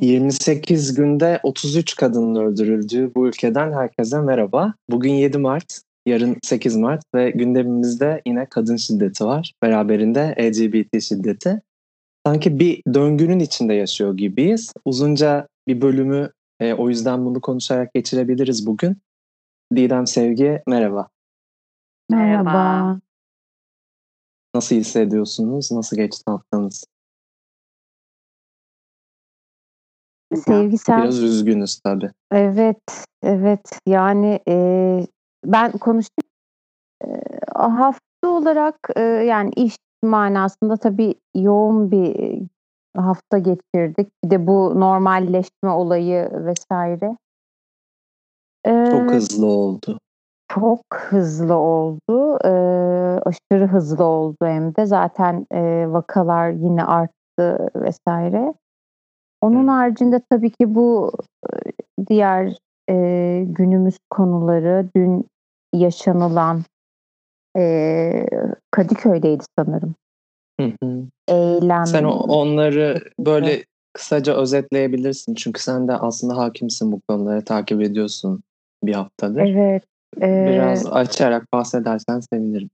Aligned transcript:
28 0.00 0.94
günde 0.94 1.40
33 1.42 1.96
kadının 1.96 2.34
öldürüldüğü 2.34 3.14
bu 3.14 3.28
ülkeden 3.28 3.72
herkese 3.72 4.20
merhaba. 4.20 4.74
Bugün 4.90 5.12
7 5.12 5.38
Mart, 5.38 5.80
yarın 6.06 6.36
8 6.42 6.76
Mart 6.76 7.02
ve 7.14 7.30
gündemimizde 7.30 8.22
yine 8.26 8.46
kadın 8.46 8.76
şiddeti 8.76 9.24
var. 9.24 9.52
Beraberinde 9.62 10.34
LGBT 10.38 11.02
şiddeti. 11.02 11.62
Sanki 12.26 12.58
bir 12.58 12.82
döngünün 12.94 13.38
içinde 13.38 13.74
yaşıyor 13.74 14.16
gibiyiz. 14.16 14.72
Uzunca 14.84 15.48
bir 15.68 15.80
bölümü 15.80 16.30
e, 16.60 16.74
o 16.74 16.88
yüzden 16.88 17.24
bunu 17.24 17.40
konuşarak 17.40 17.94
geçirebiliriz 17.94 18.66
bugün. 18.66 18.96
Didem 19.76 20.06
Sevgi 20.06 20.62
merhaba. 20.66 21.08
Merhaba. 22.10 23.00
Nasıl 24.54 24.76
hissediyorsunuz? 24.76 25.72
Nasıl 25.72 25.96
geçti 25.96 26.22
haftanız? 26.26 26.84
Sevgi 30.36 30.78
sen 30.78 31.02
Biraz 31.02 31.18
üzgünüz 31.22 31.80
tabii. 31.84 32.10
evet 32.32 33.04
evet 33.22 33.78
yani 33.86 34.40
e, 34.48 34.56
ben 35.44 35.72
konuştum 35.72 36.24
E, 37.04 37.08
hafta 37.58 38.28
olarak 38.28 38.76
e, 38.96 39.00
yani 39.02 39.50
iş 39.56 39.76
manasında 40.02 40.76
tabii 40.76 41.14
yoğun 41.36 41.90
bir 41.90 42.40
hafta 42.96 43.38
geçirdik. 43.38 44.08
Bir 44.24 44.30
de 44.30 44.46
bu 44.46 44.80
normalleşme 44.80 45.70
olayı 45.70 46.30
vesaire. 46.32 47.16
E, 48.66 48.84
Çok 48.90 49.12
hızlı 49.12 49.46
oldu. 49.46 49.98
çok 50.48 50.80
hızlı 50.94 51.54
oldu. 51.54 52.38
E, 52.44 52.50
aşırı 53.24 53.66
hızlı 53.66 54.04
oldu 54.04 54.36
hem 54.42 54.76
de. 54.76 54.86
Zaten 54.86 55.46
e, 55.52 55.86
vakalar 55.92 56.50
yine 56.50 56.84
arttı 56.84 57.68
vesaire. 57.76 58.54
Onun 59.44 59.68
haricinde 59.68 60.20
tabii 60.30 60.50
ki 60.50 60.74
bu 60.74 61.12
diğer 62.08 62.56
e, 62.90 62.94
günümüz 63.48 63.98
konuları 64.10 64.88
dün 64.96 65.26
yaşanılan 65.74 66.62
e, 67.56 68.26
Kadıköy'deydi 68.70 69.44
sanırım. 69.58 69.94
Hı 70.60 70.72
hı. 70.82 71.04
Eylem. 71.28 71.86
Sen 71.86 72.04
onları 72.04 73.00
böyle 73.18 73.64
kısaca 73.92 74.34
özetleyebilirsin. 74.34 75.34
Çünkü 75.34 75.62
sen 75.62 75.88
de 75.88 75.92
aslında 75.92 76.36
hakimsin 76.36 76.92
bu 76.92 77.00
konuları 77.08 77.44
takip 77.44 77.82
ediyorsun 77.82 78.42
bir 78.84 78.94
haftadır. 78.94 79.40
Evet. 79.40 79.82
e, 80.22 80.46
Biraz 80.48 80.86
açarak 80.86 81.52
bahsedersen 81.52 82.20
sevinirim. 82.20 82.70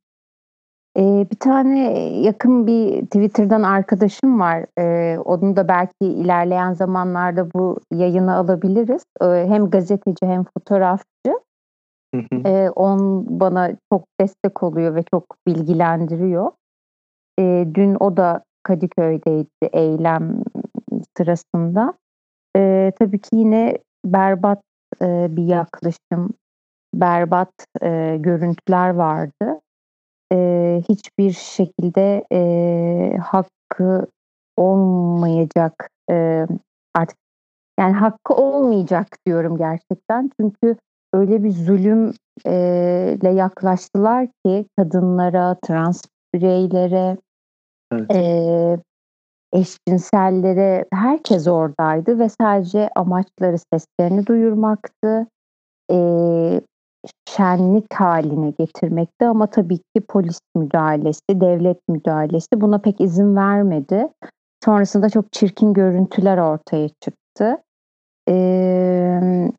Ee, 0.96 1.26
bir 1.30 1.36
tane 1.36 1.92
yakın 2.20 2.66
bir 2.66 3.02
Twitter'dan 3.06 3.62
arkadaşım 3.62 4.40
var. 4.40 4.66
Ee, 4.78 5.18
onu 5.18 5.56
da 5.56 5.68
belki 5.68 6.06
ilerleyen 6.06 6.72
zamanlarda 6.72 7.52
bu 7.54 7.78
yayını 7.92 8.34
alabiliriz. 8.34 9.02
Ee, 9.22 9.26
hem 9.26 9.70
gazeteci 9.70 10.26
hem 10.26 10.44
fotoğrafçı. 10.44 11.40
Hı 12.14 12.20
hı. 12.32 12.72
On 12.72 13.26
bana 13.40 13.70
çok 13.92 14.04
destek 14.20 14.62
oluyor 14.62 14.94
ve 14.94 15.02
çok 15.14 15.24
bilgilendiriyor. 15.46 16.52
Ee, 17.38 17.66
dün 17.74 17.96
o 18.00 18.16
da 18.16 18.42
Kadıköy'deydi 18.62 19.68
eylem 19.72 20.42
sırasında. 21.16 21.94
Ee, 22.56 22.92
tabii 22.98 23.18
ki 23.18 23.36
yine 23.36 23.78
berbat 24.04 24.60
e, 25.02 25.26
bir 25.30 25.44
yaklaşım, 25.44 26.30
berbat 26.94 27.52
e, 27.82 28.16
görüntüler 28.20 28.90
vardı. 28.90 29.60
Hiçbir 30.88 31.32
şekilde 31.32 32.24
e, 32.32 33.16
hakkı 33.16 34.06
olmayacak 34.56 35.90
e, 36.10 36.46
artık 36.94 37.18
yani 37.80 37.92
hakkı 37.92 38.34
olmayacak 38.34 39.06
diyorum 39.26 39.58
gerçekten 39.58 40.30
çünkü 40.40 40.76
öyle 41.12 41.44
bir 41.44 41.50
zulüm 41.50 42.12
e, 42.46 43.16
ile 43.20 43.30
yaklaştılar 43.30 44.28
ki 44.46 44.66
kadınlara, 44.78 45.56
trans 45.64 46.02
bireylere, 46.34 47.16
Evet. 47.92 48.14
e, 48.14 48.78
eşcinsellere 49.52 50.84
herkes 50.92 51.48
oradaydı 51.48 52.18
ve 52.18 52.28
sadece 52.28 52.90
amaçları 52.96 53.56
seslerini 53.72 54.26
duyurmaktı. 54.26 55.26
E, 55.90 55.96
şenlik 57.28 57.94
haline 57.94 58.50
getirmekti 58.50 59.26
ama 59.26 59.46
tabii 59.46 59.78
ki 59.78 60.00
polis 60.08 60.40
müdahalesi, 60.56 61.20
devlet 61.30 61.88
müdahalesi 61.88 62.48
buna 62.60 62.78
pek 62.78 63.00
izin 63.00 63.36
vermedi. 63.36 64.08
Sonrasında 64.64 65.10
çok 65.10 65.32
çirkin 65.32 65.72
görüntüler 65.74 66.38
ortaya 66.38 66.88
çıktı. 66.88 67.56
Ee, 68.28 69.50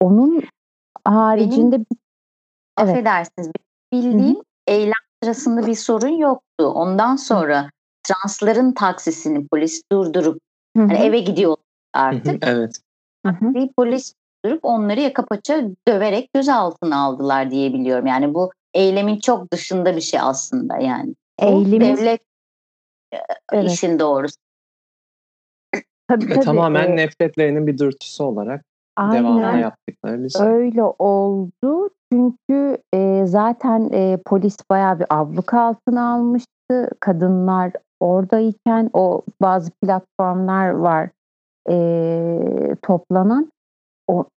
onun 0.00 0.42
haricinde 1.04 1.78
bir- 1.80 1.86
Evet. 2.78 2.90
Affedersiniz. 2.90 3.50
Bildiğim 3.92 4.36
eylem 4.66 4.92
sırasında 5.22 5.66
bir 5.66 5.74
sorun 5.74 6.08
yoktu. 6.08 6.66
Ondan 6.66 7.16
sonra 7.16 7.70
transların 8.02 8.72
taksisini 8.72 9.46
polis 9.46 9.82
durdurup 9.92 10.38
hani 10.76 10.92
eve 10.94 11.18
gidiyor 11.18 11.50
Hı 11.96 12.00
hı. 12.00 12.04
artık. 12.04 12.44
Evet. 12.46 12.80
hı 13.26 13.32
hı. 13.32 13.54
bir 13.54 13.70
polis 13.76 14.14
durup 14.44 14.60
onları 14.62 15.00
yaka 15.00 15.24
paça 15.26 15.62
döverek 15.88 16.30
gözaltına 16.34 17.04
aldılar 17.04 17.50
diye 17.50 17.72
biliyorum. 17.72 18.06
Yani 18.06 18.34
bu 18.34 18.52
eylemin 18.74 19.18
çok 19.18 19.52
dışında 19.52 19.96
bir 19.96 20.00
şey 20.00 20.20
aslında 20.20 20.78
yani. 20.78 21.14
Bu 21.40 21.44
Eylemin- 21.44 21.80
devlet 21.80 22.20
e, 23.14 23.18
Evet. 23.52 23.70
işin 23.70 23.98
doğrusu. 23.98 24.34
Tabii, 26.08 26.30
Ve 26.30 26.34
tabii, 26.34 26.44
tamamen 26.44 26.88
e, 26.92 26.96
nefretlerinin 26.96 27.66
bir 27.66 27.78
dürtüsü 27.78 28.22
olarak 28.22 28.64
devamına 28.98 29.46
aynen. 29.46 29.58
yaptıkları 29.58 30.24
bir 30.24 30.28
şey. 30.28 30.46
Öyle 30.46 30.82
oldu 30.82 31.90
çünkü 32.12 32.78
e, 32.94 33.22
zaten 33.26 33.90
e, 33.92 34.18
polis 34.26 34.56
bayağı 34.70 34.98
bir 34.98 35.06
abluk 35.10 35.54
altına 35.54 36.12
almıştı. 36.14 36.90
Kadınlar 37.00 37.72
oradayken 38.00 38.90
o 38.92 39.22
bazı 39.42 39.70
platformlar 39.70 40.68
var 40.68 41.08
e, 41.70 42.76
toplanan. 42.82 43.52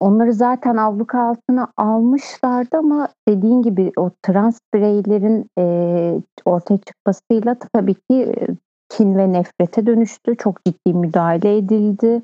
Onları 0.01 0.33
zaten 0.33 0.77
abluk 0.77 1.15
altına 1.15 1.69
almışlardı 1.77 2.77
ama 2.77 3.09
dediğin 3.29 3.63
gibi 3.63 3.93
o 3.97 4.11
trans 4.23 4.59
bireylerin 4.75 5.47
e, 5.59 5.65
ortaya 6.45 6.79
çıkmasıyla 6.79 7.57
tabii 7.73 7.95
ki 7.95 8.01
e, 8.11 8.47
kin 8.89 9.19
ve 9.19 9.33
nefrete 9.33 9.87
dönüştü. 9.87 10.37
Çok 10.37 10.65
ciddi 10.65 10.95
müdahale 10.95 11.57
edildi. 11.57 12.23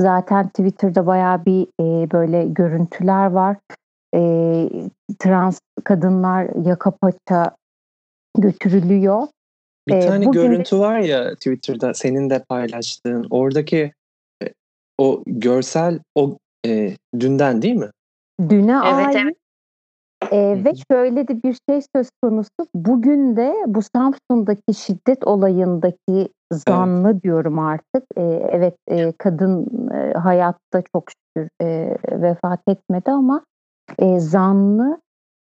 Zaten 0.00 0.48
Twitter'da 0.48 1.06
bayağı 1.06 1.44
bir 1.44 1.62
e, 1.80 2.10
böyle 2.10 2.46
görüntüler 2.46 3.26
var. 3.26 3.56
E, 4.14 4.20
trans 5.18 5.60
kadınlar 5.84 6.66
yaka 6.66 6.90
paça 6.90 7.56
götürülüyor. 8.38 9.26
Bir 9.88 9.94
Ee, 9.94 10.00
tane 10.00 10.26
bugün 10.26 10.42
görüntü 10.42 10.78
var 10.78 10.98
ya 10.98 11.34
Twitter'da 11.34 11.94
senin 11.94 12.30
de 12.30 12.38
paylaştığın. 12.48 13.26
Oradaki 13.30 13.92
e, 14.42 14.46
o 14.98 15.22
görsel 15.26 15.98
o 16.14 16.38
e, 16.66 16.96
dünden 17.20 17.62
değil 17.62 17.76
mi? 17.76 17.90
Düne 18.48 18.80
Evet, 18.84 19.16
ait 19.16 19.16
evet. 19.16 19.36
e, 20.32 20.60
Hı 20.60 20.64
ve 20.64 20.72
şöyle 20.90 21.28
de 21.28 21.42
bir 21.42 21.56
şey 21.70 21.80
söz 21.96 22.08
konusu. 22.22 22.50
Bugün 22.74 23.36
de 23.36 23.54
bu 23.66 23.80
Samsun'daki 23.96 24.74
şiddet 24.74 25.26
olayındaki 25.26 26.28
zanlı 26.52 27.22
diyorum 27.22 27.58
artık. 27.58 28.04
E, 28.16 28.22
evet 28.50 28.74
e, 28.88 29.12
kadın 29.18 29.66
e, 29.94 30.12
hayatta 30.12 30.82
çok 30.94 31.10
şükür 31.10 31.48
e, 31.62 31.96
vefat 32.10 32.60
etmedi 32.68 33.10
ama 33.10 33.44
e, 33.98 34.20
zanlı 34.20 35.00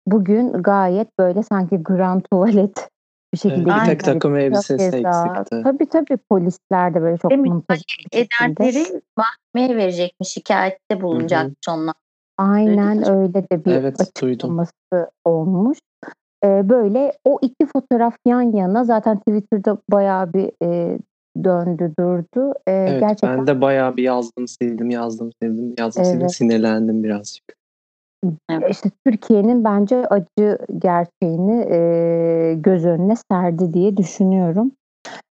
bugün 0.07 0.53
gayet 0.53 1.19
böyle 1.19 1.43
sanki 1.43 1.77
grand 1.77 2.21
tuvalet 2.31 2.89
bir 3.33 3.37
şekilde 3.37 3.55
Evet, 3.55 3.65
bir 3.67 3.85
tek 3.85 3.85
giyinmiş. 3.85 4.05
takım 4.05 4.35
elbisesi 4.35 4.83
eksikti. 4.83 5.61
Tabii 5.63 5.85
tabii 5.85 6.17
polisler 6.29 6.93
de 6.93 7.01
böyle 7.01 7.17
çok 7.17 7.31
bir 7.31 7.75
şekilde. 7.75 8.19
Edenleri 8.19 9.01
mahkemeye 9.17 9.77
verecekmiş, 9.77 10.29
şikayette 10.29 11.01
bulunacakmış 11.01 11.69
onlar. 11.69 11.95
Aynen 12.37 13.09
öyle 13.09 13.33
de 13.33 13.65
bir 13.65 13.71
Evet, 13.71 14.21
duydum. 14.21 14.59
açıklaması 14.59 15.11
olmuş. 15.25 15.77
Ee, 16.45 16.69
böyle 16.69 17.13
o 17.25 17.39
iki 17.41 17.65
fotoğraf 17.73 18.15
yan 18.27 18.41
yana 18.41 18.83
zaten 18.83 19.19
Twitter'da 19.19 19.77
bayağı 19.91 20.33
bir 20.33 20.51
e, 20.63 20.99
döndü 21.43 21.93
durdu. 21.99 22.53
Ee, 22.67 22.71
Evet 22.71 23.01
gerçekten 23.01 23.37
ben 23.37 23.47
de 23.47 23.61
bayağı 23.61 23.97
bir 23.97 24.03
yazdım 24.03 24.47
sildim 24.47 24.89
yazdım 24.89 25.31
sildim 25.41 25.75
yazdım 25.77 26.05
sildim 26.05 26.21
Evet. 26.21 26.35
sinirlendim 26.35 27.03
birazcık. 27.03 27.58
İşte 28.69 28.89
Türkiye'nin 29.05 29.63
bence 29.63 30.07
acı 30.07 30.57
gerçeğini 30.77 31.67
e, 31.71 32.53
göz 32.53 32.85
önüne 32.85 33.13
serdi 33.31 33.73
diye 33.73 33.97
düşünüyorum. 33.97 34.71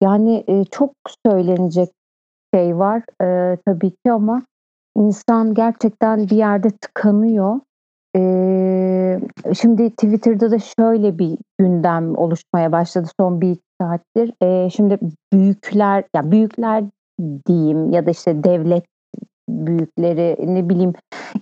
Yani 0.03 0.43
e, 0.47 0.65
çok 0.65 0.91
söylenecek 1.25 1.89
şey 2.53 2.77
var 2.77 3.01
e, 3.21 3.57
tabii 3.65 3.89
ki 3.89 4.11
ama 4.11 4.43
insan 4.97 5.53
gerçekten 5.53 6.29
bir 6.29 6.35
yerde 6.35 6.69
tıkanıyor. 6.69 7.59
E, 8.15 9.19
şimdi 9.53 9.89
Twitter'da 9.89 10.51
da 10.51 10.59
şöyle 10.59 11.19
bir 11.19 11.37
gündem 11.59 12.17
oluşmaya 12.17 12.71
başladı 12.71 13.07
son 13.19 13.41
bir 13.41 13.57
saattir. 13.81 14.33
E, 14.43 14.69
şimdi 14.69 14.99
büyükler, 15.33 16.03
ya 16.15 16.31
büyükler 16.31 16.83
diyeyim 17.47 17.91
ya 17.91 18.05
da 18.05 18.11
işte 18.11 18.43
devlet 18.43 18.85
büyükleri 19.49 20.55
ne 20.55 20.69
bileyim 20.69 20.93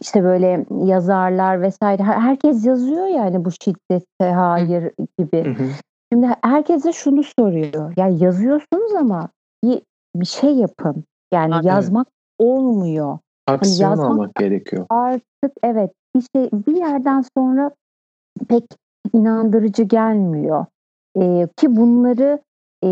işte 0.01 0.23
böyle 0.23 0.65
yazarlar 0.83 1.61
vesaire 1.61 2.03
herkes 2.03 2.65
yazıyor 2.65 3.07
yani 3.07 3.45
bu 3.45 3.51
şiddete 3.51 4.31
hayır 4.31 4.91
gibi. 5.19 5.55
Şimdi 6.13 6.27
herkese 6.43 6.93
şunu 6.93 7.23
soruyor. 7.23 7.93
Ya 7.97 8.07
yazıyorsunuz 8.07 8.95
ama 8.95 9.29
bir, 9.63 9.81
bir 10.15 10.25
şey 10.25 10.55
yapın. 10.55 11.03
Yani 11.33 11.53
Evet. 11.55 11.65
yazmak 11.65 12.07
olmuyor. 12.39 13.17
Aksiyon 13.47 13.89
yazmak- 13.89 14.11
almak 14.11 14.35
gerekiyor. 14.35 14.85
Artık 14.89 15.51
evet 15.63 15.91
bir 16.15 16.21
şey 16.35 16.49
bir 16.67 16.75
yerden 16.75 17.23
sonra 17.37 17.71
pek 18.49 18.63
inandırıcı 19.13 19.83
gelmiyor. 19.83 20.65
Ee, 21.17 21.47
ki 21.57 21.75
bunları 21.75 22.39
e, 22.83 22.87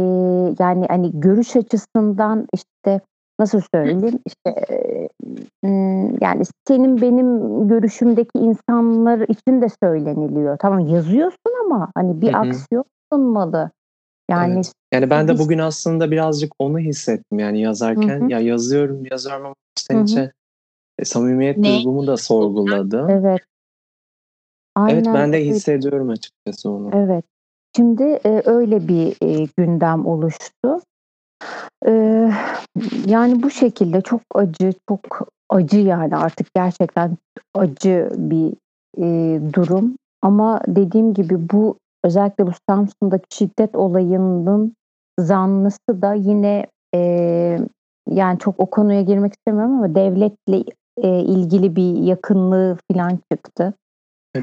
yani 0.59 0.85
hani 0.87 1.19
görüş 1.19 1.55
açısından 1.55 2.47
işte 2.53 3.01
nasıl 3.39 3.61
söyleyeyim 3.73 4.19
işte 4.25 4.65
yani 6.21 6.43
senin 6.67 7.01
benim 7.01 7.67
görüşümdeki 7.67 8.37
insanlar 8.39 9.19
için 9.19 9.61
de 9.61 9.67
söyleniliyor. 9.83 10.57
Tamam 10.57 10.79
yazıyorsun 10.79 11.65
ama 11.65 11.91
hani 11.95 12.21
bir 12.21 12.33
Hı 12.33 12.37
hı. 12.37 12.41
aksiyon 12.41 12.85
alınmalı. 13.11 13.71
Yani 14.29 14.53
Evet. 14.53 14.73
Yani 14.93 15.09
ben 15.09 15.27
de 15.27 15.39
bugün 15.39 15.57
aslında 15.57 16.11
birazcık 16.11 16.53
onu 16.59 16.79
hissettim 16.79 17.39
yani 17.39 17.61
yazarken 17.61 18.21
Hı 18.21 18.25
hı. 18.25 18.31
ya 18.31 18.39
yazıyorum 18.39 19.03
yazıyorum 19.11 19.45
ama 19.45 19.55
içten 19.77 20.03
içe 20.03 20.31
e, 20.99 21.05
samimiyet 21.05 21.57
Ne? 21.57 21.77
duygumu 21.77 22.07
da 22.07 22.17
sorguladım. 22.17 23.09
Evet, 23.09 23.23
evet. 23.25 23.41
Aynen 24.75 25.13
ben 25.13 25.33
de 25.33 25.45
hissediyorum 25.45 26.09
açıkçası 26.09 26.69
onu. 26.69 26.89
Evet. 26.93 27.25
Şimdi 27.75 28.03
e, 28.03 28.41
öyle 28.45 28.87
bir 28.87 29.15
e, 29.21 29.47
gündem 29.57 30.05
oluştu. 30.05 30.79
E, 31.87 31.91
yani 33.05 33.43
bu 33.43 33.49
şekilde 33.49 34.01
çok 34.01 34.21
acı, 34.35 34.73
çok 34.89 35.27
acı 35.49 35.79
yani 35.79 36.15
artık 36.15 36.47
gerçekten 36.55 37.17
acı 37.53 38.09
bir 38.17 38.53
e, 38.97 39.39
durum. 39.53 39.95
Ama 40.21 40.61
dediğim 40.67 41.13
gibi 41.13 41.49
bu 41.51 41.77
özellikle 42.03 42.47
bu 42.47 42.51
Samsun'daki 42.69 43.37
şiddet 43.37 43.75
olayının 43.75 44.73
zanlısı 45.19 46.01
da 46.01 46.13
yine 46.13 46.65
e, 46.95 46.99
yani 48.09 48.39
çok 48.39 48.59
o 48.59 48.65
konuya 48.65 49.01
girmek 49.01 49.33
istemiyorum 49.33 49.77
ama 49.77 49.95
devletle 49.95 50.63
e, 50.97 51.19
ilgili 51.19 51.75
bir 51.75 52.03
yakınlığı 52.03 52.77
falan 52.91 53.19
çıktı. 53.31 53.73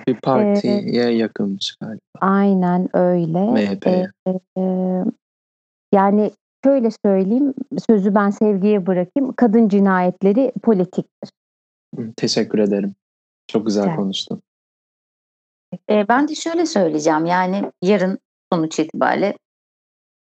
Bir 0.06 0.14
partiye 0.14 1.10
yakınmış 1.10 1.76
galiba. 1.80 2.00
Aynen 2.20 2.96
öyle. 2.96 3.50
MHP'ye. 3.50 4.10
Ee, 4.26 4.60
e, 4.60 4.62
yani 5.94 6.30
şöyle 6.64 6.88
söyleyeyim, 7.04 7.54
sözü 7.90 8.14
ben 8.14 8.30
sevgiye 8.30 8.86
bırakayım. 8.86 9.32
Kadın 9.36 9.68
cinayetleri 9.68 10.52
politiktir. 10.62 11.30
Teşekkür 12.16 12.58
ederim. 12.58 12.94
Çok 13.46 13.66
güzel 13.66 13.82
Güzel. 13.84 13.96
konuştun. 13.96 14.42
E, 15.90 16.08
ben 16.08 16.28
de 16.28 16.34
şöyle 16.34 16.66
söyleyeceğim 16.66 17.26
yani 17.26 17.72
yarın 17.82 18.18
sonuç 18.52 18.78
itibariyle 18.78 19.36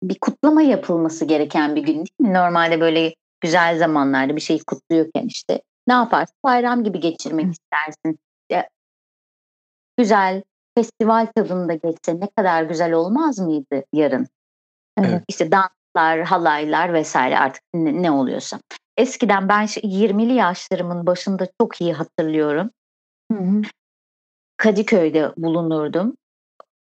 bir 0.03 0.19
kutlama 0.21 0.63
yapılması 0.63 1.25
gereken 1.25 1.77
bir 1.77 1.83
gün 1.83 1.95
değil 1.95 2.09
mi? 2.19 2.35
Normalde 2.35 2.81
böyle 2.81 3.15
güzel 3.41 3.79
zamanlarda 3.79 4.37
bir 4.37 4.41
şeyi 4.41 4.65
kutluyorken 4.65 5.27
işte 5.27 5.63
ne 5.89 5.95
yaparsın? 5.95 6.37
Bayram 6.45 6.85
gibi 6.85 7.01
geçirmek 7.01 7.47
istersin. 7.53 8.19
Ya, 8.51 8.69
güzel 9.99 10.43
festival 10.79 11.27
tadında 11.37 11.75
geçse 11.75 12.21
ne 12.21 12.29
kadar 12.37 12.63
güzel 12.63 12.93
olmaz 12.93 13.39
mıydı 13.39 13.85
yarın? 13.93 14.27
Evet. 14.99 15.23
İşte 15.29 15.51
danslar, 15.97 16.21
halaylar 16.21 16.95
vesaire 16.95 17.39
artık 17.39 17.63
ne, 17.75 18.03
ne 18.03 18.11
oluyorsa. 18.11 18.59
Eskiden 18.97 19.49
ben 19.49 19.67
şey- 19.67 19.83
20'li 19.85 20.33
yaşlarımın 20.33 21.07
başında 21.07 21.49
çok 21.61 21.81
iyi 21.81 21.93
hatırlıyorum. 21.93 22.71
Hı 23.33 23.39
hı. 23.39 23.63
Kadıköy'de 24.57 25.33
bulunurdum 25.37 26.17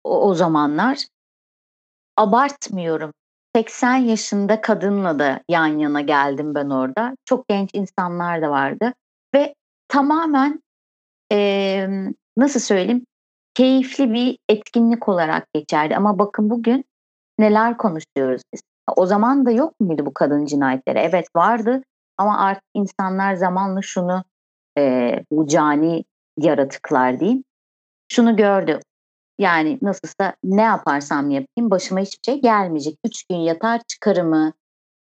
o, 0.04 0.28
o 0.28 0.34
zamanlar. 0.34 1.06
Abartmıyorum. 2.16 3.12
80 3.56 3.96
yaşında 3.96 4.60
kadınla 4.60 5.18
da 5.18 5.40
yan 5.48 5.66
yana 5.66 6.00
geldim 6.00 6.54
ben 6.54 6.70
orada. 6.70 7.16
Çok 7.24 7.48
genç 7.48 7.70
insanlar 7.72 8.42
da 8.42 8.50
vardı. 8.50 8.92
Ve 9.34 9.54
tamamen 9.88 10.62
eee, 11.30 12.12
nasıl 12.36 12.60
söyleyeyim 12.60 13.04
keyifli 13.54 14.12
bir 14.12 14.38
etkinlik 14.48 15.08
olarak 15.08 15.46
geçerdi. 15.54 15.96
Ama 15.96 16.18
bakın 16.18 16.50
bugün 16.50 16.84
neler 17.38 17.76
konuşuyoruz 17.76 18.42
biz. 18.54 18.60
O 18.96 19.06
zaman 19.06 19.46
da 19.46 19.50
yok 19.50 19.80
muydu 19.80 20.06
bu 20.06 20.14
kadın 20.14 20.44
cinayetleri? 20.46 20.98
Evet 20.98 21.26
vardı 21.36 21.82
ama 22.18 22.38
artık 22.38 22.64
insanlar 22.74 23.34
zamanla 23.34 23.82
şunu 23.82 24.24
eee, 24.76 25.24
bu 25.30 25.46
cani 25.46 26.04
yaratıklar 26.38 27.20
diyeyim 27.20 27.44
şunu 28.12 28.36
gördü. 28.36 28.80
Yani 29.38 29.78
nasılsa 29.82 30.34
ne 30.44 30.62
yaparsam 30.62 31.30
yapayım 31.30 31.70
başıma 31.70 32.00
hiçbir 32.00 32.32
şey 32.32 32.42
gelmeyecek. 32.42 32.98
Üç 33.04 33.24
gün 33.24 33.36
yatar 33.36 33.80
çıkarımı 33.88 34.52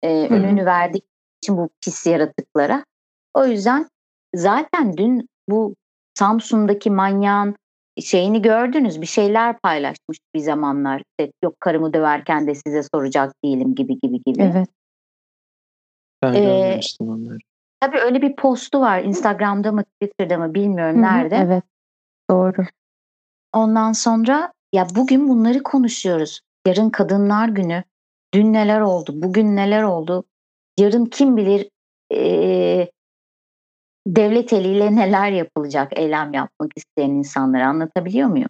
e, 0.03 0.29
önünü 0.29 0.67
verdik 0.67 1.05
için 1.43 1.57
bu 1.57 1.71
pis 1.85 2.07
yaratıklara. 2.07 2.85
O 3.35 3.47
yüzden 3.47 3.89
zaten 4.35 4.97
dün 4.97 5.29
bu 5.49 5.75
Samsun'daki 6.19 6.91
manyağın 6.91 7.57
şeyini 8.01 8.43
gördünüz. 8.43 9.01
Bir 9.01 9.07
şeyler 9.07 9.59
paylaşmış 9.59 10.19
bir 10.35 10.41
zamanlar. 10.41 10.99
İşte, 10.99 11.33
yok 11.45 11.61
karımı 11.61 11.93
döverken 11.93 12.47
de 12.47 12.55
size 12.55 12.83
soracak 12.95 13.35
değilim 13.45 13.75
gibi 13.75 13.99
gibi 14.01 14.23
gibi. 14.27 14.43
Evet. 14.43 14.69
Ben 16.23 16.35
Ee, 16.35 16.41
görmemiştim 16.41 17.09
onları. 17.09 17.39
Tabii 17.81 17.99
öyle 17.99 18.23
bir 18.23 18.37
postu 18.37 18.81
var. 18.81 19.03
Instagram'da 19.03 19.73
mı 19.73 19.85
Twitter'da 19.85 20.39
mı 20.39 20.55
bilmiyorum 20.55 20.97
Hı 20.97 20.99
hı. 20.99 21.03
nerede. 21.03 21.37
Evet. 21.37 21.65
Doğru. 22.31 22.65
Ondan 23.53 23.93
sonra 23.93 24.53
ya 24.73 24.87
bugün 24.95 25.29
bunları 25.29 25.63
konuşuyoruz. 25.63 26.41
Yarın 26.67 26.91
Kadınlar 26.91 27.49
Günü. 27.49 27.83
Dün 28.35 28.53
neler 28.53 28.81
oldu? 28.81 29.13
Bugün 29.15 29.57
neler 29.57 29.83
oldu? 29.83 30.25
Yarın 30.79 31.05
kim 31.07 31.37
bilir 31.37 31.71
eee, 32.11 32.91
devlet 34.07 34.53
eliyle 34.53 34.97
neler 34.97 35.31
yapılacak 35.31 35.99
eylem 35.99 36.33
yapmak 36.33 36.71
isteyen 36.77 37.11
insanlara 37.11 37.69
anlatabiliyor 37.69 38.29
muyum? 38.29 38.49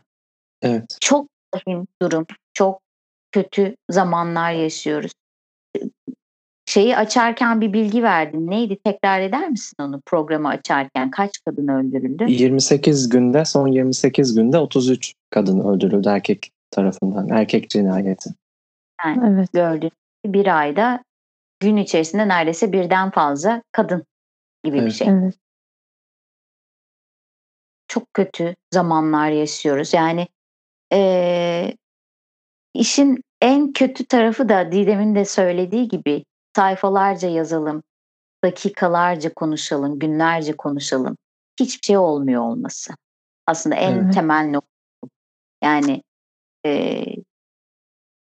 Evet. 0.62 0.96
Çok 1.00 1.28
vahim 1.54 1.86
durum. 2.02 2.26
Çok 2.54 2.80
kötü 3.32 3.76
zamanlar 3.90 4.52
yaşıyoruz. 4.52 5.12
Şeyi 6.66 6.96
açarken 6.96 7.60
bir 7.60 7.72
bilgi 7.72 8.02
verdin. 8.02 8.50
Neydi? 8.50 8.78
Tekrar 8.84 9.20
eder 9.20 9.48
misin 9.48 9.76
onu 9.80 10.00
programı 10.06 10.48
açarken? 10.48 11.10
Kaç 11.10 11.30
kadın 11.44 11.68
öldürüldü? 11.68 12.24
28 12.28 13.08
günde 13.08 13.44
son 13.44 13.68
28 13.68 14.34
günde 14.34 14.58
33 14.58 15.14
kadın 15.30 15.60
öldürüldü 15.60 16.08
erkek 16.08 16.50
tarafından. 16.70 17.28
Erkek 17.28 17.70
cinayeti. 17.70 18.30
Evet. 19.06 19.52
gördüğünüz 19.52 19.92
bir 20.26 20.58
ayda 20.58 21.02
gün 21.60 21.76
içerisinde 21.76 22.28
neredeyse 22.28 22.72
birden 22.72 23.10
fazla 23.10 23.62
kadın 23.72 24.04
gibi 24.64 24.76
bir 24.76 24.82
Evet. 24.82 24.92
şey. 24.92 25.08
Evet. 25.08 25.34
Çok 27.88 28.14
kötü 28.14 28.54
zamanlar 28.74 29.30
yaşıyoruz. 29.30 29.94
Yani 29.94 30.28
eee, 30.92 31.76
işin 32.74 33.22
en 33.40 33.72
kötü 33.72 34.04
tarafı 34.06 34.48
da 34.48 34.72
Didem'in 34.72 35.14
de 35.14 35.24
söylediği 35.24 35.88
gibi 35.88 36.24
sayfalarca 36.56 37.28
yazalım, 37.28 37.82
dakikalarca 38.44 39.34
konuşalım, 39.34 39.98
günlerce 39.98 40.56
konuşalım. 40.56 41.16
Hiçbir 41.60 41.86
şey 41.86 41.96
olmuyor 41.98 42.42
olması. 42.42 42.92
Aslında 43.46 43.76
en 43.76 43.92
Evet. 43.92 44.14
temel 44.14 44.50
nokta. 44.50 44.68
bu. 45.04 45.08
Yani 45.64 46.02
eee, 46.64 47.16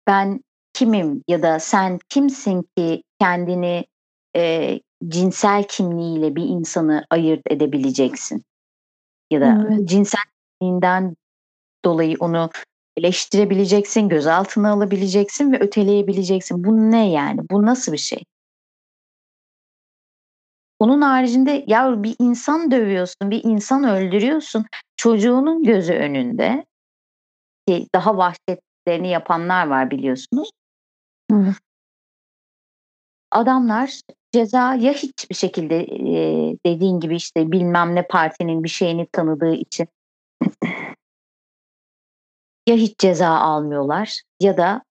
ben 0.07 0.41
kimim 0.73 1.23
ya 1.27 1.41
da 1.41 1.59
sen 1.59 1.99
kimsin 2.09 2.69
ki 2.77 3.03
kendini 3.19 3.85
e, 4.35 4.79
cinsel 5.07 5.63
kimliğiyle 5.63 6.35
bir 6.35 6.43
insanı 6.43 7.05
ayırt 7.09 7.41
edebileceksin? 7.49 8.43
Ya 9.31 9.41
da 9.41 9.67
Evet. 9.67 9.89
cinsel 9.89 10.21
kimliğinden 10.59 11.15
dolayı 11.85 12.17
onu 12.19 12.49
eleştirebileceksin, 12.97 14.09
gözaltına 14.09 14.71
alabileceksin 14.71 15.51
ve 15.51 15.59
öteleyebileceksin. 15.59 16.63
Bu 16.63 16.91
ne 16.91 17.11
yani? 17.11 17.41
Bu 17.51 17.65
nasıl 17.65 17.91
bir 17.91 17.97
şey? 17.97 18.23
Onun 20.79 21.01
haricinde 21.01 21.63
ya 21.67 22.03
bir 22.03 22.15
insan 22.19 22.71
dövüyorsun, 22.71 23.31
bir 23.31 23.43
insan 23.43 23.83
öldürüyorsun. 23.83 24.65
Çocuğunun 24.97 25.63
gözü 25.63 25.93
önünde 25.93 26.65
ki 27.67 27.87
daha 27.95 28.17
vahşetlerini 28.17 29.09
yapanlar 29.09 29.67
var 29.67 29.91
biliyorsunuz. 29.91 30.49
Adamlar 33.31 34.01
ceza 34.31 34.75
ya 34.75 34.93
hiçbir 34.93 35.35
şekilde 35.35 35.83
e, 35.83 36.57
dediğin 36.65 36.99
gibi 36.99 37.15
işte 37.15 37.51
bilmem 37.51 37.95
ne 37.95 38.07
partinin 38.07 38.63
bir 38.63 38.69
şeyini 38.69 39.07
tanıdığı 39.11 39.53
için 39.53 39.87
ya 42.67 42.75
hiç 42.75 42.97
ceza 42.97 43.29
almıyorlar 43.29 44.21
ya 44.39 44.57
da 44.57 44.81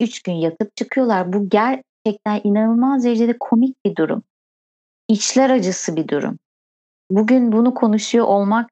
üç 0.00 0.22
gün 0.22 0.32
yatıp 0.32 0.76
çıkıyorlar. 0.76 1.32
Bu 1.32 1.48
gerçekten 1.48 2.40
inanılmaz 2.44 3.04
derecede 3.04 3.38
komik 3.40 3.84
bir 3.84 3.96
durum. 3.96 4.22
içler 5.08 5.50
acısı 5.50 5.96
bir 5.96 6.08
durum. 6.08 6.38
Bugün 7.10 7.52
bunu 7.52 7.74
konuşuyor 7.74 8.26
olmaktan 8.26 8.68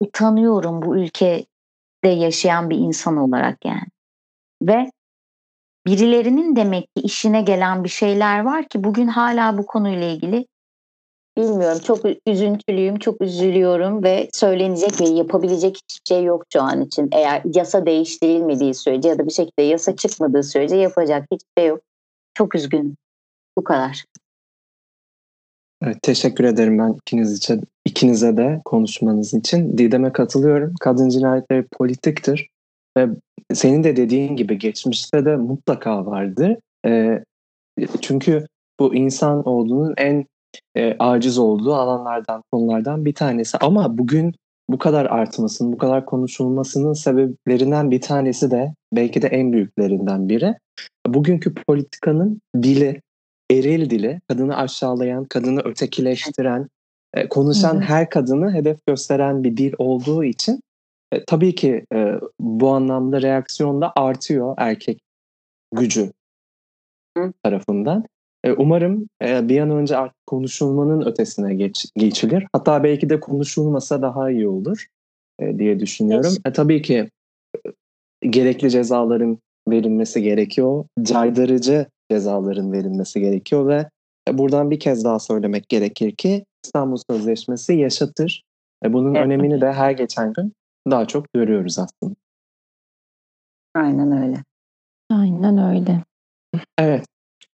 utanıyorum 0.00 0.82
bu 0.82 0.96
ülkede 0.96 1.46
yaşayan 2.08 2.70
bir 2.70 2.78
insan 2.78 3.16
olarak 3.16 3.64
yani. 3.64 3.86
Ve 4.62 4.90
birilerinin 5.86 6.56
demek 6.56 6.84
ki 6.96 7.02
işine 7.02 7.42
gelen 7.42 7.84
bir 7.84 7.88
şeyler 7.88 8.40
var 8.40 8.68
ki 8.68 8.84
bugün 8.84 9.06
hala 9.06 9.58
bu 9.58 9.66
konuyla 9.66 10.06
ilgili 10.06 10.46
bilmiyorum 11.38 11.78
çok 11.84 12.00
üzüntülüyüm, 12.26 12.98
çok 12.98 13.20
üzülüyorum 13.20 14.04
ve 14.04 14.28
söylenecek 14.32 15.00
ve 15.00 15.08
yapabilecek 15.08 15.76
hiçbir 15.76 16.14
şey 16.14 16.24
yok 16.24 16.44
şu 16.52 16.62
an 16.62 16.82
için. 16.82 17.08
Eğer 17.12 17.42
yasa 17.54 17.86
değiştirilmediği 17.86 18.74
sürece 18.74 19.08
ya 19.08 19.18
da 19.18 19.26
bir 19.26 19.32
şekilde 19.32 19.62
yasa 19.62 19.96
çıkmadığı 19.96 20.42
sürece 20.42 20.76
yapacak 20.76 21.26
hiçbir 21.32 21.60
şey 21.62 21.68
yok. 21.68 21.80
Çok 22.34 22.54
üzgünüm. 22.54 22.96
Bu 23.58 23.64
kadar. 23.64 24.04
Evet, 25.82 26.02
teşekkür 26.02 26.44
ederim 26.44 26.78
ben 26.78 26.92
ikiniz 26.92 27.36
için, 27.36 27.62
ikinize 27.84 28.36
de 28.36 28.60
konuşmanız 28.64 29.34
için. 29.34 29.78
Didem'e 29.78 30.12
katılıyorum. 30.12 30.74
Kadın 30.80 31.08
cinayetleri 31.08 31.66
politiktir. 31.78 32.48
Ve 32.96 33.08
senin 33.52 33.84
de 33.84 33.96
dediğin 33.96 34.36
gibi 34.36 34.58
geçmişte 34.58 35.24
de 35.24 35.36
mutlaka 35.36 36.06
vardı. 36.06 36.58
E, 36.86 37.24
çünkü 38.00 38.46
bu 38.80 38.94
insan 38.94 39.48
olduğunun 39.48 39.94
en 39.96 40.24
e, 40.76 40.96
aciz 40.98 41.38
olduğu 41.38 41.74
alanlardan, 41.74 42.42
konulardan 42.52 43.04
bir 43.04 43.14
tanesi. 43.14 43.58
Ama 43.58 43.98
bugün 43.98 44.34
bu 44.68 44.78
kadar 44.78 45.06
artmasının, 45.06 45.72
bu 45.72 45.78
kadar 45.78 46.06
konuşulmasının 46.06 46.92
sebeplerinden 46.92 47.90
bir 47.90 48.00
tanesi 48.00 48.50
de 48.50 48.74
belki 48.92 49.22
de 49.22 49.26
en 49.26 49.52
büyüklerinden 49.52 50.28
biri. 50.28 50.54
Bugünkü 51.06 51.54
politikanın 51.54 52.40
dili, 52.62 53.00
eril 53.50 53.90
dili, 53.90 54.20
kadını 54.28 54.56
aşağılayan, 54.56 55.24
kadını 55.24 55.60
ötekileştiren, 55.60 56.68
konuşan 57.30 57.80
her 57.80 58.10
kadını 58.10 58.54
hedef 58.54 58.86
gösteren 58.86 59.44
bir 59.44 59.56
dil 59.56 59.72
olduğu 59.78 60.24
için 60.24 60.60
e, 61.12 61.24
tabii 61.24 61.54
ki 61.54 61.84
e, 61.94 62.14
bu 62.40 62.68
anlamda 62.68 63.22
reaksiyon 63.22 63.80
da 63.80 63.92
artıyor 63.96 64.54
erkek 64.58 65.00
gücü 65.74 66.12
Hı. 67.18 67.32
tarafından. 67.42 68.04
E, 68.44 68.52
umarım 68.52 69.08
e, 69.22 69.48
bir 69.48 69.60
an 69.60 69.70
önce 69.70 69.96
artık 69.96 70.26
konuşulmanın 70.26 71.06
ötesine 71.06 71.54
geç, 71.54 71.86
geçilir. 71.96 72.46
Hatta 72.52 72.84
belki 72.84 73.08
de 73.08 73.20
konuşulmasa 73.20 74.02
daha 74.02 74.30
iyi 74.30 74.48
olur 74.48 74.86
e, 75.40 75.58
diye 75.58 75.80
düşünüyorum. 75.80 76.32
E, 76.46 76.52
tabii 76.52 76.82
ki 76.82 77.10
e, 78.22 78.28
gerekli 78.28 78.70
cezaların 78.70 79.38
verilmesi 79.68 80.22
gerekiyor. 80.22 80.84
Caydırıcı 81.02 81.86
cezaların 82.10 82.72
verilmesi 82.72 83.20
gerekiyor 83.20 83.68
ve 83.68 83.88
e, 84.28 84.38
buradan 84.38 84.70
bir 84.70 84.80
kez 84.80 85.04
daha 85.04 85.18
söylemek 85.18 85.68
gerekir 85.68 86.14
ki 86.14 86.44
İstanbul 86.64 86.98
Sözleşmesi 87.10 87.74
yaşatır. 87.74 88.42
E, 88.84 88.92
bunun 88.92 89.14
evet. 89.14 89.26
önemini 89.26 89.60
de 89.60 89.72
her 89.72 89.90
geçen 89.90 90.32
gün 90.32 90.52
daha 90.90 91.06
çok 91.06 91.32
görüyoruz 91.34 91.78
aslında. 91.78 92.14
Aynen 93.74 94.22
öyle. 94.22 94.36
Aynen 95.10 95.58
öyle. 95.58 96.04
Evet. 96.78 97.04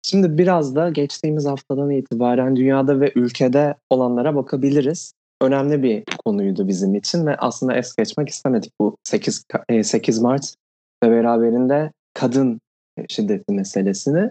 Şimdi 0.02 0.38
biraz 0.38 0.74
da 0.74 0.90
geçtiğimiz 0.90 1.46
haftadan 1.46 1.90
itibaren 1.90 2.56
dünyada 2.56 3.00
ve 3.00 3.12
ülkede 3.14 3.74
olanlara 3.90 4.34
bakabiliriz. 4.36 5.12
Önemli 5.42 5.82
bir 5.82 6.04
konuydu 6.24 6.68
bizim 6.68 6.94
için 6.94 7.26
ve 7.26 7.36
aslında 7.36 7.76
es 7.76 7.96
geçmek 7.96 8.28
istemedik 8.28 8.72
bu 8.80 8.96
8, 9.04 9.44
8 9.82 10.18
Mart 10.18 10.54
ve 11.04 11.10
beraberinde 11.10 11.92
kadın 12.14 12.60
şiddeti 13.08 13.52
meselesini. 13.52 14.30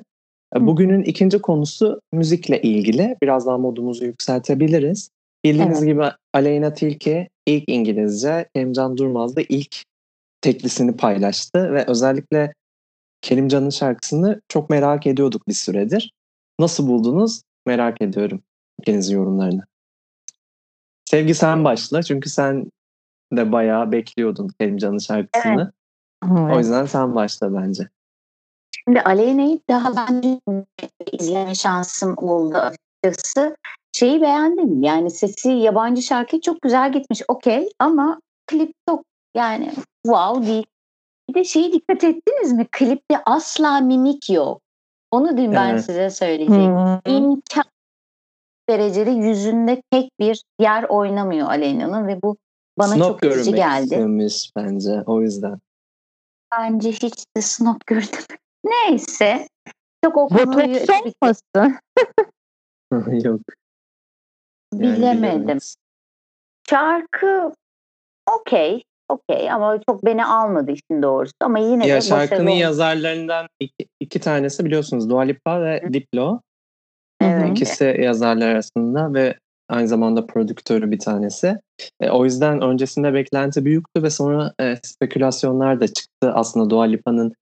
Bugünün 0.55 1.03
ikinci 1.03 1.39
konusu 1.41 2.01
müzikle 2.13 2.61
ilgili. 2.61 3.17
Biraz 3.21 3.45
daha 3.45 3.57
modumuzu 3.57 4.05
yükseltebiliriz. 4.05 5.09
Bildiğiniz 5.45 5.77
evet. 5.77 5.87
gibi 5.87 6.03
Aleyna 6.33 6.73
Tilki 6.73 7.29
ilk 7.47 7.63
İngilizce, 7.67 8.49
Kerimcan 8.55 8.97
Durmaz 8.97 9.35
da 9.35 9.41
ilk 9.49 9.83
teklisini 10.41 10.97
paylaştı 10.97 11.73
ve 11.73 11.85
özellikle 11.87 12.53
Kerimcan'ın 13.21 13.69
şarkısını 13.69 14.41
çok 14.49 14.69
merak 14.69 15.07
ediyorduk 15.07 15.47
bir 15.47 15.53
süredir. 15.53 16.13
Nasıl 16.59 16.87
buldunuz? 16.87 17.41
Merak 17.65 18.01
ediyorum 18.01 18.41
ikinizin 18.81 19.15
yorumlarını. 19.15 19.63
Sevgi 21.05 21.35
sen 21.35 21.63
başla 21.63 22.03
çünkü 22.03 22.29
sen 22.29 22.71
de 23.33 23.51
bayağı 23.51 23.91
bekliyordun 23.91 24.49
Kerimcan'ın 24.59 24.97
şarkısını. 24.97 25.71
Evet. 26.25 26.55
O 26.55 26.57
yüzden 26.57 26.85
sen 26.85 27.15
başla 27.15 27.53
bence. 27.53 27.89
Şimdi 28.71 29.01
Aleyna'yı 29.01 29.59
daha 29.69 29.95
ben 29.95 30.41
izleme 31.11 31.55
şansım 31.55 32.17
oldu 32.17 32.57
açıkçası. 32.57 33.57
Şeyi 33.97 34.21
beğendim 34.21 34.83
yani 34.83 35.11
sesi 35.11 35.49
yabancı 35.49 36.01
şarkı 36.01 36.41
çok 36.41 36.61
güzel 36.61 36.91
gitmiş 36.91 37.21
okey 37.27 37.69
ama 37.79 38.19
klip 38.47 38.71
çok 38.89 39.05
yani 39.35 39.71
wow 40.05 40.47
değil. 40.47 40.65
Bir 41.29 41.33
de 41.33 41.43
şeyi 41.43 41.73
dikkat 41.73 42.03
ettiniz 42.03 42.53
mi? 42.53 42.67
Klipte 42.71 43.21
asla 43.25 43.79
mimik 43.79 44.29
yok. 44.29 44.61
Onu 45.11 45.37
dün 45.37 45.51
ben 45.51 45.77
size 45.77 46.09
söyleyeceğim. 46.09 46.75
Hmm. 46.75 46.99
İmkan 47.05 47.63
derecede 48.69 49.11
yüzünde 49.11 49.81
tek 49.91 50.11
bir 50.19 50.43
yer 50.59 50.83
oynamıyor 50.83 51.47
Aleyna'nın 51.47 52.07
ve 52.07 52.21
bu 52.21 52.37
bana 52.77 52.93
Snob 52.95 53.07
çok 53.07 53.23
üzücü 53.23 53.55
geldi. 53.55 53.83
istemiş 53.83 54.51
bence 54.55 55.03
o 55.05 55.21
yüzden. 55.21 55.59
Bence 56.51 56.91
hiç 56.91 57.25
de 57.37 57.41
snob 57.41 57.81
gördüm. 57.85 58.25
Neyse. 58.63 59.47
Çok 60.03 60.17
o 60.17 60.27
konuyu... 60.27 60.75
Botoks 60.75 61.13
olmasın. 61.21 61.79
Yok. 63.25 63.41
Bilemedim. 64.73 65.57
Şarkı 66.69 67.51
okey 68.39 68.83
okey 69.09 69.51
ama 69.51 69.79
çok 69.89 70.05
beni 70.05 70.25
almadı 70.25 70.71
işin 70.71 71.03
doğrusu 71.03 71.33
ama 71.41 71.59
yine 71.59 71.87
ya 71.87 71.95
de 71.95 72.01
şarkının 72.01 72.45
başarılı. 72.45 72.61
yazarlarından 72.61 73.47
iki, 73.59 73.87
iki 73.99 74.19
tanesi 74.19 74.65
biliyorsunuz 74.65 75.09
Dua 75.09 75.21
Lipa 75.21 75.61
ve 75.61 75.81
Hı. 75.85 75.93
Diplo. 75.93 76.39
Evet. 77.21 77.49
İkisi 77.51 77.97
yazarlar 77.99 78.49
arasında 78.49 79.13
ve 79.13 79.35
aynı 79.69 79.87
zamanda 79.87 80.25
prodüktörü 80.25 80.91
bir 80.91 80.99
tanesi. 80.99 81.57
E, 82.01 82.09
o 82.09 82.25
yüzden 82.25 82.61
öncesinde 82.61 83.13
beklenti 83.13 83.65
büyüktü 83.65 84.03
ve 84.03 84.09
sonra 84.09 84.53
e, 84.59 84.75
spekülasyonlar 84.83 85.79
da 85.79 85.87
çıktı. 85.87 86.31
Aslında 86.33 86.69
Dua 86.69 86.83
Lipa'nın 86.83 87.33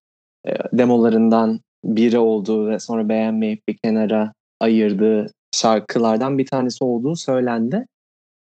e, 0.47 0.51
demolarından 0.73 1.59
biri 1.83 2.17
olduğu 2.17 2.69
ve 2.69 2.79
sonra 2.79 3.09
beğenmeyip 3.09 3.67
bir 3.67 3.77
kenara 3.83 4.33
ayırdığı 4.61 5.31
şarkılardan 5.55 6.37
bir 6.37 6.45
tanesi 6.45 6.83
olduğu 6.83 7.15
söylendi. 7.15 7.87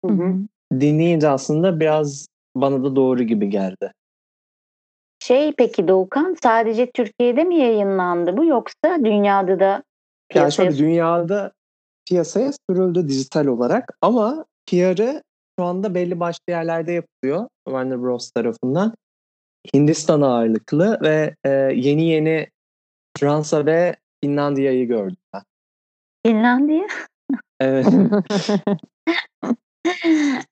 Hı 0.06 0.12
hı. 0.12 0.36
Dinleyince 0.74 1.30
aslında 1.30 1.80
biraz 1.80 2.28
bana 2.56 2.84
da 2.84 2.96
doğru 2.96 3.24
gibi 3.24 3.50
geldi. 3.50 3.92
Şey 5.24 5.54
peki 5.58 5.88
Doğukan 5.88 6.36
sadece 6.44 6.92
Türkiye'de 6.92 7.44
mi 7.44 7.58
yayınlandı 7.58 8.38
bu 8.38 8.46
yoksa 8.46 8.98
dünyada 9.04 9.60
da 9.60 9.84
piyasaya... 10.30 10.66
Yani 10.66 10.76
şöyle 10.76 10.88
dünyada 10.88 11.52
piyasaya 12.06 12.52
sürüldü 12.70 13.08
dijital 13.08 13.46
olarak 13.46 13.98
ama 14.02 14.46
PR'ı 14.66 15.24
şu 15.60 15.66
anda 15.66 15.96
belli 15.96 16.20
başlı 16.20 16.44
yerlerde 16.50 16.92
yapılıyor 16.92 17.48
Warner 17.68 18.02
Bros 18.02 18.32
tarafından. 18.32 18.94
Hindistan 19.74 20.22
ağırlıklı 20.22 21.00
ve 21.02 21.36
e, 21.44 21.50
yeni 21.76 22.06
yeni 22.06 22.48
Fransa 23.18 23.66
ve 23.66 23.96
Finlandiya'yı 24.24 24.88
gördüm 24.88 25.18
ben. 25.34 25.42
Finlandiya? 26.28 26.88
Evet. 27.60 27.86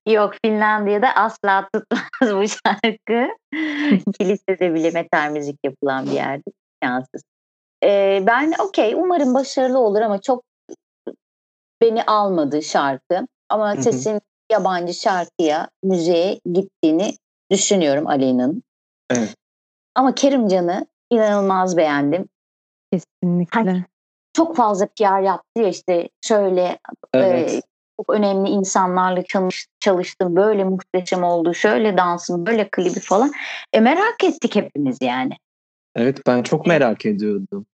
Yok 0.07 0.33
Finlandiya'da 0.45 1.15
asla 1.15 1.69
tutmaz 1.73 2.01
bu 2.21 2.47
şarkı. 2.47 3.27
Kilisede 4.19 4.73
bile 4.73 4.91
metal 4.91 5.31
müzik 5.31 5.59
yapılan 5.63 6.05
bir 6.05 6.11
yerde. 6.11 6.43
Şanssız. 6.83 7.23
Ee, 7.83 8.23
ben 8.27 8.53
okey 8.59 8.93
umarım 8.93 9.33
başarılı 9.33 9.79
olur 9.79 10.01
ama 10.01 10.21
çok 10.21 10.43
beni 11.81 12.03
almadı 12.03 12.63
şarkı. 12.63 13.27
Ama 13.49 13.75
sesin 13.75 14.21
yabancı 14.51 14.93
şarkıya, 14.93 15.69
müziğe 15.83 16.39
gittiğini 16.53 17.13
düşünüyorum 17.51 18.07
Aleyna'nın. 18.07 18.63
Evet. 19.09 19.35
Ama 19.95 20.15
Kerimcan'ı 20.15 20.87
inanılmaz 21.09 21.77
beğendim. 21.77 22.29
Kesinlikle. 22.93 23.85
Çok 24.35 24.55
fazla 24.55 24.85
PR 24.85 25.21
yaptı 25.21 25.61
ya 25.61 25.67
işte 25.67 26.09
şöyle 26.21 26.79
evet. 27.13 27.53
e, 27.53 27.61
çok 27.97 28.09
önemli 28.09 28.49
insanlarla 28.49 29.23
çalış, 29.23 29.67
çalıştım. 29.79 30.35
Böyle 30.35 30.63
muhteşem 30.63 31.23
oldu. 31.23 31.53
Şöyle 31.53 31.97
dansım, 31.97 32.45
böyle 32.45 32.69
klibi 32.69 32.99
falan. 32.99 33.31
E 33.73 33.79
merak 33.79 34.23
ettik 34.23 34.55
hepimiz 34.55 34.97
yani. 35.01 35.33
Evet 35.95 36.21
ben 36.27 36.43
çok 36.43 36.67
merak 36.67 37.05
ediyordum. 37.05 37.65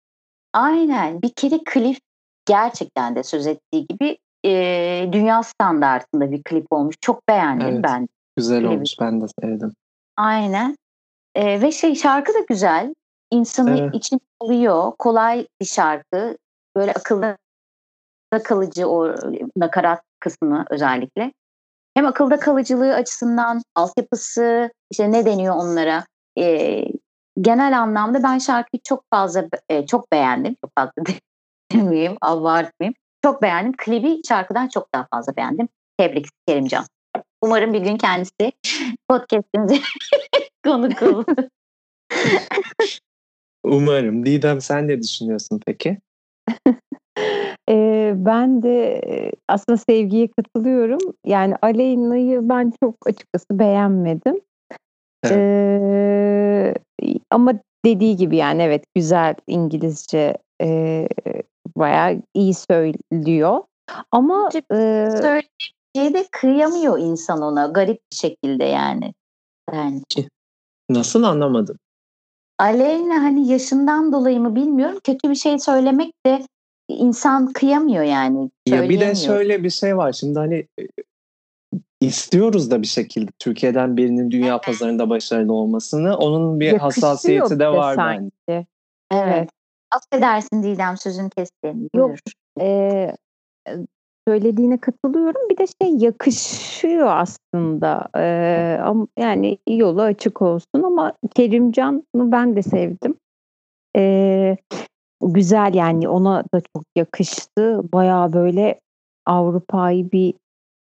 Aynen. 0.54 1.22
Bir 1.22 1.30
kere 1.30 1.60
klip 1.66 1.98
gerçekten 2.46 3.16
de 3.16 3.24
söz 3.24 3.48
ettiği 3.48 3.88
gibi 3.88 4.18
e, 4.46 5.10
dünya 5.12 5.44
standartında 5.44 6.32
bir 6.32 6.44
klip 6.44 6.74
olmuş. 6.74 6.96
Çok 7.02 7.30
beğendim 7.30 7.68
evet, 7.68 7.84
ben. 7.84 8.08
Güzel 8.38 8.60
klibi. 8.60 8.74
olmuş. 8.74 8.96
Ben 9.00 9.22
de 9.22 9.26
sevdim. 9.42 9.74
Aynen. 10.18 10.76
E, 11.36 11.62
ve 11.62 11.72
şey 11.72 11.96
şarkı 11.96 12.34
da 12.34 12.40
güzel. 12.50 12.94
İnsanı 13.32 13.80
evet. 13.80 13.96
için 13.96 14.20
alıyor. 14.40 14.92
Kolay 15.00 15.48
bir 15.62 15.66
şarkı. 15.66 16.38
Böyle 16.76 16.94
akılda 16.94 17.38
kalıcı 18.44 18.88
o 18.88 19.16
nakarat 19.58 20.02
kısmı 20.20 20.66
özellikle. 20.70 21.34
Hem 21.94 22.06
akılda 22.06 22.40
kalıcılığı 22.40 22.94
açısından 22.94 23.62
altyapısı 23.76 24.72
işte 24.92 25.12
ne 25.12 25.26
deniyor 25.26 25.56
onlara 25.56 26.06
e, 26.38 26.86
genel 27.42 27.80
anlamda 27.80 28.24
ben 28.24 28.38
şarkıyı 28.38 28.82
çok 28.84 29.04
fazla 29.14 29.50
e, 29.70 29.86
çok 29.86 30.12
beğendim. 30.12 30.56
Çok 30.66 30.72
fazla 30.78 30.92
demeyeyim, 31.72 32.18
abartmayayım. 32.22 32.96
Çok 33.24 33.42
beğendim. 33.42 33.74
Klibi 33.78 34.22
şarkıdan 34.28 34.68
çok 34.68 34.94
daha 34.94 35.08
fazla 35.14 35.36
beğendim. 35.36 35.70
Tebrik 35.98 36.28
Kerimcan. 36.48 36.86
Umarım 37.42 37.74
bir 37.74 37.82
gün 37.82 37.98
kendisi 37.98 38.52
podcast'imize 39.10 39.80
konuk 40.64 41.02
olur. 41.02 41.26
Umarım. 43.64 44.26
Didem 44.26 44.62
sen 44.62 44.88
ne 44.88 45.02
düşünüyorsun 45.02 45.60
peki? 45.66 45.98
Ee, 47.70 48.14
ben 48.16 48.64
de 48.64 49.02
aslında 49.48 49.78
sevgiye 49.78 50.28
katılıyorum. 50.28 51.00
Yani 51.26 51.56
Aleyna'yı 51.62 52.50
ben 52.50 52.74
çok 52.84 52.96
açıkçası 53.06 53.46
beğenmedim. 53.52 54.42
Evet. 55.24 55.38
Ee, 55.38 56.74
ama 57.32 57.54
dediği 57.86 58.16
gibi 58.16 58.38
yani 58.38 58.62
evet 58.62 58.84
güzel 58.96 59.36
İngilizce 59.48 60.38
e, 60.62 61.08
bayağı 61.78 62.22
iyi 62.34 62.54
söylüyor. 62.54 63.64
Ama 64.12 64.50
e, 64.56 65.08
Söylediği 65.22 66.14
de 66.14 66.28
kıyamıyor 66.32 67.00
insan 67.00 67.42
ona 67.42 67.68
garip 67.68 68.00
bir 68.12 68.18
şekilde 68.18 68.64
yani. 68.64 69.14
Bence. 69.72 70.30
Nasıl 70.90 71.24
anlamadım. 71.24 71.78
Aleyna 72.60 73.24
hani 73.24 73.48
yaşından 73.48 74.14
dolayı 74.14 74.40
mı 74.40 74.56
bilmiyorum 74.56 75.00
kötü 75.04 75.30
bir 75.30 75.36
şey 75.36 75.60
söylemek 75.60 76.14
de 76.26 76.42
insan 76.98 77.54
kıyamıyor 77.54 78.04
yani. 78.04 78.52
Ya 78.68 78.90
bir 78.90 79.00
de 79.00 79.16
şöyle 79.16 79.64
bir 79.64 79.70
şey 79.70 79.98
var. 79.98 80.12
Şimdi 80.14 80.40
hani 80.40 80.68
e, 80.80 80.84
istiyoruz 82.02 82.72
da 82.72 82.82
bir 82.82 82.88
şekilde 82.88 83.32
Türkiye'den 83.40 83.98
birinin 83.98 84.32
dünya 84.32 84.62
pazarında 84.62 85.10
başarılı 85.10 85.54
olmasını. 85.54 86.18
Onun 86.18 86.60
bir 86.60 86.66
Yakışıyor 86.66 86.92
hassasiyeti 86.92 87.60
de 87.60 87.68
var 87.68 87.96
sanki. 87.96 88.32
bence. 88.48 88.66
Evet. 89.12 89.50
Affedersin 89.92 90.64
Didem 90.64 90.98
sözün 90.98 91.30
kestim. 91.30 91.90
Yok. 91.96 92.10
Buyur. 92.10 92.20
e, 92.62 93.16
söylediğine 94.28 94.78
katılıyorum. 94.78 95.50
Bir 95.50 95.58
de 95.58 95.66
şey 95.82 95.96
yakışıyor 95.98 97.08
aslında. 97.08 98.10
E, 98.18 98.78
ama 98.84 99.08
yani 99.18 99.58
yolu 99.70 100.02
açık 100.02 100.42
olsun 100.42 100.84
ama 100.84 101.14
Kerimcan'ı 101.36 102.32
ben 102.32 102.56
de 102.56 102.62
sevdim. 102.64 103.16
E, 103.98 104.58
güzel 105.22 105.74
yani 105.74 106.10
ona 106.10 106.44
da 106.54 106.62
çok 106.76 106.84
yakıştı. 106.96 107.82
Bayağı 107.94 108.34
böyle 108.34 108.80
Avrupa'yı 109.26 110.12
bir 110.12 110.34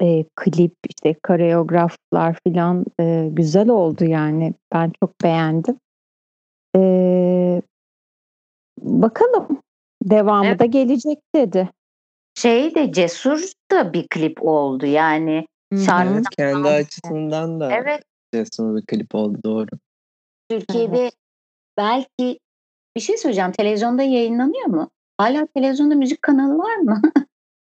e, 0.03 0.25
klip 0.37 0.75
işte 0.89 1.15
koreograflar 1.23 2.39
falan 2.47 2.85
e, 3.01 3.29
güzel 3.33 3.69
oldu 3.69 4.05
yani. 4.05 4.55
Ben 4.73 4.93
çok 5.01 5.23
beğendim. 5.23 5.77
E, 6.77 7.63
bakalım 8.81 9.61
devamı 10.03 10.47
Evet. 10.47 10.61
da 10.61 10.65
gelecek 10.65 11.19
dedi. 11.35 11.69
Şey 12.35 12.75
de 12.75 12.93
cesur 12.93 13.53
da 13.71 13.93
bir 13.93 14.07
klip 14.09 14.39
oldu 14.43 14.87
yani. 14.87 15.47
Şarkı 15.87 16.13
Evet, 16.13 16.27
kendi 16.37 16.69
Evet. 16.69 16.87
açısından 16.87 17.61
da 17.61 17.73
Evet 17.73 18.03
cesur 18.35 18.77
bir 18.77 18.87
klip 18.87 19.15
oldu 19.15 19.39
doğru. 19.45 19.71
Türkiye'de 20.51 21.11
belki 21.77 22.39
bir 22.97 23.01
şey 23.01 23.17
söyleyeceğim. 23.17 23.53
Televizyonda 23.53 24.03
yayınlanıyor 24.03 24.67
mu? 24.67 24.91
Hala 25.19 25.47
televizyonda 25.47 25.95
müzik 25.95 26.23
kanalı 26.23 26.59
var 26.59 26.77
mı? 26.77 27.01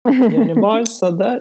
Yani 0.07 0.63
varsa 0.63 1.19
da 1.19 1.41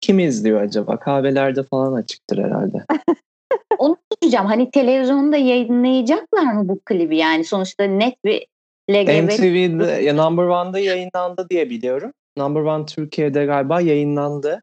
kim 0.00 0.18
izliyor 0.18 0.60
acaba? 0.60 0.98
Kahvelerde 0.98 1.62
falan 1.62 1.92
açıktır 1.92 2.38
herhalde. 2.38 2.84
Onu 3.78 3.96
soracağım. 4.22 4.46
Hani 4.46 4.70
televizyonda 4.70 5.36
yayınlayacaklar 5.36 6.52
mı 6.52 6.68
bu 6.68 6.80
klibi? 6.84 7.16
Yani 7.16 7.44
sonuçta 7.44 7.84
net 7.84 8.24
bir 8.24 8.46
LGBT 8.90 9.38
MTV'de 9.38 10.02
ya 10.02 10.14
Number 10.14 10.44
One'da 10.44 10.78
yayınlandı 10.78 11.46
diye 11.50 11.70
biliyorum. 11.70 12.12
Number 12.38 12.60
One 12.60 12.86
Türkiye'de 12.86 13.44
galiba 13.44 13.80
yayınlandı 13.80 14.62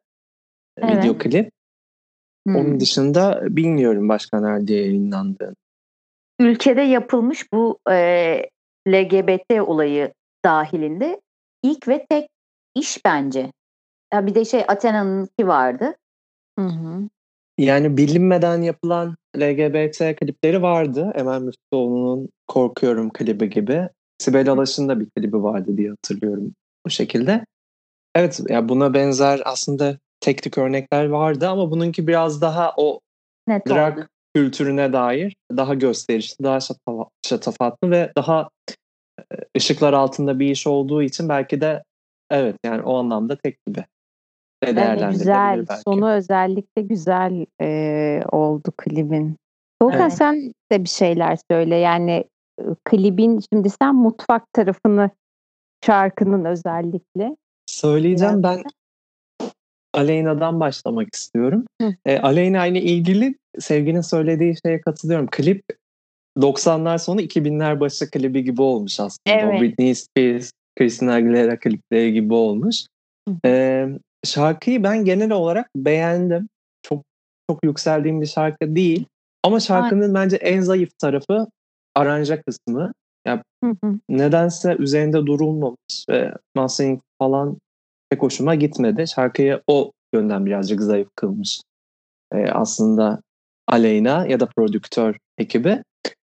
Evet. 0.77 0.97
video 0.97 1.17
klip. 1.17 1.51
Hmm. 2.47 2.55
Onun 2.55 2.79
dışında 2.79 3.41
bilmiyorum 3.43 4.09
başka 4.09 4.39
nerede 4.41 4.73
yayınlandığını. 4.73 5.55
Ülkede 6.41 6.82
yapılmış 6.82 7.54
bu 7.54 7.80
e, 7.89 8.49
LGBT 8.88 9.62
olayı 9.62 10.13
dahilinde 10.45 11.21
ilk 11.63 11.88
ve 11.88 12.06
tek 12.10 12.30
iş 12.75 13.06
bence. 13.06 13.51
Ya 14.13 14.27
bir 14.27 14.36
de 14.36 14.45
şey 14.45 14.63
Athena'nınki 14.67 15.47
vardı. 15.47 15.95
Hı 16.60 16.65
hı. 16.65 17.10
Yani 17.58 17.97
bilinmeden 17.97 18.62
yapılan 18.62 19.15
LGBT 19.38 20.15
klipleri 20.15 20.62
vardı. 20.62 21.12
Emel 21.15 21.41
Müftüoğlu'nun 21.41 22.30
Korkuyorum 22.47 23.10
klibi 23.10 23.49
gibi. 23.49 23.89
Sibel 24.17 24.49
Alaş'ın 24.49 24.89
da 24.89 24.99
bir 24.99 25.10
klibi 25.10 25.43
vardı 25.43 25.77
diye 25.77 25.89
hatırlıyorum 25.89 26.54
bu 26.86 26.89
şekilde. 26.89 27.45
Evet 28.15 28.39
ya 28.49 28.69
buna 28.69 28.93
benzer 28.93 29.41
aslında 29.45 29.97
tek 30.19 30.43
tük 30.43 30.58
örnekler 30.58 31.06
vardı 31.06 31.49
ama 31.49 31.71
bununki 31.71 32.08
biraz 32.08 32.41
daha 32.41 32.73
o 32.77 32.99
Net 33.47 33.67
drag 33.67 33.97
oldu. 33.97 34.08
Kültürüne 34.35 34.93
dair 34.93 35.35
daha 35.57 35.73
gösterişli, 35.73 36.43
daha 36.43 36.57
şatafa- 36.57 37.09
şatafatlı 37.25 37.91
ve 37.91 38.11
daha 38.17 38.49
e, 39.19 39.23
ışıklar 39.57 39.93
altında 39.93 40.39
bir 40.39 40.51
iş 40.51 40.67
olduğu 40.67 41.03
için 41.03 41.29
belki 41.29 41.61
de 41.61 41.83
evet 42.31 42.55
yani 42.65 42.81
o 42.81 42.97
anlamda 42.97 43.35
tek 43.35 43.65
gibi 43.65 43.85
de 44.65 44.75
değerlendirilebilir 44.75 45.19
güzel. 45.19 45.65
belki. 45.69 45.81
Sonu 45.87 46.11
özellikle 46.11 46.81
güzel 46.81 47.45
e, 47.61 48.21
oldu 48.31 48.71
klibin. 48.77 49.35
Volkan 49.81 50.01
Evet. 50.01 50.13
sen 50.13 50.53
de 50.71 50.83
bir 50.83 50.89
şeyler 50.89 51.37
söyle. 51.51 51.75
Yani 51.75 52.25
klibin 52.85 53.39
şimdi 53.53 53.69
sen 53.69 53.95
mutfak 53.95 54.53
tarafını 54.53 55.09
şarkının 55.85 56.45
özellikle. 56.45 57.35
Söyleyeceğim 57.65 58.43
ben 58.43 58.63
Aleyna'dan 59.93 60.60
başlamak 60.60 61.15
istiyorum. 61.15 61.65
Hı. 61.82 61.95
E, 62.06 62.19
Aleyna 62.19 62.65
ile 62.65 62.82
ilgili 62.82 63.36
Sevgi'nin 63.60 64.01
söylediği 64.01 64.56
şeye 64.65 64.82
katılıyorum. 64.82 65.27
Klip 65.32 65.63
90'lar 66.38 66.99
sonu 66.99 67.21
2000'ler 67.21 67.80
başı 67.80 68.10
klibi 68.10 68.43
gibi 68.43 68.62
olmuş 68.62 68.99
aslında. 68.99 69.38
Evet. 69.38 69.60
O 69.60 69.62
Britney 69.62 69.95
Spears, 69.95 70.51
Christina 70.77 71.13
Aguilera 71.13 71.60
klipleri 71.60 72.13
gibi 72.13 72.34
olmuş. 72.34 72.86
Hı. 73.30 73.36
E, 73.45 73.88
şarkıyı 74.25 74.84
ben 74.84 75.06
genel 75.06 75.32
olarak 75.32 75.69
beğendim. 75.75 76.49
Çok 76.84 77.04
çok 77.49 77.65
yükseldiğim 77.65 78.21
bir 78.21 78.25
şarkı 78.25 78.75
değil. 78.75 79.06
Ama 79.43 79.60
şarkının 79.60 80.13
bence 80.13 80.36
en 80.36 80.62
zayıf 80.62 80.89
tarafı 80.99 81.47
aranja 81.95 82.41
kısmı. 82.41 82.91
Hı 83.63 83.75
hı. 83.84 83.99
Nedense 84.10 84.75
üzerinde 84.80 85.25
durulmamış 85.25 86.06
ve 86.10 86.34
mastering 86.56 87.01
falan 87.19 87.58
pek 88.12 88.21
hoşuma 88.21 88.56
gitmedi. 88.56 89.08
Şarkıyı 89.08 89.62
o 89.67 89.91
yönden 90.13 90.45
birazcık 90.45 90.82
zayıf 90.82 91.08
kılmış 91.15 91.62
ee, 92.34 92.52
aslında 92.52 93.21
Aleyna 93.67 94.28
ya 94.28 94.39
da 94.39 94.45
prodüktör 94.45 95.17
ekibi. 95.38 95.84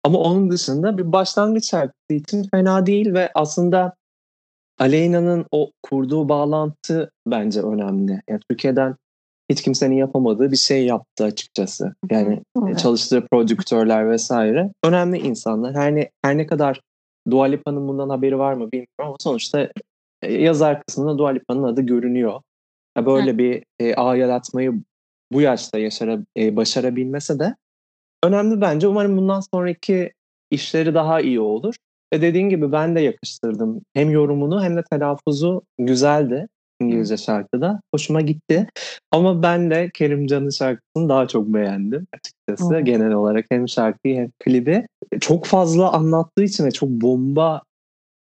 Ama 0.04 0.20
onun 0.20 0.52
dışında 0.52 0.98
bir 0.98 1.12
başlangıç 1.12 1.70
şarkısı 1.70 2.14
için 2.14 2.48
fena 2.54 2.86
değil 2.86 3.14
ve 3.14 3.32
aslında 3.36 3.94
Aleyna'nın 4.80 5.46
o 5.52 5.72
kurduğu 5.84 6.30
bağlantı 6.30 7.12
bence 7.28 7.62
önemli. 7.62 8.22
Yani 8.30 8.40
Türkiye'den 8.50 8.96
hiç 9.52 9.62
kimsenin 9.62 9.96
yapamadığı 9.96 10.52
bir 10.52 10.58
şey 10.58 10.86
yaptı 10.86 11.24
açıkçası. 11.24 11.94
Yani 12.12 12.42
Evet. 12.64 12.80
çalıştığı 12.80 13.26
prodüktörler 13.32 14.10
vesaire 14.10 14.72
önemli 14.84 15.18
insanlar. 15.18 15.76
Her 15.76 15.96
ne, 15.96 16.10
her 16.22 16.38
ne 16.38 16.48
kadar 16.48 16.82
Dua 17.30 17.46
Lipa'nın 17.46 17.88
bundan 17.88 18.10
haberi 18.10 18.40
var 18.40 18.54
mı 18.54 18.72
bilmiyorum 18.72 18.88
ama 18.98 19.16
sonuçta 19.20 19.62
e, 19.62 19.72
yazar 20.28 20.84
kısmında 20.84 21.18
Dua 21.18 21.30
Lipa'nın 21.30 21.64
adı 21.64 21.82
görünüyor. 21.82 22.42
Ya 22.98 23.06
Böyle 23.06 23.38
bir 23.38 23.64
e, 23.80 23.96
ağ 23.96 24.16
yaratmayı 24.16 24.74
bu 25.32 25.42
yaşta 25.42 25.80
yaşara, 25.80 26.20
e, 26.38 26.56
başarabilmese 26.56 27.40
de 27.40 27.56
önemli 28.24 28.62
bence. 28.62 28.88
Umarım 28.88 29.18
bundan 29.18 29.40
sonraki 29.40 30.12
işleri 30.52 30.94
daha 30.94 31.22
iyi 31.22 31.40
olur. 31.40 31.76
Ve 32.14 32.22
dediğin 32.22 32.50
gibi 32.50 32.72
ben 32.72 32.96
de 32.96 33.02
yakıştırdım. 33.02 33.82
Hem 33.94 34.10
yorumunu 34.10 34.64
hem 34.64 34.78
de 34.78 34.84
telaffuzu 34.92 35.62
güzeldi 35.78 36.48
İngilizce 36.82 37.18
şarkıda. 37.18 37.82
Hoşuma 37.94 38.22
gitti. 38.22 38.68
Ama 39.12 39.44
ben 39.44 39.72
de 39.72 39.90
Kerimcan'ın 39.94 40.50
şarkısını 40.50 41.10
daha 41.10 41.28
çok 41.28 41.48
beğendim 41.48 42.08
açıkçası. 42.14 42.76
Hı. 42.76 42.80
Genel 42.80 43.12
olarak 43.12 43.46
hem 43.50 43.70
şarkıyı 43.70 44.18
hem 44.18 44.32
klibi. 44.40 44.88
Çok 45.20 45.46
fazla 45.46 45.94
anlattığı 45.94 46.44
için 46.44 46.66
ve 46.66 46.72
çok 46.72 46.90
bomba 46.90 47.62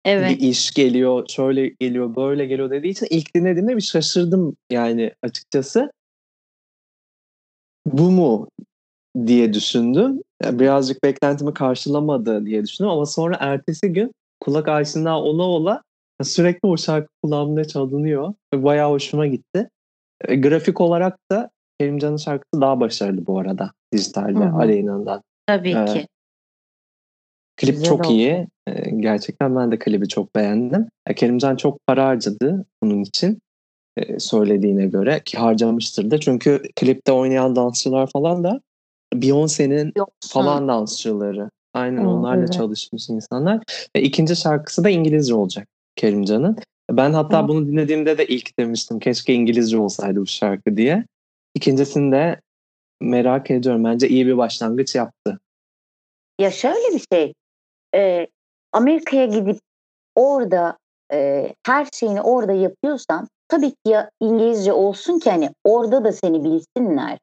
Evet. 0.04 0.30
bir 0.30 0.48
iş 0.48 0.70
geliyor, 0.70 1.28
şöyle 1.28 1.68
geliyor, 1.68 2.16
böyle 2.16 2.46
geliyor 2.46 2.70
dediği 2.70 2.88
için 2.88 3.06
ilk 3.10 3.34
dinlediğimde 3.34 3.76
bir 3.76 3.82
şaşırdım 3.82 4.56
yani 4.70 5.12
açıkçası. 5.22 5.92
Bu 7.86 8.10
mu 8.10 8.48
diye 9.26 9.52
düşündüm. 9.52 10.22
Birazcık 10.42 11.04
beklentimi 11.04 11.54
karşılamadı 11.54 12.46
diye 12.46 12.64
düşündüm 12.64 12.90
ama 12.90 13.06
sonra 13.06 13.36
ertesi 13.40 13.92
gün 13.92 14.12
kulak 14.40 14.68
aşina 14.68 15.22
ola 15.22 15.42
ola 15.42 15.82
Sürekli 16.22 16.68
o 16.68 16.76
şarkı 16.76 17.08
kulağımda 17.22 17.64
çalınıyor 17.64 18.34
bayağı 18.54 18.90
hoşuma 18.90 19.26
gitti. 19.26 19.68
E, 20.28 20.36
grafik 20.36 20.80
olarak 20.80 21.18
da 21.30 21.50
Kerimcan'ın 21.80 22.16
şarkısı 22.16 22.60
daha 22.60 22.80
başarılı 22.80 23.26
bu 23.26 23.38
arada 23.38 23.72
dijitalde. 23.92 24.38
Aleyna'dan. 24.38 25.22
Tabii 25.46 25.70
Evet. 25.70 25.92
ki. 25.92 26.06
Klip 27.56 27.74
Güzel 27.74 27.88
çok 27.88 28.00
oldu. 28.00 28.12
iyi. 28.12 28.46
E, 28.66 28.90
Gerçekten 28.90 29.56
ben 29.56 29.72
de 29.72 29.78
klibi 29.78 30.08
çok 30.08 30.34
beğendim. 30.36 30.88
E, 31.06 31.14
Kerimcan 31.14 31.56
çok 31.56 31.86
para 31.86 32.06
harcadı 32.06 32.66
bunun 32.82 33.02
için 33.02 33.38
e, 33.96 34.18
söylediğine 34.20 34.86
göre 34.86 35.20
ki 35.24 35.38
harcamıştır 35.38 36.10
da 36.10 36.20
çünkü 36.20 36.62
klipte 36.76 37.12
oynayan 37.12 37.56
dansçılar 37.56 38.10
falan 38.12 38.44
da 38.44 38.60
Beyoncé'nin 39.14 39.92
falan 40.28 40.68
dansçıları. 40.68 41.50
Aynen 41.74 42.04
Hı, 42.04 42.08
onlarla 42.08 42.38
evet. 42.40 42.52
çalışmış 42.52 43.08
insanlar. 43.08 43.62
Ve 43.96 44.02
ikinci 44.02 44.36
şarkısı 44.36 44.84
da 44.84 44.90
İngilizce 44.90 45.34
olacak 45.34 45.68
Kerimcan'ın. 45.96 46.56
Ben 46.90 47.12
hatta 47.12 47.42
Hı. 47.42 47.48
bunu 47.48 47.66
dinlediğimde 47.66 48.18
de 48.18 48.26
ilk 48.26 48.58
demiştim 48.58 48.98
keşke 48.98 49.34
İngilizce 49.34 49.78
olsaydı 49.78 50.20
bu 50.20 50.26
şarkı 50.26 50.76
diye. 50.76 51.04
İkincisini 51.54 52.12
de 52.12 52.40
merak 53.00 53.50
ediyorum. 53.50 53.84
Bence 53.84 54.08
iyi 54.08 54.26
bir 54.26 54.36
başlangıç 54.36 54.94
yaptı. 54.94 55.38
ya 56.40 56.50
şöyle 56.50 56.94
bir 56.94 57.02
şey. 57.12 57.34
E, 57.94 58.26
Amerika'ya 58.72 59.26
gidip 59.26 59.58
orada 60.14 60.78
e, 61.12 61.48
her 61.66 61.88
şeyini 61.92 62.22
orada 62.22 62.52
yapıyorsan 62.52 63.28
tabii 63.48 63.70
ki 63.70 63.76
ya 63.86 64.10
İngilizce 64.20 64.72
olsun 64.72 65.18
ki 65.18 65.30
hani 65.30 65.50
orada 65.64 66.04
da 66.04 66.12
seni 66.12 66.44
bilsinler. 66.44 67.18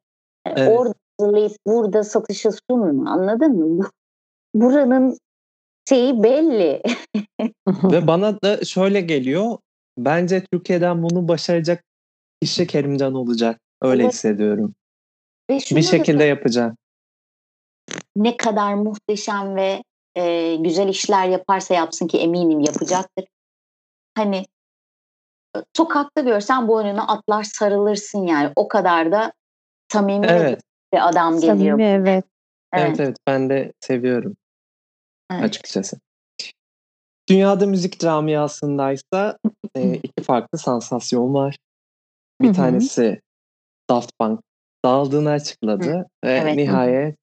Yani 0.48 0.56
Evet. 0.60 0.80
Orada 0.80 0.94
hazırlayıp 1.20 1.52
burada 1.68 2.04
satışa 2.04 2.50
sunma 2.70 3.12
anladın 3.12 3.52
mı? 3.58 3.80
Bu- 3.80 3.92
Buranın 4.62 5.18
şeyi 5.90 6.24
belli. 6.24 6.82
Ve 7.68 8.08
bana 8.08 8.42
da 8.42 8.66
şöyle 8.66 9.02
geliyor. 9.02 9.58
Bence 9.98 10.44
Türkiye'den 10.52 11.04
bunu 11.04 11.28
başaracak 11.28 11.84
kişi 12.42 12.68
Kerimcan 12.68 13.14
olacak. 13.14 13.60
Öyle 13.82 14.04
Evet. 14.04 14.14
hissediyorum. 14.14 14.76
Ve 15.50 15.58
Bir 15.58 15.76
da 15.76 15.82
şekilde 15.82 16.24
yapacak. 16.24 16.76
ne 18.16 18.38
kadar 18.38 18.74
muhteşem 18.74 19.56
ve 19.56 19.84
e, 20.16 20.56
güzel 20.56 20.88
işler 20.88 21.28
yaparsa 21.28 21.74
yapsın 21.74 22.08
ki 22.08 22.20
eminim 22.20 22.60
yapacaktır. 22.60 23.26
Hani 24.16 24.46
e, 25.56 25.60
sokakta 25.78 26.22
görsen 26.22 26.68
boynuna 26.68 27.08
atlar 27.08 27.44
sarılırsın 27.44 28.20
yani. 28.28 28.52
O 28.56 28.68
kadar 28.68 29.12
da 29.12 29.34
samimi 29.92 30.28
Evet. 30.28 30.62
bir 30.94 31.10
adam 31.10 31.40
geliyor. 31.40 31.58
Samimi 31.58 31.84
evet. 31.84 32.26
Evet 32.74 33.00
evet 33.00 33.18
ben 33.28 33.50
de 33.50 33.74
seviyorum 33.80 34.36
Evet. 35.32 35.44
açıkçası. 35.44 35.98
Dünyada 37.30 37.66
müzik 37.66 38.00
camiasındaysa 38.00 39.38
e, 39.76 39.94
iki 39.94 40.24
farklı 40.24 40.58
sansasyon 40.58 41.34
var. 41.34 41.58
Bir 42.42 42.54
tanesi 42.54 43.22
Daft 43.90 44.12
Punk 44.20 44.40
dağıldığını 44.86 45.30
açıkladı 45.30 46.06
ve 46.24 46.32
Evet. 46.32 46.56
nihayet 46.56 47.16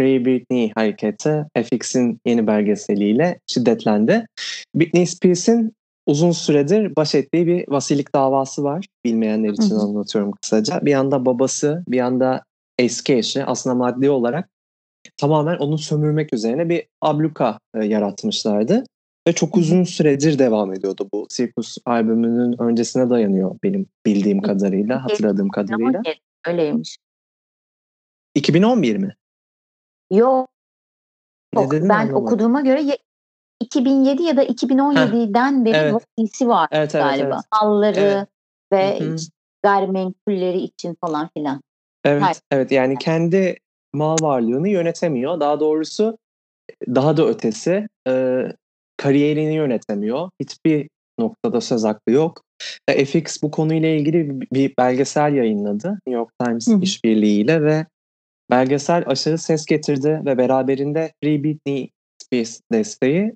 Free 0.00 0.24
Britney 0.24 0.72
hareketi 0.74 1.44
FX'in 1.56 2.20
yeni 2.26 2.46
belgeseliyle 2.46 3.40
şiddetlendi. 3.46 4.26
Britney 4.74 5.06
Spears'in 5.06 5.72
uzun 6.06 6.32
süredir 6.32 6.96
baş 6.96 7.14
ettiği 7.14 7.46
bir 7.46 7.64
vasilik 7.68 8.14
davası 8.14 8.64
var. 8.64 8.86
Bilmeyenler 9.04 9.50
için 9.50 9.74
anlatıyorum 9.74 10.32
kısaca. 10.32 10.80
Bir 10.82 10.90
yanda 10.90 11.26
babası, 11.26 11.84
bir 11.88 11.96
yanda 11.96 12.42
eski 12.78 13.14
eşi 13.14 13.44
aslında 13.44 13.74
maddi 13.74 14.10
olarak 14.10 14.48
tamamen 15.16 15.56
onu 15.56 15.78
sömürmek 15.78 16.34
üzerine 16.34 16.68
bir 16.68 16.86
abluka 17.00 17.58
e, 17.74 17.84
yaratmışlardı. 17.84 18.84
Ve 19.28 19.32
çok 19.32 19.56
uzun 19.56 19.84
süredir 19.84 20.38
devam 20.38 20.72
ediyordu 20.72 21.08
bu. 21.14 21.26
Circus 21.30 21.78
albümünün 21.86 22.62
öncesine 22.62 23.10
dayanıyor 23.10 23.56
benim 23.64 23.86
bildiğim 24.06 24.40
kadarıyla, 24.40 25.04
hatırladığım 25.04 25.48
kadarıyla. 25.48 26.02
Öyleymiş. 26.46 26.96
2011 28.34 28.96
mi? 28.96 29.14
Yok. 30.12 30.48
Dedin 31.56 31.88
ben 31.88 31.94
anlamadım. 31.94 32.14
okuduğuma 32.26 32.60
göre 32.60 32.82
ye- 32.82 32.98
2007 33.60 34.22
ya 34.22 34.36
da 34.36 34.44
2017'den 34.44 35.64
beri 35.64 35.76
evet. 35.76 35.94
vasisi 36.18 36.48
var 36.48 36.68
Evet 36.72 36.94
evet 36.94 37.04
galiba. 37.04 37.34
evet. 37.34 37.44
Malları 37.62 38.00
Evet. 38.00 38.28
ve 38.72 39.00
Hı 39.00 39.12
hı. 39.12 39.16
gayrimenkulleri 39.62 40.58
için 40.58 40.96
falan 41.00 41.28
filan. 41.36 41.60
Evet, 42.04 42.22
Hayır. 42.22 42.36
evet 42.50 42.72
yani 42.72 42.98
kendi 42.98 43.56
mal 43.92 44.16
varlığını 44.22 44.68
yönetemiyor. 44.68 45.40
Daha 45.40 45.60
doğrusu 45.60 46.18
daha 46.86 47.16
da 47.16 47.26
ötesi 47.26 47.88
e, 48.08 48.42
kariyerini 48.96 49.54
yönetemiyor. 49.54 50.30
Hiçbir 50.40 50.88
noktada 51.18 51.60
söz 51.60 51.84
hakkı 51.84 52.10
yok. 52.10 52.42
E, 52.88 53.04
FX 53.04 53.42
bu 53.42 53.50
konuyla 53.50 53.88
ilgili 53.88 54.40
bir- 54.40 54.74
belgesel 54.78 55.34
yayınladı 55.34 55.88
New 55.88 56.10
York 56.10 56.30
Times 56.44 56.68
Hı 56.68 56.72
hı. 56.74 56.80
işbirliğiyle 56.80 57.62
ve 57.62 57.86
belgesel 58.52 59.04
aşırı 59.06 59.38
ses 59.38 59.66
getirdi 59.66 60.22
ve 60.26 60.38
beraberinde 60.38 61.12
Free 61.22 61.44
Britney 61.44 61.90
Spears 62.22 62.60
desteği 62.72 63.34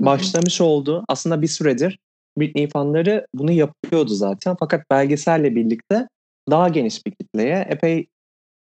başlamış 0.00 0.60
oldu. 0.60 1.04
Aslında 1.08 1.42
bir 1.42 1.46
süredir 1.46 1.98
Britney 2.38 2.68
fanları 2.68 3.26
bunu 3.34 3.52
yapıyordu 3.52 4.14
zaten. 4.14 4.56
Fakat 4.60 4.90
belgeselle 4.90 5.54
birlikte 5.54 6.08
daha 6.50 6.68
geniş 6.68 7.06
bir 7.06 7.12
kitleye 7.12 7.66
epey 7.70 8.06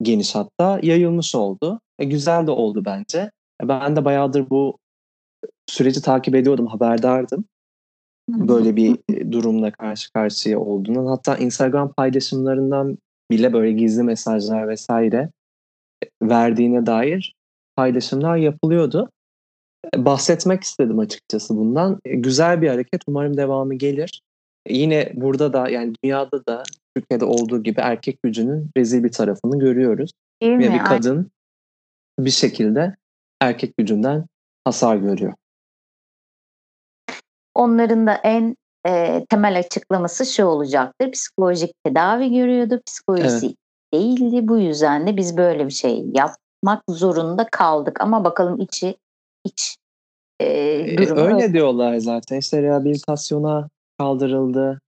geniş 0.02 0.34
hatta 0.34 0.80
yayılmış 0.82 1.34
oldu. 1.34 1.80
E, 1.98 2.04
güzel 2.04 2.46
de 2.46 2.50
oldu 2.50 2.82
bence. 2.84 3.30
E, 3.62 3.68
ben 3.68 3.96
de 3.96 4.04
bayağıdır 4.04 4.50
bu 4.50 4.78
süreci 5.66 6.02
takip 6.02 6.34
ediyordum, 6.34 6.66
haberdardım. 6.66 7.44
Böyle 8.28 8.76
bir 8.76 8.98
e, 9.08 9.32
durumla 9.32 9.70
karşı 9.70 10.12
karşıya 10.12 10.58
olduğundan. 10.58 11.06
Hatta 11.06 11.36
Instagram 11.36 11.92
paylaşımlarından 11.92 12.98
bile 13.30 13.52
böyle 13.52 13.72
gizli 13.72 14.02
mesajlar 14.02 14.68
vesaire 14.68 15.30
verdiğine 16.22 16.86
dair 16.86 17.34
paylaşımlar 17.76 18.36
yapılıyordu. 18.36 19.10
Bahsetmek 19.96 20.62
istedim 20.62 20.98
açıkçası 20.98 21.56
bundan. 21.56 22.00
E, 22.04 22.14
Güzel 22.16 22.62
bir 22.62 22.68
hareket. 22.68 23.02
Umarım 23.06 23.36
devamı 23.36 23.74
gelir. 23.74 24.22
Yine 24.68 25.12
burada 25.14 25.52
da 25.52 25.68
yani 25.68 25.94
dünyada 26.04 26.46
da 26.46 26.62
Türkiye'de 26.96 27.24
olduğu 27.24 27.62
gibi 27.62 27.80
erkek 27.80 28.22
gücünün 28.22 28.70
rezil 28.76 29.04
bir 29.04 29.12
tarafını 29.12 29.58
görüyoruz. 29.58 30.10
Değil 30.42 30.52
Ve 30.52 30.56
mi? 30.56 30.64
bir 30.64 30.70
Aynen. 30.70 30.84
kadın 30.84 31.30
bir 32.18 32.30
şekilde 32.30 32.96
erkek 33.40 33.76
gücünden 33.76 34.26
hasar 34.64 34.96
görüyor. 34.96 35.34
Onların 37.54 38.06
da 38.06 38.14
en 38.14 38.56
e, 38.86 39.24
temel 39.28 39.58
açıklaması 39.58 40.26
şu 40.26 40.44
olacaktır. 40.44 41.10
Psikolojik 41.10 41.70
tedavi 41.84 42.30
görüyordu. 42.30 42.80
Psikolojisi 42.86 43.54
değildi. 43.94 44.48
Bu 44.48 44.58
yüzden 44.58 45.06
de 45.06 45.16
biz 45.16 45.36
böyle 45.36 45.66
bir 45.66 45.72
şey 45.72 46.04
yapmak 46.14 46.82
zorunda 46.88 47.46
kaldık. 47.52 48.00
Ama 48.00 48.24
bakalım 48.24 48.60
içi 48.60 48.94
iç 49.44 49.76
e, 50.40 50.46
E, 50.46 50.98
durumu 50.98 51.20
öyle 51.20 51.52
diyorlar 51.52 51.96
zaten. 51.96 52.38
İşte 52.38 52.62
rehabilitasyona 52.62 53.68
kaldırıldı. 53.98 54.80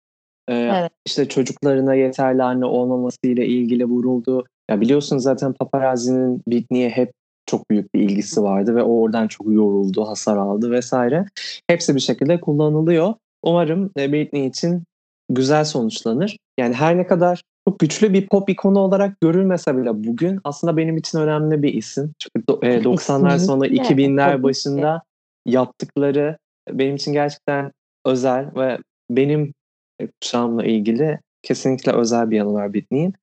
E, 0.49 0.55
Evet. 0.55 0.93
İşte 1.07 1.29
çocuklarına 1.29 1.95
yeterli 1.95 2.43
anne 2.43 2.65
olmaması 2.65 3.19
ile 3.25 3.47
ilgili 3.47 3.85
vuruldu. 3.85 4.45
Ya 4.71 4.81
biliyorsunuz 4.81 5.23
zaten 5.23 5.53
paparazzinin 5.53 6.43
Britney'e 6.49 6.91
hep 6.91 7.13
çok 7.47 7.71
büyük 7.71 7.95
bir 7.95 8.01
ilgisi 8.01 8.43
vardı 8.43 8.77
ve 8.77 8.83
o 8.83 9.01
oradan 9.01 9.29
çok 9.29 9.47
yoruldu, 9.53 10.09
hasar 10.09 10.37
aldı 10.37 10.71
vesaire. 10.71 11.27
Hepsi 11.67 11.95
bir 11.95 12.01
şekilde 12.01 12.41
kullanılıyor. 12.41 13.15
Umarım 13.43 13.91
e, 13.99 14.13
Britney 14.13 14.47
için 14.47 14.83
güzel 15.31 15.65
sonuçlanır. 15.65 16.37
Yani 16.59 16.75
her 16.75 16.97
ne 16.99 17.07
kadar 17.07 17.43
çok 17.69 17.79
güçlü 17.79 18.13
bir 18.13 18.27
pop 18.27 18.51
ikonu 18.51 18.79
olarak 18.79 19.21
görülmese 19.21 19.77
bile 19.77 20.05
bugün 20.05 20.41
aslında 20.45 20.77
benim 20.77 20.97
için 20.97 21.19
önemli 21.19 21.63
bir 21.63 21.75
isim. 21.75 22.15
Çünkü 22.19 22.67
e, 22.67 22.79
90'lar 22.79 23.39
sonu 23.39 23.63
Kesinlikle, 23.63 23.95
2000'ler 23.95 24.27
tabii 24.27 24.37
ki. 24.37 24.43
başında 24.43 25.03
yaptıkları 25.47 26.39
benim 26.71 26.97
için 26.97 27.13
gerçekten 27.13 27.73
özel 28.05 28.51
ve 28.57 28.79
benim 29.11 29.55
e, 30.01 30.07
kuşağımla 30.07 30.65
ilgili 30.65 31.19
kesinlikle 31.43 31.93
özel 31.93 32.31
bir 32.31 32.37
yanı 32.37 32.53
var 32.53 32.75
Britney'in. 32.75 33.15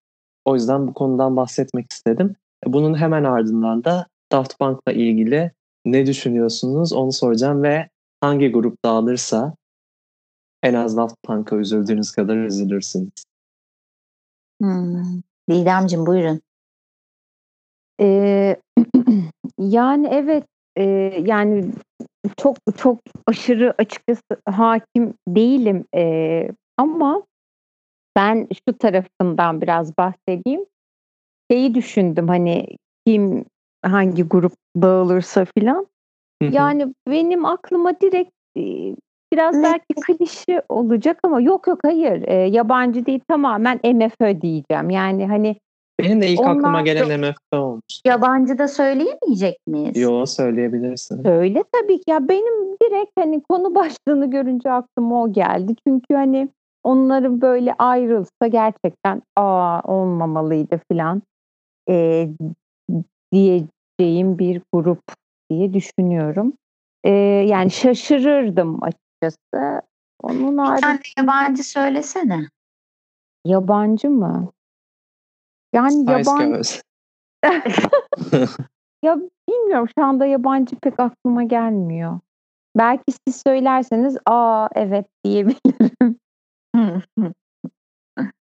O 0.45 0.55
yüzden 0.55 0.87
bu 0.87 0.93
konudan 0.93 1.35
bahsetmek 1.35 1.91
istedim. 1.91 2.35
E, 2.67 2.73
Bunun 2.73 2.97
hemen 2.97 3.23
ardından 3.23 3.83
da 3.83 4.07
Daft 4.31 4.59
Punk'la 4.59 4.91
ilgili 4.91 5.51
ne 5.85 6.05
düşünüyorsunuz 6.05 6.93
onu 6.93 7.11
soracağım 7.13 7.63
ve 7.63 7.89
hangi 8.21 8.51
grup 8.51 8.85
dağılırsa 8.85 9.53
en 10.63 10.73
az 10.73 10.97
Daft 10.97 11.15
Punk'a 11.23 11.55
üzüldüğünüz 11.55 12.11
kadar 12.11 12.37
üzülürsünüz. 12.37 13.28
Hmm. 14.61 15.21
Didemciğim 15.49 16.05
buyurun. 16.05 16.41
Ee, 18.01 18.55
yani 19.59 20.07
evet 20.11 20.43
e, 20.77 20.83
yani 21.25 21.71
çok 22.37 22.57
çok 22.77 22.99
aşırı 23.27 23.73
açıkçası 23.77 24.41
hakim 24.49 25.13
değilim 25.27 25.85
e, 25.95 26.51
ama 26.77 27.23
ben 28.15 28.47
şu 28.67 28.77
tarafından 28.77 29.61
biraz 29.61 29.97
bahsedeyim. 29.97 30.65
Şeyi 31.51 31.75
düşündüm 31.75 32.27
hani 32.27 32.67
kim 33.07 33.45
hangi 33.85 34.23
grup 34.23 34.53
dağılırsa 34.81 35.45
filan. 35.57 35.87
Yani 36.41 36.93
benim 37.07 37.45
aklıma 37.45 37.99
direkt 38.01 38.31
e, 38.57 38.95
biraz 39.33 39.55
Ne? 39.55 39.63
belki 39.63 39.93
klişe 40.17 40.61
olacak 40.69 41.19
ama 41.23 41.41
yok 41.41 41.67
yok 41.67 41.79
hayır. 41.85 42.21
Eee, 42.21 42.33
yabancı 42.35 43.05
değil 43.05 43.19
tamamen 43.27 43.79
MFÖ 43.83 44.41
diyeceğim. 44.41 44.89
Yani 44.89 45.27
hani 45.27 45.55
Benim 45.99 46.21
de 46.21 46.27
ilk 46.27 46.39
aklıma 46.39 46.69
Onlar 46.69 46.81
gelen 46.81 47.19
MFÖ 47.19 47.57
olmuş. 47.57 48.01
Yabancı 48.05 48.57
da 48.57 48.67
söyleyemeyecek 48.67 49.57
miyiz? 49.67 49.97
Yo 49.97 50.25
söyleyebilirsin. 50.25 51.27
Öyle 51.27 51.63
tabii 51.71 51.97
ki. 51.97 52.11
Ya 52.11 52.29
benim 52.29 52.73
direkt 52.83 53.11
hani 53.19 53.41
konu 53.49 53.75
başlığını 53.75 54.29
görünce 54.29 54.71
aklıma 54.71 55.23
o 55.23 55.33
geldi. 55.33 55.73
Çünkü 55.87 56.13
hani 56.15 56.49
onların 56.83 57.41
böyle 57.41 57.73
ayrılsa 57.79 58.47
gerçekten 58.47 59.21
aa 59.35 59.81
olmamalıydı 59.81 60.79
filan 60.91 61.21
eee, 61.89 62.29
diyeceğim 63.31 64.39
bir 64.39 64.61
grup 64.73 65.03
diye 65.51 65.73
düşünüyorum. 65.73 66.53
Eee, 67.05 67.11
yani 67.47 67.71
şaşırırdım 67.71 68.79
açıkçası. 69.21 69.81
Onun 70.23 70.57
Bir 70.57 70.63
harici 70.63 70.81
tane 70.81 70.99
yabancı 71.17 71.63
söylesene. 71.63 72.39
yabancı 73.45 74.09
mı? 74.09 74.51
Yani 75.73 75.91
Spice 75.91 76.11
yabancı 76.11 76.45
Girls. 76.47 76.81
ya 79.03 79.17
bilmiyorum 79.49 79.87
şu 79.97 80.03
anda 80.05 80.25
yabancı 80.25 80.75
pek 80.75 80.99
aklıma 80.99 81.43
gelmiyor. 81.43 82.19
Belki 82.77 83.03
siz 83.27 83.41
söylerseniz 83.47 84.17
aa 84.25 84.67
evet 84.75 85.05
diyebilirim. 85.25 86.19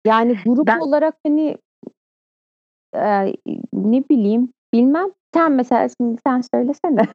Yani 0.05 0.37
grup 0.45 0.67
Ben 0.67 0.79
olarak 0.79 1.15
hani 1.25 1.57
eee, 2.95 3.35
ne 3.73 4.09
bileyim 4.09 4.49
bilmem. 4.73 5.11
Sen 5.33 5.51
mesela 5.51 5.87
şimdi 5.99 6.21
sen 6.27 6.41
söylesene. 6.53 7.07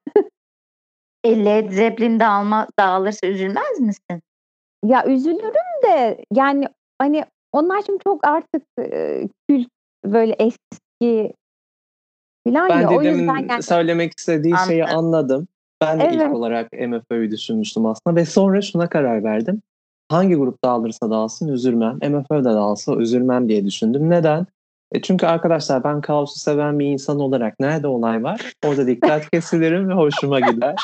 E, 1.25 1.45
Led 1.45 1.71
Zeppelin 1.71 2.21
dağılma, 2.21 2.69
dağılırsa 2.79 3.27
üzülmez 3.27 3.81
misin? 3.81 4.23
Ya 4.85 5.07
üzülürüm 5.07 5.83
de 5.85 6.25
yani 6.35 6.69
hani 6.99 7.25
onlar 7.53 7.83
şimdi 7.87 8.05
çok 8.05 8.27
artık 8.27 8.63
kült 9.49 9.69
böyle 10.05 10.33
eski 10.33 11.33
falan 12.47 12.69
Ben 12.69 12.81
ya 12.81 12.91
o 12.91 13.03
yüzden 13.03 13.49
yani 13.49 13.63
söylemek 13.63 14.19
istediği 14.19 14.55
şeyi 14.67 14.85
Anladım. 14.85 14.99
anladım. 14.99 15.49
Ben 15.81 16.01
de 16.01 16.11
ilk 16.13 16.23
evet 16.23 16.35
olarak 16.35 16.73
MFÖ'yü 16.73 17.31
düşünmüştüm 17.31 17.87
aslında 17.87 18.17
ve 18.17 18.25
sonra 18.25 18.63
şuna 18.63 18.89
karar 18.89 19.25
verdim. 19.25 19.63
Hangi 20.09 20.35
grup 20.35 20.65
dağılırsa 20.65 21.11
dağılsın 21.11 21.49
üzülmem. 21.49 21.97
MFÖ 21.97 22.41
de 22.41 22.45
dağılsa 22.45 22.97
üzülmem 22.97 23.49
diye 23.49 23.65
düşündüm. 23.65 24.11
Neden? 24.11 24.47
E 24.93 25.03
çünkü 25.03 25.27
arkadaşlar 25.27 25.85
ben 25.85 26.01
kaosu 26.01 26.39
seven 26.41 26.79
bir 26.79 26.87
insan 26.87 27.21
olarak 27.21 27.61
nerede 27.61 27.87
olay 27.87 28.23
var? 28.23 28.53
Orada 28.67 28.87
dikkat 28.87 29.31
kesilirim 29.33 29.89
ve 29.89 29.95
hoşuma 29.95 30.41
gider. 30.41 30.75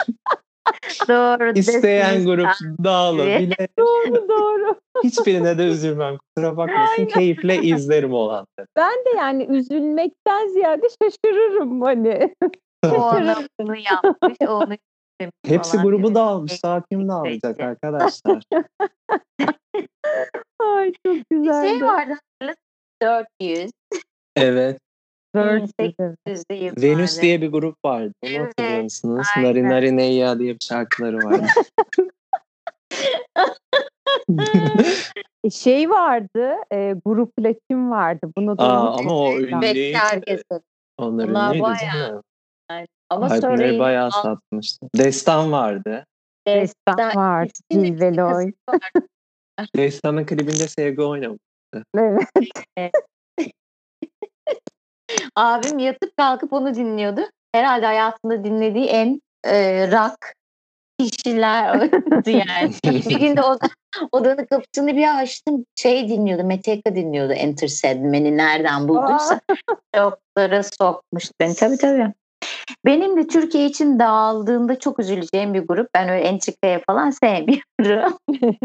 Doğru 1.08 1.52
İsteyen 1.54 2.10
desiniz 2.10 2.26
grup 2.26 2.46
abi. 2.46 2.84
dağılabilir. 2.84 3.56
doğru 3.78 4.28
doğru. 4.28 4.76
Hiçbirine 5.04 5.58
de 5.58 5.64
üzülmem. 5.66 6.16
Kusura 6.18 6.56
bakmasın. 6.56 6.92
Aynen. 6.98 7.08
Keyifle 7.08 7.62
izlerim 7.62 8.12
olanları. 8.12 8.66
Ben 8.76 8.94
de 8.94 9.16
yani 9.16 9.44
üzülmekten 9.44 10.48
ziyade 10.48 10.86
şaşırırım 11.02 11.82
hani. 11.82 12.34
Şaşırırım. 12.84 13.46
bunu 13.60 13.76
yapmış, 13.76 14.36
onu 14.48 14.76
Hepsi 15.46 15.76
grubu 15.76 16.14
dağılmış. 16.14 16.64
Daha 16.64 16.82
kim 16.90 17.08
dağılacak 17.08 17.60
arkadaşlar? 17.60 18.42
Ay 20.60 20.92
çok 21.06 21.16
Bir 21.32 21.52
şey 21.52 21.84
vardı? 21.84 22.14
400. 23.02 23.70
Evet. 24.36 24.78
Virgin. 25.36 25.66
1800'lü 25.78 26.82
Venüs 26.82 27.22
diye 27.22 27.40
bir 27.42 27.48
grup 27.48 27.76
vardı. 27.84 28.12
Onu 28.22 28.30
hatırlıyor 28.32 28.72
Evet, 28.72 28.82
musunuz? 28.82 29.26
Nari 29.36 29.46
aynen. 29.46 29.70
Nari 29.70 29.96
Neyya 29.96 30.38
diye 30.38 30.54
bir 30.54 30.64
şarkıları 30.64 31.16
vardı. 31.16 31.46
Şey 35.52 35.90
vardı, 35.90 36.54
e, 36.72 36.94
grup 37.04 37.32
Latin 37.40 37.90
vardı. 37.90 38.30
Bunu 38.36 38.58
da 38.58 38.62
Aa, 38.62 38.98
ama 38.98 39.10
o 39.14 39.28
unutmayın. 39.28 39.46
ünlü 39.56 39.64
Evet, 39.64 39.74
değil. 39.74 39.94
herkes. 39.94 40.42
Onlar 40.98 41.28
Bunlar 41.28 41.48
ünlüydü 41.48 41.62
bayağı-. 41.62 42.22
Yani. 42.70 42.86
Ama 43.10 43.28
sonra 43.28 43.46
Albümleri 43.48 43.68
yine 43.72 43.78
bayağı 43.78 44.06
alt- 44.06 44.22
satmıştı. 44.22 44.88
Destan 44.96 45.52
vardı. 45.52 46.06
Destan 46.46 46.98
Destan- 46.98 47.16
vardı, 47.16 47.52
Cilveloy. 47.72 48.52
Destan'ın 49.76 50.26
klibinde 50.26 50.68
Sevgi 50.68 51.02
oynamış. 51.02 51.38
Evet. 51.94 52.22
Abim 55.36 55.78
yatıp 55.78 56.16
kalkıp 56.16 56.52
onu 56.52 56.74
dinliyordu. 56.74 57.20
Herhalde 57.52 57.86
hayatında 57.86 58.44
dinlediği 58.44 58.86
en 58.86 59.20
e, 59.44 59.86
rock 59.90 60.34
kişiler 60.98 61.78
oydu 61.78 62.02
yani. 62.30 62.72
bir 62.84 63.20
gün 63.20 63.36
de 63.36 63.42
oda, 63.42 63.68
odanın 64.12 64.46
kapısını 64.46 64.96
bir 64.96 65.20
açtım. 65.22 65.64
Şey 65.76 66.08
dinliyordu, 66.08 66.44
Metallica 66.44 66.94
dinliyordu. 66.94 67.32
Enter 67.32 67.68
Sandman'i 67.68 68.36
nereden 68.36 68.88
bulduysa. 68.88 69.40
Çoklara 69.94 70.62
sokmuş 70.62 71.30
beni. 71.40 71.54
Tabii 71.54 71.76
tabii. 71.76 72.12
Benim 72.84 73.16
de 73.16 73.26
Türkiye 73.26 73.66
için 73.66 73.98
dağıldığında 73.98 74.78
çok 74.78 74.98
üzüleceğim 74.98 75.54
bir 75.54 75.60
grup. 75.60 75.88
Ben 75.94 76.08
öyle 76.08 76.22
entrikaya 76.22 76.80
falan 76.86 77.10
sevmiyorum. 77.10 78.18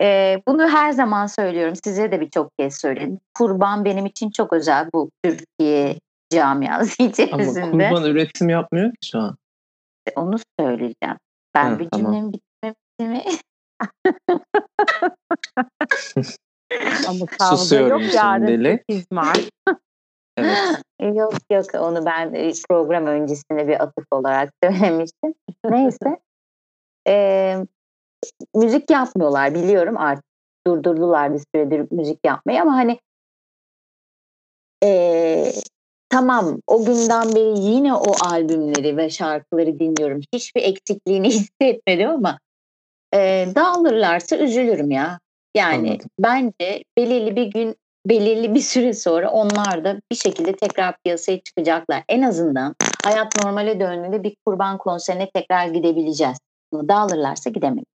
Ee, 0.00 0.42
bunu 0.48 0.68
her 0.68 0.92
zaman 0.92 1.26
söylüyorum. 1.26 1.74
Size 1.84 2.12
de 2.12 2.20
birçok 2.20 2.58
kez 2.58 2.80
söyledim. 2.80 3.20
Kurban 3.34 3.84
benim 3.84 4.06
için 4.06 4.30
çok 4.30 4.52
özel 4.52 4.88
bu 4.94 5.10
Türkiye 5.24 5.96
camiası 6.32 6.94
Ama 7.02 7.10
içerisinde. 7.10 7.88
kurban 7.88 8.04
üretim 8.04 8.48
yapmıyor 8.48 8.90
ki 8.90 9.08
şu 9.10 9.18
an. 9.18 9.36
Onu 10.16 10.36
söyleyeceğim. 10.60 11.16
Ben 11.54 11.70
Ha, 11.70 11.78
bir 11.78 11.88
tamam. 11.90 12.12
cümlemi 12.12 12.32
bitirmemiştim 12.32 13.10
mi? 13.10 13.22
Ama 17.08 17.26
kavga 17.26 17.56
Susuyorum 17.56 18.02
yok 18.02 18.14
yarın 18.14 18.46
şimdilik. 18.46 18.80
8 18.90 19.06
Mart. 19.10 19.48
Evet. 20.44 20.82
E, 21.00 21.06
Yok 21.18 21.34
yok 21.50 21.64
onu 21.74 22.06
ben 22.06 22.34
e, 22.34 22.52
program 22.68 23.06
öncesinde 23.06 23.68
bir 23.68 23.82
atıf 23.82 24.04
olarak 24.10 24.50
söylemiştim. 24.64 25.34
Neyse. 25.70 26.20
Ee, 27.08 27.56
müzik 28.54 28.90
yapmıyorlar 28.90 29.54
biliyorum 29.54 29.96
artık. 29.98 30.24
Durdurdular 30.66 31.34
bir 31.34 31.38
süredir 31.38 31.86
müzik 31.90 32.18
yapmayı 32.24 32.62
ama 32.62 32.74
hani 32.74 32.98
ee, 34.84 35.52
tamam 36.08 36.60
o 36.66 36.84
günden 36.84 37.34
beri 37.34 37.60
yine 37.60 37.94
o 37.94 38.12
albümleri 38.24 38.96
ve 38.96 39.10
şarkıları 39.10 39.78
dinliyorum. 39.78 40.20
Hiçbir 40.34 40.62
eksikliğini 40.62 41.28
hissetmedim 41.28 42.10
ama 42.10 42.38
ee, 43.14 43.46
dağılırlarsa 43.54 44.36
üzülürüm 44.36 44.90
ya. 44.90 45.20
Yani 45.56 45.90
Anladım. 45.90 46.08
bence 46.18 46.84
belirli 46.96 47.36
bir 47.36 47.46
gün 47.46 47.76
belirli 48.06 48.54
bir 48.54 48.60
süre 48.60 48.92
sonra 48.92 49.30
onlar 49.30 49.84
da 49.84 50.00
bir 50.10 50.16
şekilde 50.16 50.56
tekrar 50.56 50.96
piyasaya 51.04 51.40
çıkacaklar. 51.40 52.04
En 52.08 52.22
azından 52.22 52.74
hayat 53.04 53.44
normale 53.44 53.80
döndüğünde 53.80 54.22
bir 54.22 54.36
kurban 54.46 54.78
konserine 54.78 55.30
tekrar 55.34 55.66
gidebileceğiz. 55.66 56.38
Dağılırlarsa 56.74 57.50
gidemeyiz. 57.50 57.86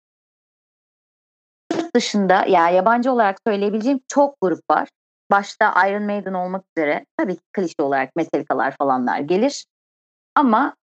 Yurt 1.72 1.94
dışında 1.94 2.44
ya 2.46 2.70
yabancı 2.70 3.12
olarak 3.12 3.38
söyleyebileceğim 3.46 4.00
çok 4.08 4.36
grup 4.40 4.60
var. 4.70 4.88
Başta 5.30 5.88
Iron 5.88 6.02
Maiden 6.02 6.34
olmak 6.34 6.64
üzere 6.76 7.06
tabii 7.16 7.36
ki 7.36 7.42
klişe 7.52 7.82
olarak 7.82 8.16
Metallica'lar 8.16 8.76
falanlar 8.76 9.18
gelir. 9.18 9.66
Ama 10.34 10.76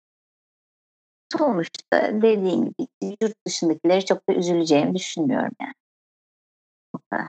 sonuçta 1.38 2.22
dediğim 2.22 2.64
gibi 2.64 3.16
yurt 3.22 3.34
dışındakileri 3.46 4.04
çok 4.04 4.28
da 4.28 4.34
üzüleceğimi 4.34 4.94
düşünmüyorum 4.94 5.52
yani. 5.60 5.74
O 6.92 6.98
kadar. 7.10 7.28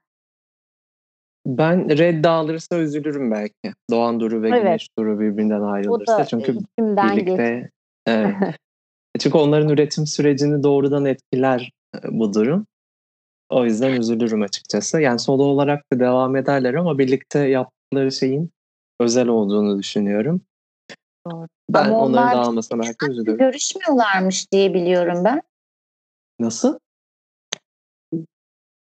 Ben 1.58 1.98
Red 1.98 2.24
dağılırsa 2.24 2.78
üzülürüm 2.78 3.32
belki. 3.32 3.74
Doğan 3.92 4.20
Duru 4.20 4.42
ve 4.42 4.50
Evet. 4.50 4.62
Güneş 4.64 4.88
Duru 5.00 5.20
birbirinden 5.20 5.62
O 5.62 5.68
ayrılırsa. 5.68 6.18
da 6.18 6.26
Çünkü 6.26 6.54
geç. 6.54 6.64
birlikte 6.78 7.70
evet. 8.06 8.36
Çünkü 9.20 9.38
onların 9.38 9.70
üretim 9.70 10.08
sürecini 10.08 10.64
doğrudan 10.64 11.06
etkiler 11.06 11.72
e, 11.96 12.00
bu 12.12 12.34
durum. 12.34 12.68
O 13.50 13.66
yüzden 13.66 13.92
üzülürüm 13.92 14.42
açıkçası. 14.42 15.02
Yani 15.02 15.20
solo 15.20 15.44
olarak 15.44 15.84
da 15.94 16.00
devam 16.00 16.36
ederler 16.36 16.74
ama 16.74 16.98
birlikte 16.98 17.40
yaptıkları 17.40 18.12
şeyin 18.12 18.52
özel 19.00 19.28
olduğunu 19.28 19.80
düşünüyorum. 19.80 20.42
Doğru. 21.28 21.48
Ben 21.70 21.86
Ama 21.86 21.98
onların 21.98 22.28
onlar 22.28 22.36
dağılmasına 22.36 22.82
belki 22.84 23.12
üzülürüm. 23.12 23.38
Görüşmüyorlarmış 23.38 24.52
diye 24.52 24.74
biliyorum 24.74 25.22
ben. 25.26 25.42
Nasıl? 26.40 26.80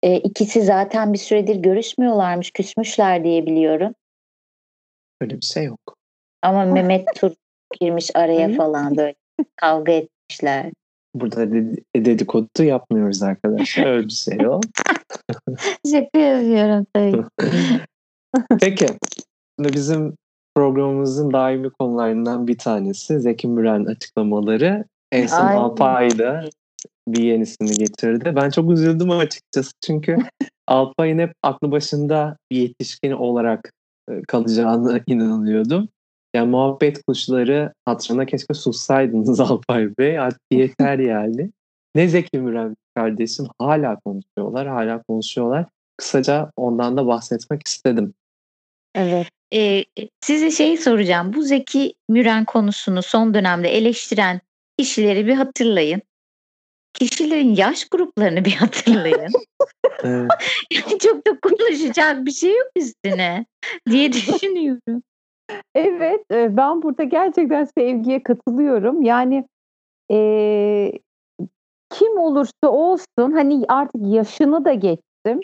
E, 0.03 0.17
ikisi 0.17 0.61
zaten 0.61 1.13
bir 1.13 1.17
süredir 1.17 1.55
görüşmüyorlarmış, 1.55 2.51
küsmüşler 2.51 3.23
diye 3.23 3.45
biliyorum. 3.45 3.93
Öyle 5.21 5.37
bir 5.37 5.45
şey 5.45 5.63
yok. 5.63 5.79
Ama 6.41 6.65
Mehmet 6.65 7.15
Tur 7.15 7.31
girmiş 7.79 8.11
araya 8.15 8.55
falan 8.55 8.97
böyle 8.97 9.15
kavga 9.55 9.91
etmişler. 9.91 10.71
Burada 11.15 11.43
ded- 11.43 11.83
dedikodu 11.95 12.63
yapmıyoruz 12.63 13.23
arkadaşlar. 13.23 13.85
Öyle 13.85 14.07
bir 14.07 14.13
şey 14.13 14.37
yok. 14.37 14.63
Şaka 15.91 16.19
yapıyorum 16.19 16.87
tabii. 16.93 17.23
Peki. 18.59 18.85
Bizim 19.59 20.17
programımızın 20.55 21.33
daimi 21.33 21.69
konularından 21.69 22.47
bir 22.47 22.57
tanesi 22.57 23.19
Zeki 23.19 23.47
Müren 23.47 23.85
açıklamaları. 23.85 24.85
En 25.11 25.27
son 25.27 25.45
Ay. 25.45 25.55
Alpay'da 25.57 26.49
bir 27.13 27.23
yenisini 27.23 27.71
getirdi. 27.71 28.33
Ben 28.35 28.49
çok 28.49 28.71
üzüldüm 28.71 29.11
açıkçası 29.11 29.71
çünkü 29.85 30.17
Alpay'ın 30.67 31.19
hep 31.19 31.33
aklı 31.43 31.71
başında 31.71 32.37
bir 32.51 32.57
yetişkin 32.57 33.11
olarak 33.11 33.73
e, 34.09 34.21
kalacağını 34.27 35.01
inanıyordum. 35.07 35.89
Yani 36.35 36.49
muhabbet 36.49 37.03
kuşları 37.03 37.73
hatırına 37.85 38.25
keşke 38.25 38.53
sussaydınız 38.53 39.39
Alpay 39.39 39.97
Bey. 39.97 40.19
Artık 40.19 40.41
yeter 40.51 40.99
yani. 40.99 41.51
Ne 41.95 42.07
Zeki 42.07 42.39
Müren 42.39 42.75
kardeşim 42.95 43.45
hala 43.59 43.99
konuşuyorlar, 43.99 44.67
hala 44.67 45.01
konuşuyorlar. 45.03 45.65
Kısaca 45.97 46.51
ondan 46.57 46.97
da 46.97 47.07
bahsetmek 47.07 47.67
istedim. 47.67 48.13
Evet. 48.95 49.27
Ee, 49.53 49.83
size 50.21 50.51
şey 50.51 50.77
soracağım. 50.77 51.33
Bu 51.33 51.41
Zeki 51.41 51.93
Müren 52.09 52.45
konusunu 52.45 53.01
son 53.01 53.33
dönemde 53.33 53.69
eleştiren 53.69 54.41
kişileri 54.77 55.27
bir 55.27 55.33
hatırlayın. 55.33 56.01
Kişilerin 56.99 57.55
yaş 57.55 57.87
gruplarını 57.89 58.45
bir 58.45 58.55
hatırlayın. 58.55 59.31
Evet. 60.03 60.31
yani 60.71 60.99
çok 60.99 61.27
da 61.27 61.39
konuşacak 61.41 62.25
bir 62.25 62.31
şey 62.31 62.57
yok 62.57 62.67
üstüne 62.75 63.45
diye 63.89 64.13
düşünüyorum. 64.13 65.03
Evet, 65.75 66.21
e, 66.31 66.57
ben 66.57 66.81
burada 66.81 67.03
gerçekten 67.03 67.65
Sevgi'ye 67.77 68.23
katılıyorum. 68.23 69.01
Yani 69.01 69.47
e, 70.11 70.91
kim 71.89 72.17
olursa 72.17 72.67
olsun 72.67 73.31
hani 73.31 73.65
artık 73.67 74.01
yaşını 74.05 74.65
da 74.65 74.73
geçtim. 74.73 75.39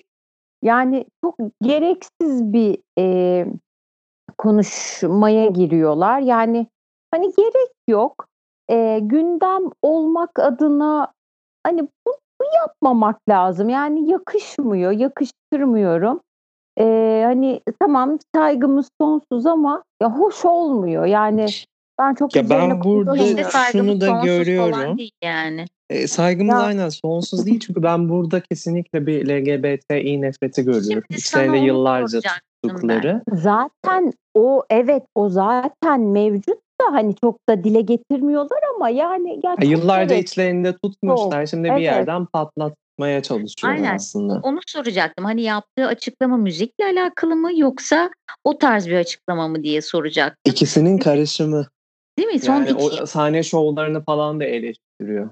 Yani 0.64 1.06
çok 1.24 1.36
gereksiz 1.62 2.54
bir 2.54 2.78
e, 3.00 3.46
konuşmaya 4.38 5.46
giriyorlar. 5.48 6.20
Yani 6.20 6.68
hani 7.12 7.32
gerek 7.38 7.72
yok. 7.88 8.28
E, 8.70 9.00
gündem 9.02 9.62
olmak 9.82 10.40
adına 10.40 11.15
hani 11.66 11.82
bu, 11.82 12.12
bu 12.42 12.46
yapmamak 12.56 13.30
lazım. 13.30 13.70
Yani 13.70 14.10
yakışmıyor, 14.10 14.92
yakıştırmıyorum. 14.92 16.22
E, 16.80 17.22
hani 17.26 17.62
tamam 17.80 18.18
saygımız 18.36 18.90
sonsuz 19.02 19.46
ama 19.46 19.84
ya 20.02 20.12
hoş 20.12 20.46
olmuyor. 20.46 21.06
Yani 21.06 21.46
ben 22.00 22.14
çok 22.14 22.36
Ya 22.36 22.50
ben 22.50 22.84
burada. 22.84 23.16
İşte 23.18 23.44
şunu 23.72 24.02
da 24.02 24.24
görüyorum. 24.26 24.98
yani. 25.24 25.66
E, 25.90 26.08
saygımız 26.08 26.56
Ya- 26.56 26.62
aynen 26.62 26.90
sonsuz 26.90 27.46
değil 27.46 27.60
çünkü 27.60 27.84
ben 27.84 28.10
burada 28.10 28.40
kesinlikle 28.40 29.06
bir 29.08 29.28
LGBTİ 29.30 30.22
nefreti 30.22 30.66
görüyorum. 30.66 31.04
İçlerinde 31.10 31.58
yıllarca 31.58 32.08
soracaktım 32.08 32.42
ben. 32.64 32.70
tuttukları. 32.70 33.22
Zaten 33.34 34.14
o 34.34 34.64
evet 34.70 35.04
o 35.16 35.30
zaten 35.30 36.02
mevcut 36.02 36.60
da 36.82 36.94
hani 36.94 37.16
çok 37.16 37.50
da 37.50 37.64
dile 37.64 37.82
getirmiyorlar 37.82 38.60
ama 38.76 38.90
yani 38.90 39.40
gerçekten 39.44 39.70
Yıllarca 39.70 40.16
evet, 40.16 40.24
içlerinde 40.30 40.78
tutmuşlar. 40.78 41.46
Şimdi 41.46 41.68
Evet. 41.68 41.78
bir 41.78 41.84
yerden 41.84 42.26
patlatmaya 42.26 43.24
çalışıyorlar 43.24 43.78
Aynen. 43.80 43.96
aslında. 43.96 44.40
Onu 44.44 44.60
soracaktım. 44.68 45.26
Hani 45.26 45.42
yaptığı 45.42 45.86
açıklama 45.86 46.38
müzikle 46.38 46.86
alakalı 46.86 47.36
mı 47.36 47.60
yoksa 47.60 48.10
o 48.44 48.58
tarz 48.58 48.88
bir 48.88 48.96
açıklama 48.96 49.48
mı 49.48 49.64
diye 49.64 49.82
soracaktım. 49.82 50.52
İkisinin 50.52 50.98
karışımı. 50.98 51.68
Değil 52.20 52.28
mi? 52.28 52.40
Son 52.40 52.54
Yani 52.54 52.70
iki, 52.70 52.84
o 52.84 53.06
sahne 53.06 53.44
şovlarını 53.44 54.04
falan 54.04 54.40
da 54.40 54.44
eleştiriyor. 54.44 55.30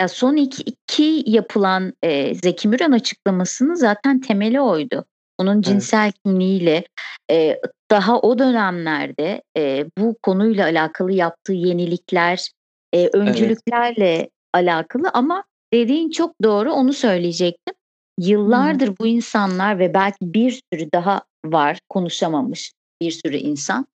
ya 0.00 0.08
son 0.08 0.36
iki, 0.36 0.62
iki 0.62 1.22
yapılan 1.26 1.92
e, 2.02 2.34
Zeki 2.34 2.68
Müren 2.68 2.92
açıklamasının 2.92 3.74
zaten 3.74 4.20
temeli 4.20 4.60
oydu. 4.60 5.04
Onun 5.38 5.62
cinsel 5.62 6.12
kimliğiyle 6.12 6.84
e, 7.30 7.60
daha 7.94 8.18
o 8.20 8.38
dönemlerde 8.38 9.42
e, 9.56 9.86
bu 9.98 10.16
konuyla 10.22 10.64
alakalı 10.64 11.12
yaptığı 11.12 11.52
yenilikler, 11.52 12.50
e, 12.92 13.08
öncülüklerle 13.08 14.30
alakalı 14.52 15.10
ama 15.14 15.44
dediğin 15.72 16.10
çok 16.10 16.34
doğru 16.42 16.72
onu 16.72 16.92
söyleyecektim. 16.92 17.74
Yıllardır 18.20 18.98
bu 19.00 19.06
insanlar 19.06 19.78
ve 19.78 19.94
belki 19.94 20.16
bir 20.22 20.60
sürü 20.72 20.92
daha 20.94 21.22
var 21.44 21.78
konuşamamış 21.88 22.72
bir 23.02 23.10
sürü 23.10 23.36
insan 23.36 23.86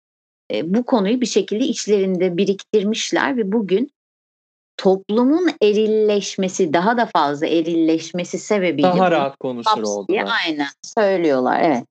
e, 0.54 0.74
bu 0.74 0.84
konuyu 0.84 1.22
bir 1.22 1.26
şekilde 1.26 1.66
içlerinde 1.66 2.38
biriktirmişler 2.38 3.38
ve 3.38 3.52
bugün 3.52 3.92
toplumun 4.78 5.50
erilleşmesi 5.62 6.74
daha 6.74 6.98
da 6.98 7.06
fazla 7.06 7.48
erilleşmesi 7.48 8.40
sebebiyle 8.40 8.88
Daha 8.88 9.12
rahat 9.12 9.38
konuşur 9.38 9.84
oldular. 9.84 10.30
aynen 10.46 10.68
söylüyorlar 10.84 11.62
evet. 11.64 11.84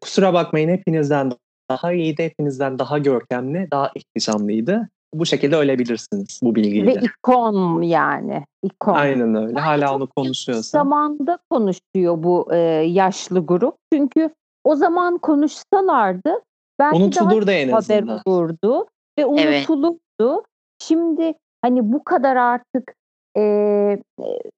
Kusura 0.00 0.34
bakmayın 0.34 0.68
hepinizden 0.68 1.32
daha 1.70 1.92
iyiydi, 1.92 2.22
hepinizden 2.24 2.78
daha 2.78 2.98
görkemli, 2.98 3.68
daha 3.72 3.90
ihtişamlıydı. 3.94 4.88
Bu 5.14 5.26
şekilde 5.26 5.56
ölebilirsiniz 5.56 6.40
bu 6.42 6.50
ve 6.50 6.54
bilgiyle. 6.54 7.00
ikon 7.02 7.82
yani 7.82 8.44
ikon. 8.62 8.94
Aynen 8.94 9.34
öyle. 9.34 9.60
Hala 9.60 9.96
onu 9.96 10.06
konuşuyorsa. 10.06 10.78
Zamanda 10.78 11.38
konuşuyor 11.50 12.22
bu 12.22 12.48
e, 12.54 12.56
yaşlı 12.86 13.46
grup 13.46 13.74
çünkü 13.92 14.30
o 14.64 14.76
zaman 14.76 15.18
konuşsalardı 15.18 16.42
belki 16.78 16.96
Unutulur 16.96 17.46
da 17.46 17.52
en 17.52 17.68
daha 17.68 17.72
haber 17.72 17.78
azından. 17.78 18.20
olurdu 18.26 18.86
ve 19.18 19.22
Evet. 19.38 19.70
unutulurdu. 19.70 20.44
Şimdi 20.82 21.34
hani 21.62 21.92
bu 21.92 22.04
kadar 22.04 22.36
artık 22.36 22.94
e, 23.36 23.98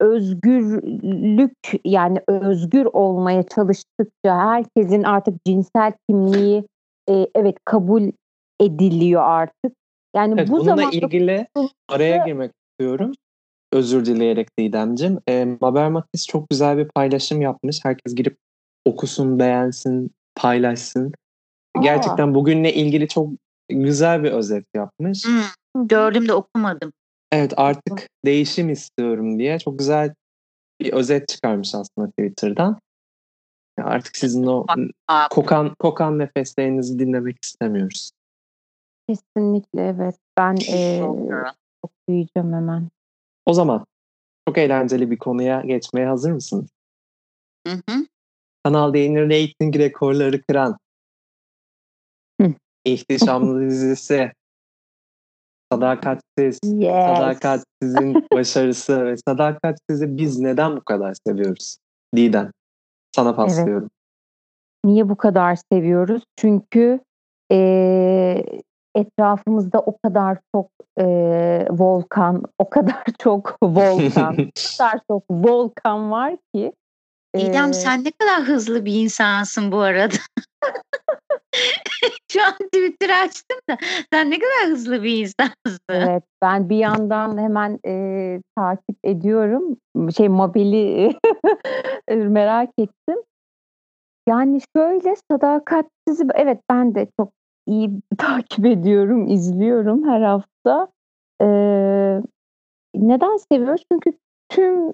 özgürlük 0.00 1.56
yani 1.84 2.18
özgür 2.28 2.84
olmaya 2.84 3.42
çalıştıkça 3.42 4.38
herkesin 4.38 5.02
artık 5.02 5.44
cinsel 5.44 5.92
kimliği 6.08 6.64
e, 7.10 7.26
evet 7.34 7.56
kabul 7.64 8.10
ediliyor 8.60 9.22
artık. 9.22 9.72
Yani 10.16 10.34
Evet, 10.38 10.48
bu 10.48 10.52
bununla 10.52 10.76
zamanda 10.76 10.96
ilgili 10.96 11.46
araya 11.88 12.26
girmek 12.26 12.52
istiyorum. 12.70 13.12
Özür 13.72 14.04
dileyerek 14.04 14.48
Didemciğim. 14.58 15.18
E, 15.28 15.44
Mabel 15.60 15.90
Matiz 15.90 16.26
çok 16.26 16.48
güzel 16.48 16.78
bir 16.78 16.88
paylaşım 16.88 17.40
yapmış. 17.40 17.84
Herkes 17.84 18.14
girip 18.14 18.36
okusun, 18.84 19.38
beğensin, 19.38 20.10
paylaşsın. 20.34 21.12
Aa. 21.76 21.82
Gerçekten 21.82 22.34
bugünle 22.34 22.74
ilgili 22.74 23.08
çok 23.08 23.28
güzel 23.68 24.22
bir 24.22 24.32
özet 24.32 24.64
yapmış. 24.74 25.24
Hmm, 25.24 25.86
gördüm 25.86 26.28
de 26.28 26.34
okumadım. 26.34 26.92
Evet 27.32 27.52
artık 27.56 28.08
değişim 28.24 28.70
istiyorum 28.70 29.38
diye 29.38 29.58
çok 29.58 29.78
güzel 29.78 30.14
bir 30.80 30.92
özet 30.92 31.28
çıkarmış 31.28 31.74
aslında 31.74 32.10
Twitter'dan. 32.10 32.78
Ya 33.78 33.84
artık 33.84 34.16
sizin 34.16 34.46
o 34.46 34.66
kokan 35.30 35.74
kokan 35.78 36.18
nefeslerinizi 36.18 36.98
dinlemek 36.98 37.36
istemiyoruz. 37.44 38.10
kesinlikle 39.08 39.86
evet. 39.88 40.16
Ben 40.36 40.56
e, 40.68 41.00
doğru. 41.00 41.44
okuyacağım 41.82 42.52
hemen. 42.52 42.88
O 43.46 43.52
zaman 43.52 43.86
çok 44.48 44.58
eğlenceli 44.58 45.10
bir 45.10 45.18
konuya 45.18 45.60
geçmeye 45.60 46.06
hazır 46.06 46.32
mısınız? 46.32 46.70
Hı 47.66 47.72
hı. 47.72 48.06
Kanal 48.64 48.94
D'nin 48.94 49.30
reyting 49.30 49.76
rekorları 49.76 50.42
kıran 50.42 50.78
Hı. 52.40 52.54
ihtişamlı 52.84 53.70
dizisi 53.70 54.32
Sadakatsiz, 55.72 56.58
Yes. 56.64 57.06
Sadakatsiz'in 57.06 58.26
başarısı 58.34 59.04
ve 59.04 59.16
Sadakatsiz'i 59.28 60.16
biz 60.16 60.38
neden 60.40 60.76
bu 60.76 60.80
kadar 60.80 61.14
seviyoruz? 61.26 61.78
Didem, 62.16 62.50
sana 63.16 63.34
paslıyorum. 63.36 63.90
Niye 64.84 65.08
bu 65.08 65.16
kadar 65.16 65.58
seviyoruz? 65.72 66.22
Çünkü 66.36 67.00
e, 67.52 68.44
etrafımızda 68.94 69.78
o 69.78 69.96
kadar 70.04 70.38
çok 70.54 70.70
e, 70.98 71.06
volkan, 71.70 72.42
o 72.58 72.70
kadar 72.70 73.04
çok 73.18 73.56
volkan, 73.62 74.32
o 74.34 74.78
kadar 74.78 75.00
çok 75.10 75.24
volkan 75.30 76.10
var 76.10 76.36
ki. 76.54 76.72
E, 77.36 77.40
İrem 77.40 77.74
sen 77.74 78.04
ne 78.04 78.10
kadar 78.10 78.42
hızlı 78.42 78.84
bir 78.84 79.02
insansın 79.02 79.72
bu 79.72 79.78
arada. 79.78 80.14
Şu 82.32 82.44
an 82.44 82.52
Twitter 82.52 83.24
açtım 83.24 83.58
da 83.70 83.76
sen 84.12 84.30
ne 84.30 84.38
kadar 84.38 84.70
hızlı 84.70 85.02
bir 85.02 85.18
insansın. 85.18 85.80
Evet, 85.90 86.22
ben 86.42 86.68
bir 86.68 86.76
yandan 86.76 87.38
hemen 87.38 87.78
e, 87.86 88.40
takip 88.56 88.96
ediyorum. 89.04 89.76
Şey 90.16 90.28
Mabel'i 90.28 91.18
merak 92.10 92.70
ettim. 92.78 93.16
Yani 94.28 94.60
şöyle 94.76 95.14
sadakatsiz, 95.30 96.20
evet 96.34 96.60
ben 96.70 96.94
de 96.94 97.06
çok 97.20 97.32
iyi 97.66 97.90
takip 98.18 98.66
ediyorum, 98.66 99.28
izliyorum 99.28 100.08
her 100.08 100.20
hafta. 100.20 100.88
Ee, 101.42 102.20
neden 102.94 103.36
seviyoruz? 103.36 103.84
Çünkü 103.92 104.12
tüm 104.48 104.92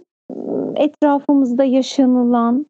etrafımızda 0.76 1.64
yaşanılan 1.64 2.66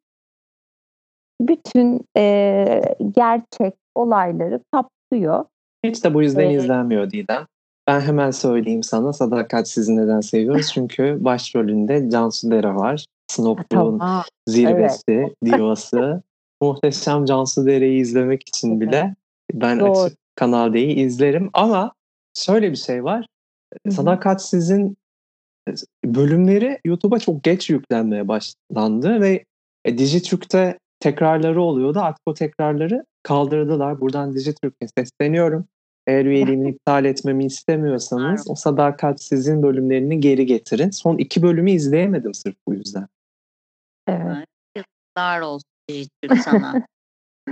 bütün 1.40 2.00
e, 2.16 2.82
gerçek 3.10 3.74
olayları 3.94 4.60
kapsıyor. 4.72 5.44
Hiç 5.84 6.04
de 6.04 6.14
bu 6.14 6.22
yüzden 6.22 6.44
Evet. 6.50 6.62
izlenmiyor 6.62 7.10
Didem. 7.10 7.46
Ben 7.86 8.00
hemen 8.00 8.30
söyleyeyim 8.30 8.82
sana 8.82 9.12
Sadakatsiz'i 9.12 9.96
neden 9.96 10.20
seviyoruz? 10.20 10.70
Çünkü 10.74 11.24
başrolünde 11.24 12.10
Cansu 12.10 12.50
Dere 12.50 12.74
var. 12.74 13.04
Snopluğun 13.30 13.98
Tamam. 13.98 14.22
zirvesi, 14.48 15.34
divası. 15.44 16.22
Muhteşem 16.60 17.24
Cansu 17.24 17.66
Dere'yi 17.66 18.00
izlemek 18.00 18.48
için 18.48 18.80
bile 18.80 19.14
ben 19.54 19.80
Doğru. 19.80 19.90
açıp 19.90 20.18
Kanal 20.34 20.72
D'yi 20.72 20.94
izlerim. 20.94 21.50
Ama 21.52 21.92
şöyle 22.34 22.70
bir 22.70 22.76
şey 22.76 23.04
var. 23.04 23.26
hı. 23.86 23.90
Sadakatsiz'in 23.90 24.96
bölümleri 26.04 26.80
YouTube'a 26.84 27.18
çok 27.18 27.44
geç 27.44 27.70
yüklenmeye 27.70 28.28
başlandı 28.28 29.20
ve 29.20 29.44
e, 29.84 29.98
Dijitürk'te 29.98 30.78
tekrarları 31.00 31.62
oluyordu. 31.62 31.98
Artık 32.00 32.22
o 32.26 32.34
tekrarları 32.34 33.04
kaldırdılar. 33.22 34.00
Buradan 34.00 34.34
Dijitürk'e 34.34 34.86
sesleniyorum. 34.98 35.66
Eğer 36.06 36.24
üyeliğimi 36.24 36.70
iptal 36.74 37.04
etmemi 37.04 37.44
istemiyorsanız 37.46 38.50
o 38.50 38.54
sadakatsizin 38.54 39.62
bölümlerini 39.62 40.20
geri 40.20 40.46
getirin. 40.46 40.90
Son 40.90 41.18
iki 41.18 41.42
bölümü 41.42 41.70
izleyemedim 41.70 42.34
sırf 42.34 42.56
bu 42.68 42.74
yüzden. 42.74 43.06
Evet. 44.08 44.46
Yazıklar 44.76 45.40
olsun 45.40 45.68
Dijitürk 45.90 46.38
sana. 46.44 46.86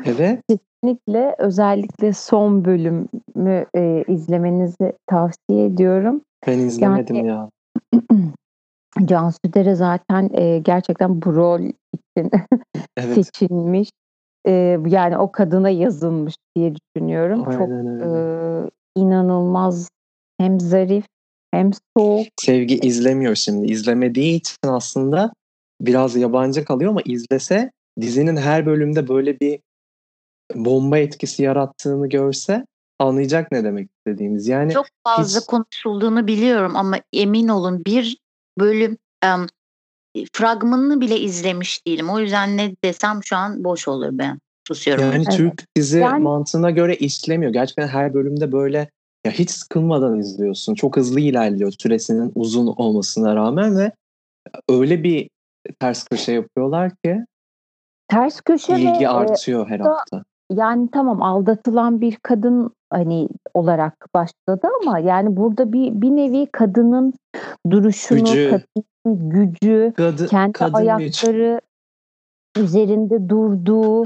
Evet. 0.04 0.42
Kesinlikle 0.48 1.34
özellikle 1.38 2.12
son 2.12 2.64
bölümü 2.64 3.66
e, 3.76 4.04
izlemenizi 4.08 4.92
tavsiye 5.06 5.66
ediyorum. 5.66 6.22
Ben 6.46 6.58
izlemedim 6.58 7.16
Yani- 7.16 7.28
ya. 7.28 7.50
Cansu 9.04 9.38
Dere 9.54 9.74
zaten 9.74 10.30
e, 10.32 10.58
gerçekten 10.58 11.22
bu 11.22 11.34
rol 11.34 11.60
için 11.60 12.30
Evet. 12.96 13.14
seçilmiş. 13.14 13.88
E, 14.46 14.78
yani 14.86 15.18
o 15.18 15.32
kadına 15.32 15.70
yazılmış 15.70 16.34
diye 16.56 16.74
düşünüyorum. 16.74 17.44
Çok 17.44 17.60
Aynen 17.60 17.86
e, 17.86 18.04
öyle. 18.04 18.70
inanılmaz 18.96 19.88
hem 20.38 20.60
zarif 20.60 21.04
hem 21.54 21.70
soğuk. 21.96 22.26
Sevgi 22.40 22.78
izlemiyor 22.78 23.34
şimdi. 23.34 23.72
İzlemediği 23.72 24.36
için 24.36 24.56
aslında 24.66 25.32
biraz 25.80 26.16
yabancı 26.16 26.64
kalıyor 26.64 26.90
ama 26.90 27.00
izlese 27.04 27.70
dizinin 28.00 28.36
her 28.36 28.66
bölümde 28.66 29.08
böyle 29.08 29.40
bir 29.40 29.60
bomba 30.54 30.98
etkisi 30.98 31.42
yarattığını 31.42 32.08
görse 32.08 32.66
anlayacak 33.00 33.52
ne 33.52 33.64
demek 33.64 33.90
istediğimiz. 33.90 34.48
Yani 34.48 34.72
Çok 34.72 34.86
fazla 35.06 35.40
hiç- 35.40 35.46
konuşulduğunu 35.46 36.26
biliyorum 36.26 36.76
ama 36.76 36.96
emin 37.12 37.48
olun 37.48 37.84
bir 37.84 38.18
bölüm 38.58 38.98
em, 39.22 39.46
fragmanını 40.32 41.00
bile 41.00 41.20
izlemiş 41.20 41.86
değilim. 41.86 42.10
O 42.10 42.18
yüzden 42.18 42.56
ne 42.56 42.76
desem 42.84 43.20
şu 43.24 43.36
an 43.36 43.64
boş 43.64 43.88
olur 43.88 44.08
ben. 44.12 44.38
Susuyorum. 44.68 45.04
yani 45.04 45.14
Evet. 45.16 45.36
Türk 45.36 45.64
dizi 45.76 45.98
Yani- 45.98 46.22
mantığına 46.22 46.70
göre 46.70 46.96
işlemiyor. 46.96 47.52
Gerçekten 47.52 47.88
her 47.88 48.14
bölümde 48.14 48.52
böyle 48.52 48.90
ya 49.26 49.32
hiç 49.32 49.50
sıkılmadan 49.50 50.18
izliyorsun. 50.18 50.74
Çok 50.74 50.96
hızlı 50.96 51.20
ilerliyor 51.20 51.72
süresinin 51.78 52.32
uzun 52.34 52.66
olmasına 52.66 53.36
rağmen 53.36 53.78
ve 53.78 53.92
öyle 54.68 55.02
bir 55.04 55.30
ters 55.80 56.04
köşe 56.04 56.32
yapıyorlar 56.32 56.92
ki 57.04 57.24
Ters 58.08 58.40
köşe 58.40 58.72
ve 58.74 58.80
ilgi 58.80 59.04
e, 59.04 59.08
artıyor 59.08 59.68
her 59.68 59.78
da- 59.84 59.84
hafta. 59.90 60.24
yani 60.52 60.88
tamam 60.92 61.22
aldatılan 61.22 62.00
bir 62.00 62.16
kadın 62.22 62.70
hani 62.92 63.28
olarak 63.54 64.06
başladı 64.14 64.68
ama 64.82 64.98
yani 64.98 65.36
burada 65.36 65.72
bir 65.72 66.00
bir 66.00 66.10
nevi 66.10 66.46
kadının 66.52 67.14
duruşunu, 67.70 68.18
Gücü. 68.18 68.50
kadının 68.50 69.30
gücü, 69.30 69.92
Kadın, 69.96 70.26
kendi 70.26 70.52
kadın 70.52 70.72
güç. 70.72 70.88
ayakları 71.24 71.60
üzerinde 72.56 73.28
durduğu 73.28 74.04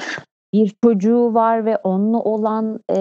bir 0.55 0.74
çocuğu 0.85 1.35
var 1.35 1.64
ve 1.64 1.76
onunla 1.76 2.18
olan 2.18 2.80
e, 2.91 2.97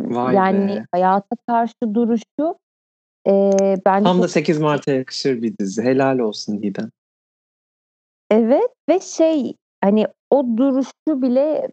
Vay 0.00 0.34
yani 0.34 0.68
be. 0.68 0.84
hayata 0.92 1.36
karşı 1.48 1.94
duruşu 1.94 2.58
e, 3.26 3.52
bence 3.86 4.04
Tam 4.04 4.18
da 4.18 4.22
çok 4.22 4.30
8 4.30 4.58
Mart'a 4.60 4.92
yakışır 4.92 5.42
bir 5.42 5.58
dizi. 5.58 5.82
Helal 5.82 6.18
olsun 6.18 6.62
Didem. 6.62 6.90
evet 8.30 8.70
ve 8.88 9.00
şey 9.00 9.54
hani 9.84 10.06
o 10.30 10.44
duruşu 10.56 11.22
bile 11.22 11.68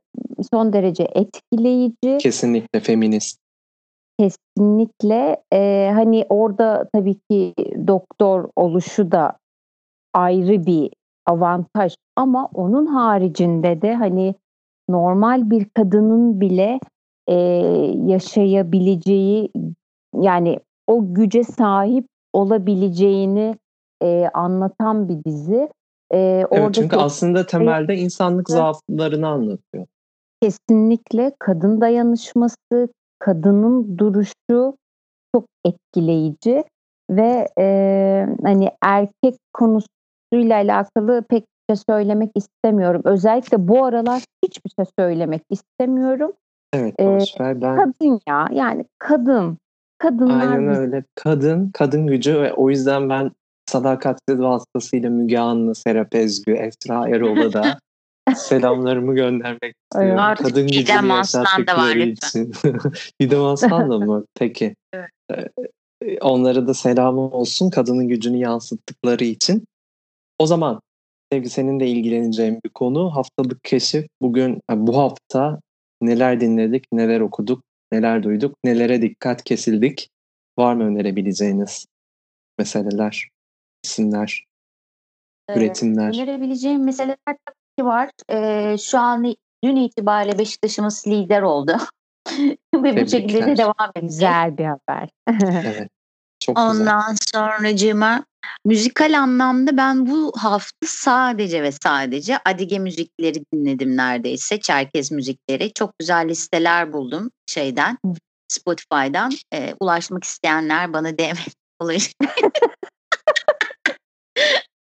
son 0.54 0.74
derece 0.74 1.04
etkileyici. 1.04 2.18
Kesinlikle 2.20 2.80
feminist. 2.80 3.41
Kesinlikle 4.20 5.44
e, 5.54 5.92
hani 5.94 6.26
orada 6.30 6.90
tabii 6.94 7.16
ki 7.32 7.54
doktor 7.88 8.50
oluşu 8.56 9.12
da 9.12 9.38
ayrı 10.14 10.66
bir 10.66 10.92
avantaj 11.26 11.96
ama 12.16 12.50
onun 12.54 12.86
haricinde 12.86 13.82
de 13.82 13.96
hani 13.96 14.36
normal 14.90 15.50
bir 15.50 15.66
kadının 15.70 16.42
bile 16.42 16.80
e, 17.28 17.36
yaşayabileceği 18.06 19.52
yani 20.16 20.60
o 20.88 21.14
güce 21.14 21.44
sahip 21.44 22.06
olabileceğini 22.34 23.56
e, 24.04 24.30
anlatan 24.34 25.10
bir 25.10 25.24
dizi. 25.24 25.70
E, 26.14 26.46
Evet, 26.52 26.74
çünkü 26.74 26.96
aslında 26.96 27.46
temelde 27.46 27.96
insanlık 27.96 28.50
zaaflarını 28.50 29.28
anlatıyor. 29.28 29.86
kesinlikle 30.42 31.32
kadın 31.40 31.82
dayanışması, 31.82 32.90
kadının 33.22 33.98
duruşu 33.98 34.78
çok 35.36 35.46
etkileyici 35.66 36.64
ve 37.10 37.48
e, 37.60 37.66
hani 38.44 38.70
erkek 38.82 39.36
konusuyla 39.54 40.56
alakalı 40.56 41.24
pek 41.30 41.44
bir 41.44 41.76
şey 41.76 41.84
söylemek 41.90 42.32
istemiyorum. 42.36 43.02
Özellikle 43.06 43.68
bu 43.68 43.86
aralar 43.86 44.24
hiçbir 44.46 44.72
şey 44.80 44.86
söylemek 45.00 45.42
istemiyorum. 45.50 46.32
Evet 46.74 46.96
Ee, 47.00 47.06
boşver 47.06 47.62
ben 47.62 47.76
Kadın 47.76 48.20
ya 48.30 48.48
yani 48.52 48.86
kadın. 49.00 49.58
Kadınlar 49.98 50.48
aynen 50.48 50.72
biz- 50.72 50.78
öyle. 50.78 51.04
Kadın, 51.16 51.72
kadın 51.74 52.08
gücü 52.08 52.42
ve 52.42 52.54
o 52.54 52.70
yüzden 52.70 53.10
ben 53.10 53.32
sadakatsiz 53.70 54.40
vasıtasıyla 54.40 55.10
Müge 55.10 55.40
Anlı, 55.40 55.76
Serap 55.76 56.16
Ezgü, 56.16 56.52
Esra 56.52 57.10
Erol'a 57.10 57.54
da 57.54 57.62
selamlarımı 58.36 59.16
göndermek 59.16 59.76
istiyorum. 59.92 60.20
Artık 60.20 60.48
kadın 60.48 60.68
gücünü 60.68 61.08
yaşattıkları 61.08 62.00
lütfen. 62.00 62.46
için. 62.46 62.54
Didem 63.22 63.44
Aslan 63.44 63.92
da 63.92 64.00
mı? 64.00 64.26
Peki. 64.36 64.76
Evet. 64.94 65.10
Ee, 65.32 66.18
Onlara 66.22 66.68
da 66.68 66.74
selamı 66.74 67.22
olsun 67.22 67.70
kadının 67.70 68.08
gücünü 68.08 68.38
yansıttıkları 68.38 69.24
için. 69.24 69.66
O 70.40 70.46
zaman 70.46 70.82
Sevgi 71.32 71.50
senin 71.50 71.80
de 71.80 71.88
ilgileneceğin 71.88 72.60
bir 72.66 72.70
konu 72.70 73.16
haftalık 73.16 73.64
keşif. 73.64 74.08
Bugün 74.22 74.62
bu 74.72 74.98
hafta 74.98 75.60
neler 76.02 76.42
dinledik, 76.42 76.86
neler 76.92 77.20
okuduk, 77.22 77.64
neler 77.92 78.24
duyduk, 78.24 78.56
nelere 78.64 79.02
dikkat 79.02 79.44
kesildik. 79.44 80.10
Var 80.58 80.74
mı 80.74 80.84
önerebileceğiniz 80.84 81.86
meseleler, 82.60 83.30
isimler, 83.84 84.46
Ee, 85.50 85.60
üretimler? 85.60 86.14
Önerebileceğim 86.14 86.84
meseleler 86.84 87.18
var. 87.86 88.10
Ee, 88.30 88.78
şu 88.78 89.00
an 89.00 89.36
dün 89.64 89.76
itibariyle 89.76 90.40
Beşiktaş'ımız 90.40 91.08
lider 91.08 91.42
oldu. 91.42 91.78
Ve 92.76 93.06
bu 93.06 93.10
şekilde 93.10 93.46
de 93.46 93.58
devam 93.58 93.92
edecek. 93.96 94.10
Güzel 94.10 94.58
bir 94.58 94.66
haber. 94.66 95.10
Evet. 95.66 95.90
Çok 96.40 96.56
güzel. 96.56 96.70
Ondan 96.70 97.16
sonracığıma 97.34 98.26
müzikal 98.66 99.20
anlamda 99.20 99.78
ben 99.78 100.08
bu 100.08 100.34
hafta 100.38 100.88
sadece 100.88 101.64
ve 101.64 101.72
sadece 101.72 102.38
Adige 102.46 102.80
müzikleri 102.80 103.44
dinledim 103.54 103.98
neredeyse. 103.98 104.60
Çerkez 104.60 105.12
müzikleri. 105.12 105.74
Çok 105.74 106.00
güzel 106.00 106.30
listeler 106.30 106.94
buldum 106.94 107.32
şeyden. 107.48 107.98
Spotify'dan. 108.48 109.32
Ee, 109.54 109.74
ulaşmak 109.80 110.24
isteyenler 110.24 110.94
bana 110.94 111.18
DM 111.18 111.38
ulaş. 111.80 112.14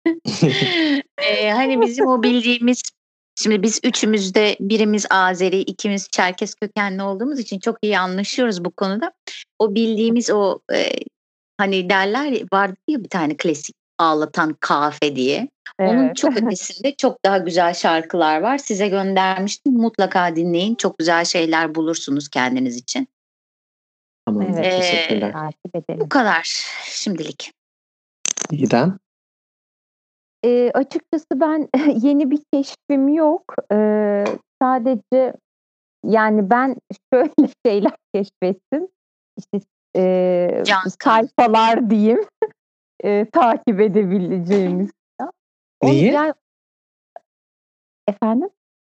Ee, 1.26 1.50
hani 1.50 1.80
bizim 1.80 2.06
o 2.06 2.22
bildiğimiz 2.22 2.82
Şimdi 3.38 3.62
biz 3.62 3.80
üçümüz 3.84 4.34
de 4.34 4.56
birimiz 4.60 5.06
Azeri, 5.10 5.60
ikimiz 5.60 6.08
Çerkes 6.08 6.54
kökenli 6.54 7.02
olduğumuz 7.02 7.38
için 7.38 7.58
çok 7.58 7.78
iyi 7.82 7.98
anlaşıyoruz 7.98 8.64
bu 8.64 8.70
konuda. 8.70 9.12
O 9.58 9.74
bildiğimiz 9.74 10.30
o 10.30 10.58
e, 10.74 10.90
hani 11.58 11.90
derler 11.90 12.26
ya, 12.26 12.46
vardı 12.52 12.76
ya 12.88 13.04
bir 13.04 13.08
tane 13.08 13.36
klasik 13.36 13.76
ağlatan 13.98 14.56
kafe 14.60 15.16
diye. 15.16 15.48
Onun 15.80 16.04
Evet. 16.04 16.16
çok 16.16 16.36
ötesinde 16.42 16.94
çok 16.94 17.24
daha 17.24 17.38
güzel 17.38 17.74
şarkılar 17.74 18.40
var. 18.40 18.58
Size 18.58 18.88
göndermiştim. 18.88 19.72
Mutlaka 19.72 20.36
dinleyin. 20.36 20.74
Çok 20.74 20.98
güzel 20.98 21.24
şeyler 21.24 21.74
bulursunuz 21.74 22.28
kendiniz 22.28 22.76
için. 22.76 23.08
Tamam, 24.26 24.42
Evet. 24.42 24.82
teşekkürler. 24.82 25.32
Takip 25.32 25.76
edelim. 25.76 26.00
Bu 26.00 26.08
kadar 26.08 26.66
şimdilik. 26.84 27.52
İdem? 28.50 28.98
Eee, 30.46 30.70
açıkçası 30.74 31.26
ben 31.34 31.68
yeni 32.02 32.30
bir 32.30 32.40
keşfim 32.52 33.08
yok. 33.08 33.42
Eee, 33.72 34.24
sadece 34.62 35.32
yani 36.04 36.50
ben 36.50 36.76
şöyle 37.12 37.48
şeyler 37.66 37.92
keşfettim. 38.14 38.88
İşte 39.38 39.60
eee, 39.96 40.62
Can 40.66 40.82
sayfalar 41.02 41.90
diyeyim. 41.90 42.20
Eee, 43.04 43.30
takip 43.32 43.80
edebileceğimiz. 43.80 44.90
Niye? 45.82 46.12
yani- 46.12 46.34
Efendim? 48.08 48.48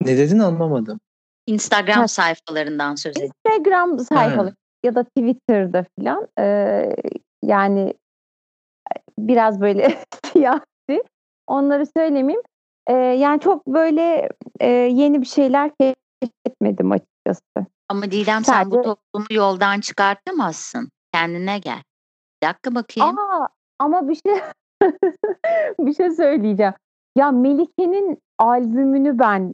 Ne 0.02 0.18
dedin 0.18 0.40
anlamadım. 0.40 1.00
Instagram 1.48 2.00
Ha. 2.00 2.08
sayfalarından 2.08 2.96
söz 2.96 3.18
ediyorum. 3.18 3.34
Instagram 3.46 4.00
sayfaları 4.00 4.56
ya 4.86 4.96
da 4.96 5.04
Twitter'da 5.04 5.86
falan 6.00 6.28
eee, 6.40 6.96
yani 7.44 7.94
biraz 9.20 9.62
böyle 9.62 10.04
siyasi 10.26 10.64
onları 11.50 11.86
söylemeyeyim. 11.98 12.42
Eee, 12.90 12.96
yani 12.96 13.40
çok 13.40 13.68
böyle 13.68 14.30
eee, 14.62 14.68
yeni 14.70 15.22
bir 15.22 15.26
şeyler 15.26 15.72
keşfetmedim 16.22 16.92
açıkçası. 16.92 17.66
Ama 17.90 18.04
Didem 18.12 18.44
sen 18.44 18.72
bu 18.72 18.76
Sadece- 18.76 18.82
toplumu 18.90 19.26
yoldan 19.32 19.80
çıkartamazsın. 19.80 20.90
Kendine 21.14 21.60
gel. 21.60 21.82
Bir 22.44 22.48
dakika 22.48 22.76
bakayım. 22.76 23.18
Aa, 23.20 23.48
ama 23.80 24.10
bir 24.10 24.16
şey 24.16 24.40
Bir 25.80 25.94
şey 25.94 26.12
söyleyeceğim. 26.12 26.74
Ya 27.18 27.32
Melike'nin 27.32 28.18
albümünü 28.38 29.20
ben, 29.20 29.54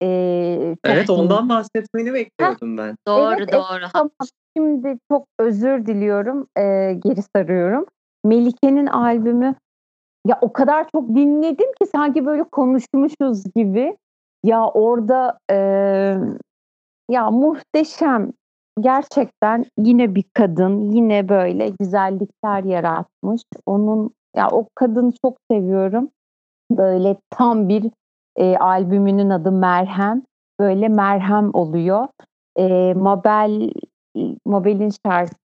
eee, 0.00 0.76
çok 0.84 0.94
Evet, 0.94 1.10
ondan 1.10 1.48
bahsetmeni 1.48 2.08
Heh. 2.08 2.14
bekliyordum 2.14 2.78
ben. 2.78 2.96
Doğru, 3.08 3.28
Evet, 3.32 3.38
evet, 3.38 3.52
doğru, 3.52 3.64
tamam. 3.92 4.10
haklısın. 4.18 4.34
Şimdi 4.56 4.98
çok 5.12 5.26
özür 5.38 5.86
diliyorum, 5.86 6.46
eee, 6.58 6.94
geri 6.94 7.22
sarıyorum. 7.36 7.86
Melike'nin 8.24 8.86
albümü 8.86 9.54
ya 10.26 10.38
o 10.40 10.52
kadar 10.52 10.86
çok 10.94 11.08
dinledim 11.08 11.72
ki 11.80 11.86
sanki 11.92 12.26
böyle 12.26 12.42
konuşmuşuz 12.44 13.44
gibi. 13.56 13.96
Ya 14.44 14.66
orada, 14.70 15.38
emm, 15.50 16.38
ya 17.10 17.30
muhteşem. 17.30 18.32
Gerçekten 18.80 19.64
yine 19.78 20.14
bir 20.14 20.24
kadın, 20.34 20.92
yine 20.92 21.28
böyle 21.28 21.68
güzellikler 21.80 22.64
yaratmış. 22.64 23.42
Onun 23.66 24.10
ya 24.36 24.48
o 24.52 24.66
kadını 24.74 25.12
çok 25.24 25.36
seviyorum. 25.50 26.10
Böyle 26.72 27.16
tam 27.30 27.68
bir, 27.68 27.90
eee, 28.38 28.56
albümünün 28.58 29.30
adı 29.30 29.52
Merhem. 29.52 30.22
Böyle 30.60 30.88
merhem 30.88 31.50
oluyor. 31.54 32.08
Eee, 32.58 32.94
Mabel 32.94 33.70
Mabel'in 34.46 34.90
şarkısı 35.06 35.38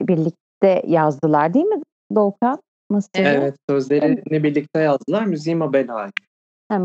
birlikte 0.00 0.82
yazdılar 0.86 1.54
değil 1.54 1.66
mi 1.66 1.82
Doğukan? 2.16 2.58
Nasıldı? 2.90 3.10
Evet. 3.14 3.38
Evet, 3.42 3.54
sözlerini 3.70 4.42
birlikte 4.42 4.80
yazdılar. 4.80 5.24
Müziği 5.26 5.56
Mabel'e 5.56 5.92
ait. 5.92 6.12
M 6.70 6.78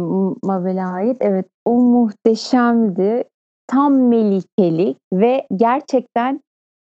Mabel'e 0.43 0.83
ait. 0.85 1.17
Evet, 1.19 1.45
o 1.65 1.73
muhteşemdi. 1.73 3.23
Tam 3.67 4.07
Melikelik 4.07 4.97
ve 5.13 5.47
gerçekten 5.55 6.41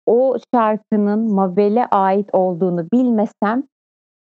o 0.06 0.36
şarkının 0.54 1.30
Mabel'e 1.34 1.86
ait 1.86 2.28
olduğunu 2.32 2.86
bilmesem, 2.92 3.62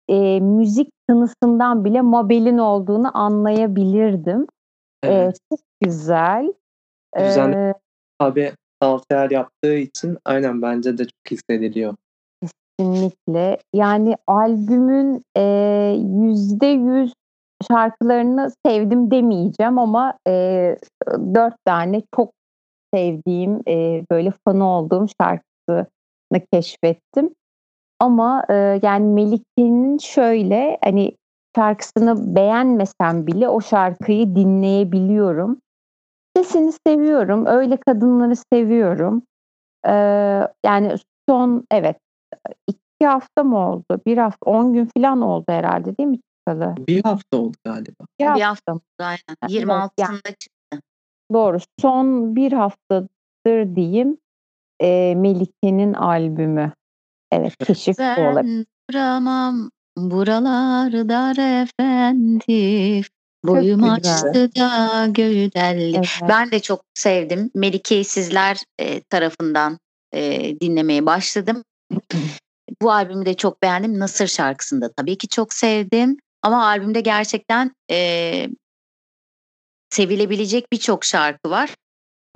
eee, 0.08 0.40
müzik 0.40 0.90
tınısından 1.10 1.86
bile 1.86 2.02
Mabel'in 2.02 2.58
olduğunu 2.58 3.18
anlayabilirdim. 3.18 4.42
Eee, 5.04 5.10
Evet. 5.12 5.38
çok 5.52 5.60
güzel. 5.82 6.54
Düzenli 7.20 7.56
Eee 7.56 7.74
tabii 8.20 8.52
saltyer 8.82 9.30
yaptığı 9.32 9.76
için 9.76 10.18
aynen 10.26 10.62
bence 10.62 10.98
de 10.98 11.04
çok 11.06 11.32
hissediliyor. 11.32 11.96
Kesinlikle. 12.86 13.58
Yani 13.74 14.16
albümün, 14.28 15.22
eee, 15.38 15.96
%100 16.20 17.14
şarkılarını 17.72 18.52
sevdim 18.66 19.12
demeyeceğim 19.12 19.80
ama, 19.80 20.14
eee, 20.28 20.78
4 21.36 21.56
tane 21.66 22.02
çok 22.16 22.32
sevdiğim, 22.96 23.62
eee, 23.68 24.06
böyle 24.12 24.34
fanı 24.48 24.66
olduğum 24.70 25.06
şarkısını 25.22 25.88
keşfettim. 26.54 27.30
Ama, 28.00 28.46
eee, 28.52 28.80
yani 28.84 29.06
Melike'nin 29.14 30.00
şöyle, 30.00 30.80
hani, 30.86 31.14
şarkısını 31.58 32.36
beğenmesem 32.36 33.28
bile 33.28 33.50
o 33.50 33.62
şarkıyı 33.62 34.36
dinleyebiliyorum. 34.36 35.60
Sesini 36.38 36.74
seviyorum, 36.88 37.46
öyle 37.46 37.78
kadınları 37.88 38.36
seviyorum. 38.54 39.24
Eee, 39.88 40.48
yani 40.66 40.96
son 41.30 41.66
evet, 41.72 41.98
2 42.68 43.06
hafta 43.06 43.44
mı 43.44 43.70
oldu? 43.70 44.02
1 44.06 44.18
hafta, 44.18 44.52
10 44.52 44.74
gün 44.74 44.90
filan 44.98 45.22
oldu 45.22 45.46
herhâlde 45.48 45.98
değil 45.98 46.10
mi 46.10 46.20
çıkalı? 46.40 46.76
1 46.88 47.04
hafta 47.04 47.38
oldu 47.38 47.58
galiba. 47.66 48.04
2 48.20 48.26
1 48.26 48.26
hafta 48.26 48.48
hafta 48.48 48.74
mı? 48.74 48.80
oldu 48.80 49.08
aynen. 49.08 49.18
Ha, 49.42 49.48
evet, 49.50 49.52
yani 49.98 50.12
26'sında 50.18 50.32
çıktı. 50.40 50.82
Doğru. 51.34 51.58
Son 51.82 52.36
1 52.36 52.52
haftadır 52.52 53.76
diyeyim, 53.76 54.18
eee, 54.82 55.16
Melike'nin 55.16 55.94
albümü. 55.94 56.72
Evet, 57.32 57.58
keşif 57.58 57.98
bu 58.00 58.22
olabilir. 58.22 58.44
Ben 58.58 58.66
duramam 58.92 59.72
buralar 59.98 60.92
dar 61.10 61.62
efendim. 61.64 63.04
Çok 63.46 63.56
Boyum 63.56 63.84
aştı 63.84 64.56
da 64.56 65.06
göğü 65.08 65.52
deldi. 65.54 65.98
Evet. 65.98 66.10
Ben 66.30 66.52
de 66.52 66.60
çok 66.60 66.82
sevdim. 66.94 67.52
Melike'yi 67.56 68.04
sizler, 68.06 68.58
eee, 68.80 69.02
tarafından, 69.10 69.78
eee, 70.14 70.60
dinlemeye 70.60 71.06
başladım. 71.06 71.64
Bu 72.82 72.92
albümü 72.92 73.26
de 73.26 73.34
çok 73.34 73.64
beğendim. 73.64 74.00
Nasır 74.00 74.28
şarkısını 74.28 74.82
da 74.82 74.92
tabii 74.98 75.18
ki 75.18 75.28
çok 75.28 75.54
sevdim 75.54 76.18
ama 76.42 76.66
albümde 76.68 77.02
gerçekten, 77.02 77.72
eee 77.90 78.50
sevilebilecek 79.90 80.72
birçok 80.74 81.06
şarkı 81.06 81.50
var. 81.50 81.70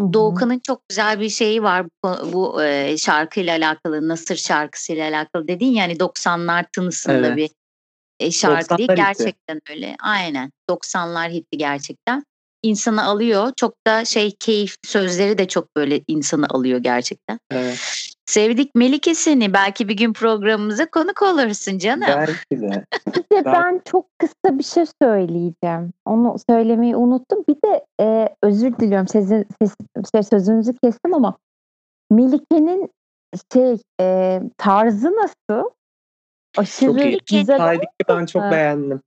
Hı 0.02 0.08
hı. 0.08 0.14
Doğukan'ın 0.14 0.60
çok 0.60 0.82
güzel 0.90 1.20
bir 1.20 1.30
şeyi 1.30 1.64
var 1.64 1.86
bu 2.04 2.34
bu, 2.34 2.64
eee, 2.64 2.96
şarkıyla 2.98 3.58
alakalı, 3.58 4.08
Nasır 4.08 4.36
şarkısıyla 4.36 5.10
alakalı 5.10 5.48
dedin 5.48 5.66
ya, 5.72 5.84
hani 5.84 6.00
90'lar 6.00 6.66
tınısında 6.74 7.28
Evet. 7.28 7.38
bir, 7.38 7.50
eee, 8.20 8.32
şarkı 8.32 8.78
değil. 8.78 8.90
90'lar 8.90 9.10
hitti. 9.14 9.24
Gerçekten 9.24 9.62
öyle. 9.70 9.96
Aynen. 10.04 10.52
90'lar 10.70 11.32
hitti 11.32 11.58
gerçekten. 11.58 12.24
İnsanı 12.66 13.04
alıyor. 13.04 13.52
Çok 13.58 13.74
da 13.88 14.06
şey 14.06 14.32
keyifli, 14.40 14.90
sözleri 14.90 15.38
de 15.38 15.48
çok 15.48 15.76
böyle 15.76 16.02
insanı 16.08 16.46
alıyor 16.50 16.80
gerçekten. 16.80 17.40
Evet. 17.52 17.78
Sevdik 18.26 18.76
Melike 18.76 19.16
seni. 19.16 19.54
Belki 19.54 19.88
bir 19.88 19.98
gün 19.98 20.14
programımıza 20.14 20.90
konuk 20.90 21.22
olursun 21.22 21.78
canım. 21.78 22.08
Belki 22.08 22.62
de. 22.62 22.86
Bir 23.08 23.14
de 23.14 23.26
Belki 23.32 23.46
ben 23.46 23.82
çok 23.86 24.06
kısa 24.20 24.60
bir 24.60 24.64
şey 24.64 24.84
söyleyeceğim. 25.02 25.94
Onu 26.06 26.36
söylemeyi 26.50 26.96
unuttum. 26.96 27.44
Bir 27.50 27.56
de, 27.56 27.86
eee, 28.00 28.36
özür 28.44 28.78
diliyorum 28.80 29.08
sezi 29.08 29.46
ses 29.62 29.72
şey, 30.14 30.24
sözünüzü 30.24 30.74
kestim 30.84 31.14
ama 31.14 31.38
Melike'nin 32.12 32.90
şey, 33.54 33.78
eee, 34.00 34.42
tarzı 34.58 35.12
nasıl? 35.12 35.70
Çok 36.54 36.64
Aşırı 36.64 36.92
iyi. 36.92 36.94
Melike 36.96 37.40
güzel 37.40 37.60
Haydi 37.60 37.86
ben 38.10 38.26
çok 38.26 38.42
beğendim. 38.52 39.02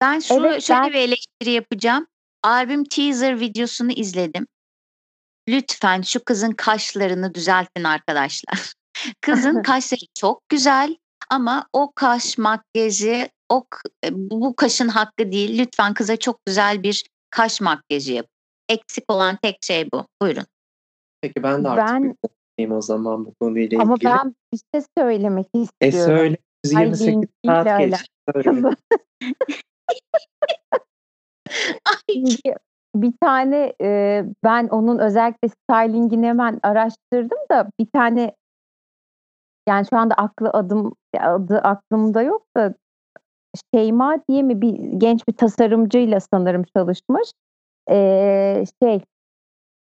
Ben 0.00 0.18
şu 0.18 0.34
Evet, 0.34 0.62
şöyle 0.62 0.80
ben 0.80 0.88
bir 0.88 0.94
eleştiri 0.94 1.50
yapacağım. 1.50 2.06
Albüm 2.42 2.84
teaser 2.84 3.40
videosunu 3.40 3.92
izledim. 3.92 4.46
Lütfen 5.48 6.02
şu 6.02 6.24
kızın 6.24 6.50
kaşlarını 6.52 7.34
düzeltin 7.34 7.84
arkadaşlar. 7.84 8.72
Kızın 9.20 9.62
kaşları 9.62 10.00
çok 10.18 10.48
güzel 10.48 10.96
ama 11.30 11.66
o 11.72 11.92
kaş 11.94 12.38
makyajı 12.38 13.28
o 13.48 13.64
eee, 14.04 14.10
bu 14.14 14.56
kaşın 14.56 14.88
hakkı 14.88 15.32
değil. 15.32 15.58
Lütfen 15.58 15.94
kıza 15.94 16.16
çok 16.16 16.46
güzel 16.46 16.82
bir 16.82 17.04
kaş 17.30 17.60
makyajı 17.60 18.12
yapın. 18.12 18.30
Eksik 18.68 19.04
olan 19.12 19.38
tek 19.42 19.58
şey 19.62 19.88
bu. 19.92 20.06
Buyurun. 20.22 20.44
Peki 21.20 21.42
ben 21.42 21.64
de 21.64 21.68
artık 21.68 21.86
bir 21.86 22.08
Ben 22.08 22.16
konuşayım 22.22 22.72
o 22.78 22.82
zaman 22.82 23.24
bu 23.26 23.34
konuyla 23.40 23.82
Ama 23.82 23.94
ilgili. 23.94 24.10
ben 24.10 24.34
bir 24.52 24.58
şey 24.74 24.82
söylemek 24.98 25.46
E 25.54 25.58
istiyorum. 25.62 26.06
söyle. 26.18 26.36
128 26.64 26.98
Stylingiyle 27.04 27.28
saat 27.46 27.78
geçti. 27.78 28.88
Çünkü 32.10 32.54
bir 32.96 33.12
tane, 33.20 33.72
eee, 33.80 34.24
ben 34.44 34.68
onun 34.68 34.98
özellikle 34.98 35.48
styling'ini 35.48 36.26
hemen 36.26 36.60
araştırdım 36.62 37.38
da 37.50 37.70
bir 37.80 37.86
tane 37.94 38.32
yani 39.68 39.86
şu 39.90 39.96
anda 39.96 40.14
aklı 40.14 40.50
adım 40.50 40.92
adı 41.20 41.58
aklımda 41.58 42.22
yok 42.22 42.42
da 42.56 42.74
Şeyma 43.74 44.18
diye 44.28 44.42
mi 44.42 44.60
bir 44.60 44.72
genç 44.76 45.28
bir 45.28 45.32
tasarımcıyla 45.32 46.20
sanırım 46.20 46.62
çalışmış. 46.76 47.32
Eee, 47.90 48.64
şey 48.82 49.00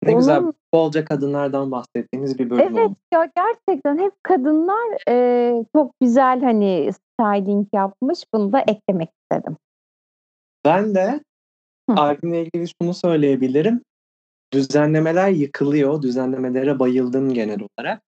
Ne 0.03 0.13
güzel 0.13 0.39
onun 0.39 0.53
bolca 0.73 1.05
kadınlardan 1.05 1.71
bahsettiğimiz 1.71 2.39
bir 2.39 2.49
bölüm 2.49 2.63
Evet 2.77 2.89
oldu. 2.89 2.95
ya 3.13 3.29
gerçekten 3.35 3.97
hep 3.97 4.13
kadınlar, 4.23 4.97
eee, 5.07 5.65
çok 5.75 5.91
güzel 6.01 6.41
hani 6.43 6.89
styling 6.93 7.67
yapmış. 7.73 8.23
Bunu 8.33 8.53
da 8.53 8.59
eklemek 8.59 9.09
istedim. 9.09 9.57
Ben 10.65 10.95
de. 10.95 11.19
Albümle 11.97 12.41
ilgili 12.41 12.65
şunu 12.81 12.93
söyleyebilirim. 12.93 13.81
Düzenlemeler 14.53 15.29
yıkılıyor. 15.29 16.01
Düzenlemelere 16.01 16.79
bayıldım 16.79 17.33
genel 17.33 17.59
olarak. 17.59 18.01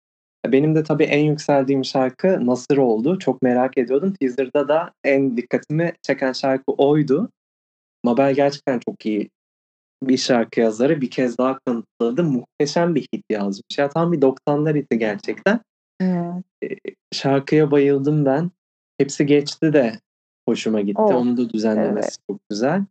Benim 0.47 0.75
de 0.75 0.83
tabii 0.83 1.03
en 1.03 1.25
yükseldiğim 1.25 1.85
şarkı 1.85 2.45
Nasır 2.45 2.77
oldu. 2.77 3.19
Çok 3.19 3.41
merak 3.41 3.77
ediyordum. 3.77 4.13
Teaser'da 4.13 4.67
da 4.67 4.91
en 5.03 5.37
dikkatimi 5.37 5.93
çeken 6.01 6.33
şarkı 6.33 6.71
oydu. 6.71 7.29
Mabel 8.03 8.33
gerçekten 8.33 8.79
çok 8.79 9.05
iyi 9.05 9.29
bir 10.03 10.17
şarkı 10.17 10.59
yazarı. 10.59 11.01
Bir 11.01 11.09
kez 11.09 11.37
daha 11.37 11.59
kanıtladı. 11.59 12.23
Muhteşem 12.23 12.95
bir 12.95 13.01
hit 13.01 13.23
yazmış. 13.29 13.77
Ya 13.77 13.89
tam 13.89 14.11
bir 14.11 14.21
90'lar 14.21 14.77
hiti 14.77 14.97
gerçekten. 14.97 15.59
Evet. 16.01 16.43
Şarkıya 17.11 17.71
bayıldım 17.71 18.25
ben. 18.25 18.51
Hepsi 18.97 19.25
geçti 19.25 19.73
de 19.73 19.99
hoşuma 20.49 20.81
gitti. 20.81 21.01
Of, 21.01 21.15
Onun 21.15 21.37
da 21.37 21.41
evet. 21.41 21.53
düzenlemesi 21.53 22.17
çok 22.29 22.39
güzel. 22.49 22.85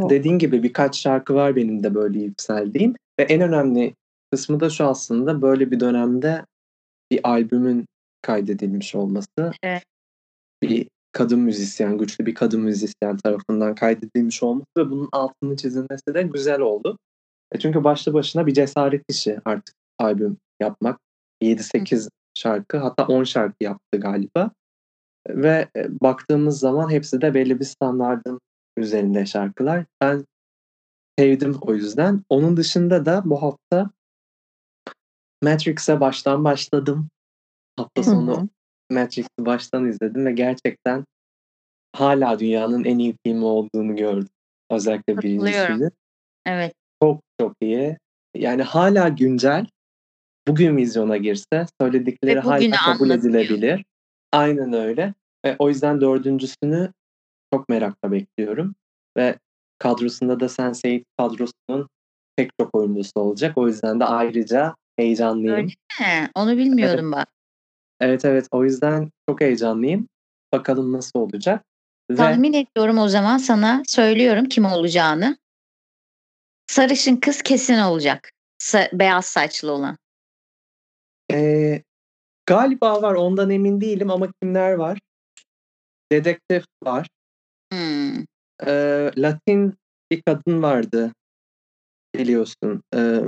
Dediğin 0.00 0.38
gibi 0.38 0.62
birkaç 0.62 0.98
şarkı 0.98 1.34
var 1.34 1.56
benim 1.56 1.82
de 1.82 1.94
böyle 1.94 2.20
yükseldiğim 2.20 2.94
ve 3.20 3.22
en 3.22 3.40
önemli 3.40 3.94
kısmı 4.32 4.60
da 4.60 4.70
şu 4.70 4.84
aslında 4.84 5.42
böyle 5.42 5.70
bir 5.70 5.80
dönemde 5.80 6.44
bir 7.10 7.20
albümün 7.24 7.86
kaydedilmiş 8.22 8.94
olması. 8.94 9.52
Evet. 9.62 9.82
Bir 10.62 10.88
kadın 11.12 11.40
müzisyen, 11.40 11.98
güçlü 11.98 12.26
bir 12.26 12.34
kadın 12.34 12.60
müzisyen 12.60 13.16
tarafından 13.16 13.74
kaydedilmiş 13.74 14.42
olması 14.42 14.66
ve 14.78 14.90
bunun 14.90 15.08
altını 15.12 15.56
çizilmesi 15.56 16.14
de 16.14 16.22
güzel 16.22 16.60
oldu. 16.60 16.98
E 17.52 17.58
çünkü 17.58 17.84
başlı 17.84 18.14
başına 18.14 18.46
bir 18.46 18.54
cesaret 18.54 19.02
işi 19.08 19.38
artık 19.44 19.74
albüm 19.98 20.36
yapmak. 20.60 20.98
Hı. 21.42 21.46
7-8 21.46 22.08
şarkı 22.34 22.78
hatta 22.78 23.06
10 23.06 23.24
şarkı 23.24 23.64
yaptı 23.64 24.00
galiba. 24.00 24.50
ve 25.28 25.68
e, 25.76 26.00
baktığımız 26.00 26.58
zaman 26.58 26.90
hepsi 26.90 27.20
de 27.20 27.34
belli 27.34 27.60
bir 27.60 27.64
standardın 27.64 28.40
üzerinde 28.76 29.26
şarkılar. 29.26 29.84
Ben 30.00 30.24
sevdim 31.18 31.58
o 31.60 31.74
yüzden. 31.74 32.24
Onun 32.28 32.56
dışında 32.56 33.06
da 33.06 33.22
bu 33.24 33.42
hafta 33.42 33.90
Matrix'e 35.42 36.00
baştan 36.00 36.44
başladım. 36.44 37.08
Hafta 37.76 38.02
sonu 38.02 38.48
Matrix'i 38.90 39.46
baştan 39.46 39.88
izledim 39.88 40.26
ve 40.26 40.32
gerçekten 40.32 41.04
hala 41.92 42.38
dünyanın 42.38 42.84
en 42.84 42.98
iyi 42.98 43.16
filmi 43.26 43.44
olduğunu 43.44 43.96
gördüm. 43.96 44.28
Özellikle 44.70 45.18
birincisini. 45.18 45.90
Evet. 46.46 46.74
Çok 47.02 47.20
çok 47.40 47.56
iyi. 47.60 47.98
Yani 48.34 48.62
hala 48.62 49.08
güncel. 49.08 49.66
Bugün 50.48 50.76
vizyona 50.76 51.16
girse 51.16 51.66
söyledikleri 51.80 52.40
hala 52.40 52.76
kabul 52.76 53.10
edilebilir. 53.10 53.84
Aynen 54.32 54.72
öyle. 54.72 55.14
Ve 55.44 55.56
o 55.58 55.68
yüzden 55.68 56.00
dördüncüsünü 56.00 56.92
çok 57.54 57.68
merakla 57.68 58.12
bekliyorum. 58.12 58.74
Ve 59.16 59.38
kadrosunda 59.78 60.40
da 60.40 60.44
Sense8 60.44 61.04
kadrosunun 61.18 61.88
pek 62.36 62.50
çok 62.60 62.74
oyuncusu 62.74 63.12
olacak. 63.20 63.58
O 63.58 63.68
yüzden 63.68 64.00
de 64.00 64.04
ayrıca 64.04 64.74
heyecanlıyım. 64.96 65.54
Öyle 65.54 65.66
mi? 66.00 66.30
Onu 66.34 66.56
bilmiyordum 66.56 67.14
evet. 67.14 67.16
bak. 67.16 67.28
Evet 68.00 68.24
evet 68.24 68.48
o 68.50 68.64
yüzden 68.64 69.10
çok 69.28 69.40
heyecanlıyım. 69.40 70.08
Bakalım 70.52 70.92
nasıl 70.92 71.18
olacak. 71.18 71.64
Tahmin 72.16 72.52
Ve... 72.52 72.58
ediyorum 72.58 72.98
o 72.98 73.08
zaman 73.08 73.38
sana 73.38 73.82
söylüyorum 73.86 74.44
kim 74.44 74.64
olacağını. 74.64 75.36
Sarışın 76.66 77.16
kız 77.16 77.42
kesin 77.42 77.78
olacak. 77.78 78.30
Sa- 78.62 78.98
beyaz 78.98 79.26
saçlı 79.26 79.72
olan. 79.72 79.96
Ee, 81.32 81.82
galiba 82.46 83.02
var 83.02 83.14
ondan 83.14 83.50
emin 83.50 83.80
değilim 83.80 84.10
ama 84.10 84.28
kimler 84.42 84.72
var? 84.72 84.98
Dedektif 86.12 86.64
var. 86.84 87.06
Hmm. 87.74 88.24
Latin 89.22 89.74
bir 90.10 90.22
kadın 90.22 90.62
vardı 90.62 91.12
biliyorsun. 92.14 92.82
Ee, 92.94 93.20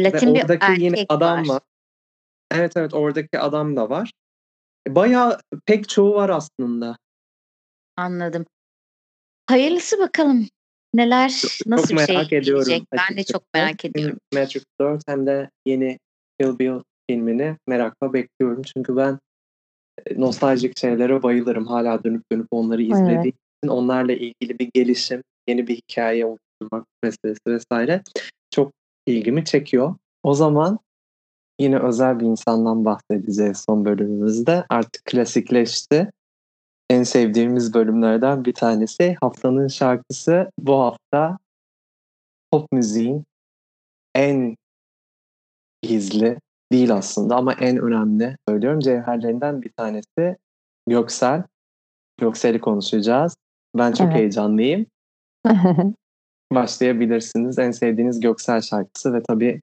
Latin 0.00 0.34
bir 0.34 0.40
erkek 0.40 0.78
yine 0.78 1.06
adam 1.08 1.48
var. 1.48 1.54
var. 1.54 1.62
Evet 2.50 2.76
evet 2.76 2.94
oradaki 2.94 3.38
adam 3.38 3.76
da 3.76 3.90
var. 3.90 4.12
Bayağı 4.88 5.40
pek 5.66 5.88
çoğu 5.88 6.14
var 6.14 6.28
aslında. 6.28 6.96
Anladım. 7.96 8.46
Hayırlısı 9.46 9.98
bakalım. 9.98 10.48
Neler, 10.94 11.28
çok, 11.28 11.66
nasıl 11.66 11.88
çok 11.88 11.98
bir 11.98 12.06
şey 12.06 12.38
ediyorum. 12.38 12.64
Gelecek? 12.68 12.88
Ben 12.92 13.16
de 13.16 13.24
çok 13.24 13.42
merak 13.54 13.84
ediyorum. 13.84 14.18
Hem 14.32 14.42
Matrix 14.42 14.64
4 14.80 15.02
hem 15.08 15.26
de 15.26 15.50
yeni 15.66 15.98
Kill 16.40 16.58
Bill 16.58 16.82
filmini 17.10 17.56
merakla 17.66 18.12
bekliyorum. 18.12 18.62
Çünkü 18.62 18.96
ben 18.96 19.18
e, 20.06 20.20
nostaljik 20.20 20.78
şeylere 20.78 21.22
bayılırım. 21.22 21.66
Hala 21.66 22.04
dönüp 22.04 22.22
dönüp 22.32 22.46
onları 22.50 22.82
izlediğim 22.82 23.20
evet. 23.20 23.34
Onlarla 23.68 24.12
ilgili 24.12 24.58
bir 24.58 24.70
gelişim, 24.74 25.22
yeni 25.48 25.66
bir 25.66 25.76
hikaye 25.76 26.26
oluşturmak 26.26 26.86
meselesi 27.02 27.40
vesaire 27.46 28.02
çok 28.50 28.72
ilgimi 29.06 29.44
çekiyor. 29.44 29.94
O 30.22 30.34
zaman 30.34 30.78
yine 31.60 31.78
özel 31.78 32.20
bir 32.20 32.26
insandan 32.26 32.84
bahsedeceğiz 32.84 33.64
son 33.68 33.84
bölümümüzde. 33.84 34.64
Artık 34.68 35.04
klasikleşti. 35.04 36.10
En 36.90 37.02
sevdiğimiz 37.02 37.74
bölümlerden 37.74 38.44
bir 38.44 38.52
tanesi. 38.52 39.16
Haftanın 39.20 39.68
şarkısı 39.68 40.50
bu 40.58 40.78
hafta 40.78 41.38
pop 42.50 42.72
müziğin 42.72 43.24
en 44.14 44.56
gizli 45.82 46.38
değil 46.72 46.94
aslında 46.94 47.36
ama 47.36 47.52
en 47.52 47.78
önemli 47.78 48.36
söylüyorum 48.48 48.80
cevherlerinden 48.80 49.62
bir 49.62 49.72
tanesi 49.76 50.36
Göksel. 50.88 51.42
Göksel'i 52.20 52.60
konuşacağız. 52.60 53.36
Ben 53.78 53.92
çok 53.92 54.06
evet. 54.06 54.16
heyecanlıyım. 54.16 54.86
Başlayabilirsiniz. 56.52 57.58
En 57.58 57.70
sevdiğiniz 57.70 58.20
Göksel 58.20 58.60
şarkısı 58.60 59.14
ve 59.14 59.22
tabii 59.22 59.60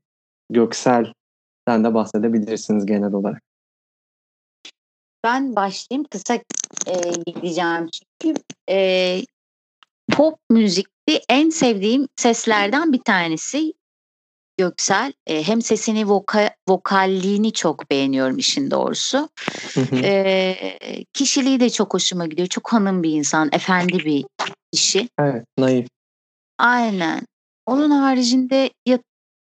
Göksel'den 0.50 1.84
de 1.84 1.94
bahsedebilirsiniz 1.94 2.86
genel 2.86 3.14
olarak. 3.14 3.42
Ben 5.24 5.56
başlayayım. 5.56 6.06
Kısa 6.12 6.36
e, 6.88 6.96
gideceğim 7.26 7.90
çünkü 8.22 8.40
e, 8.70 9.20
pop 10.12 10.40
müzikte 10.50 11.22
en 11.30 11.50
sevdiğim 11.50 12.08
seslerden 12.16 12.94
bir 12.94 13.02
tanesi 13.02 13.74
Göksel. 14.58 15.14
E, 15.28 15.48
hem 15.48 15.62
sesini, 15.62 16.08
voka, 16.08 16.56
vokalliğini 16.70 17.54
çok 17.54 17.92
beğeniyorum 17.92 18.38
işin 18.38 18.72
doğrusu. 18.72 19.30
E, 19.94 20.56
kişiliği 21.14 21.60
de 21.60 21.70
çok 21.70 21.94
hoşuma 21.94 22.26
gidiyor. 22.26 22.48
Çok 22.48 22.74
hanım 22.74 23.04
bir 23.04 23.12
insan, 23.12 23.50
efendi 23.52 23.94
bir 23.94 24.26
kişi. 24.72 25.10
Evet, 25.20 25.46
naif. 25.58 25.88
Aynen. 26.58 27.22
Onun 27.66 27.90
haricinde 27.90 28.70
ya, 28.86 29.00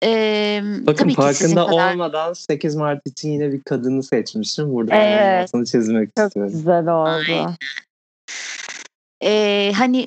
e, 0.04 0.60
Bakın 0.86 1.04
tabii 1.04 1.14
farkında 1.14 1.66
kadar... 1.66 1.92
olmadan 1.92 2.32
8 2.32 2.76
Mart 2.76 3.06
için 3.06 3.30
yine 3.30 3.52
bir 3.52 3.60
kadını 3.62 4.02
seçmişim. 4.02 4.74
Burada 4.74 4.94
evet. 4.94 5.48
çizmek 5.66 6.10
çok 6.16 6.26
istiyorum. 6.26 6.52
Çok 6.52 6.58
güzel 6.58 6.88
oldu. 6.88 7.08
Aynen. 7.08 7.56
Ee, 9.22 9.72
hani 9.76 10.06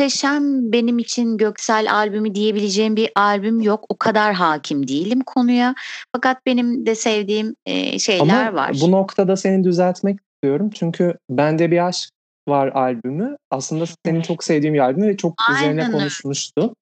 muhteşem 0.00 0.72
benim 0.72 0.98
için 0.98 1.36
Göksel 1.36 1.94
albümü 1.94 2.34
diyebileceğim 2.34 2.96
bir 2.96 3.10
albüm 3.16 3.60
yok. 3.60 3.84
O 3.88 3.96
kadar 3.96 4.34
hakim 4.34 4.88
değilim 4.88 5.20
konuya. 5.26 5.74
Fakat 6.14 6.46
benim 6.46 6.86
de 6.86 6.94
sevdiğim 6.94 7.54
e, 7.66 7.98
şeyler 7.98 8.20
Ama 8.20 8.54
var. 8.54 8.76
bu 8.80 8.90
noktada 8.90 9.36
seni 9.36 9.64
düzeltmek 9.64 10.18
istiyorum. 10.20 10.70
Çünkü 10.74 11.14
Bende 11.30 11.70
Bir 11.70 11.86
Aşk 11.86 12.10
var 12.48 12.68
albümü. 12.68 13.36
Aslında 13.50 13.84
senin 14.06 14.22
çok 14.22 14.44
sevdiğim 14.44 14.74
bir 14.74 14.78
albüm 14.78 15.08
ve 15.08 15.16
çok 15.16 15.34
Aynen 15.48 15.58
üzerine 15.58 15.92
konuşmuştu. 15.92 16.74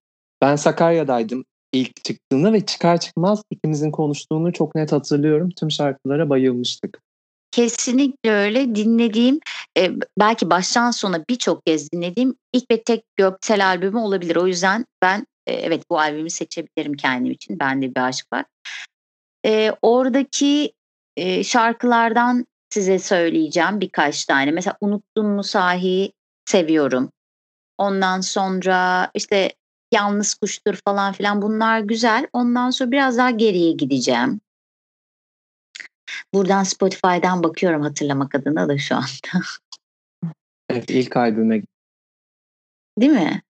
Ben 0.42 0.56
Sakarya'daydım 0.56 1.44
ilk 1.72 2.04
çıktığında 2.04 2.52
ve 2.52 2.66
çıkar 2.66 3.00
çıkmaz 3.00 3.42
ikimizin 3.50 3.90
konuştuğunu 3.90 4.52
çok 4.52 4.74
net 4.74 4.92
hatırlıyorum. 4.92 5.50
Tüm 5.50 5.70
şarkılara 5.70 6.30
bayılmıştık. 6.30 7.00
Kesinlikle 7.58 8.32
öyle. 8.32 8.74
Dinlediğim, 8.74 9.40
e, 9.78 9.90
belki 10.18 10.50
baştan 10.50 10.90
sona 10.90 11.24
birçok 11.30 11.66
kez 11.66 11.92
dinlediğim 11.92 12.34
ilk 12.52 12.70
ve 12.70 12.82
tek 12.82 13.04
Göksel 13.16 13.66
albümü 13.66 13.98
olabilir. 13.98 14.36
O 14.36 14.46
yüzden 14.46 14.84
ben 15.02 15.26
e, 15.46 15.52
evet 15.52 15.82
bu 15.90 15.98
albümü 16.00 16.30
seçebilirim 16.30 16.92
kendim 16.96 17.32
için. 17.32 17.58
Bende 17.60 17.94
bir 17.94 18.00
aşk 18.00 18.26
var. 18.32 18.44
E, 19.46 19.72
oradaki 19.82 20.72
e, 21.16 21.44
şarkılardan 21.44 22.46
size 22.70 22.98
söyleyeceğim 22.98 23.80
birkaç 23.80 24.24
tane. 24.24 24.50
Mesela 24.50 24.76
Unuttun 24.80 25.26
mu 25.26 25.44
sahi 25.44 26.12
seviyorum. 26.44 27.12
Ondan 27.78 28.20
sonra 28.20 29.10
işte 29.14 29.52
Yalnız 29.92 30.34
Kuştur 30.34 30.74
falan 30.74 31.12
filan 31.12 31.42
bunlar 31.42 31.80
güzel. 31.80 32.26
Ondan 32.32 32.70
sonra 32.70 32.90
biraz 32.90 33.18
daha 33.18 33.30
geriye 33.30 33.72
gideceğim. 33.72 34.40
Buradan 36.34 36.62
Spotify'dan 36.62 37.42
bakıyorum 37.42 37.82
hatırlamak 37.82 38.34
adına 38.34 38.68
da 38.68 38.78
şu 38.78 38.96
anda. 38.96 39.44
Evet 40.70 40.90
ilk 40.90 41.16
albüme. 41.16 41.62
Değil 42.98 43.12
mi? 43.12 43.42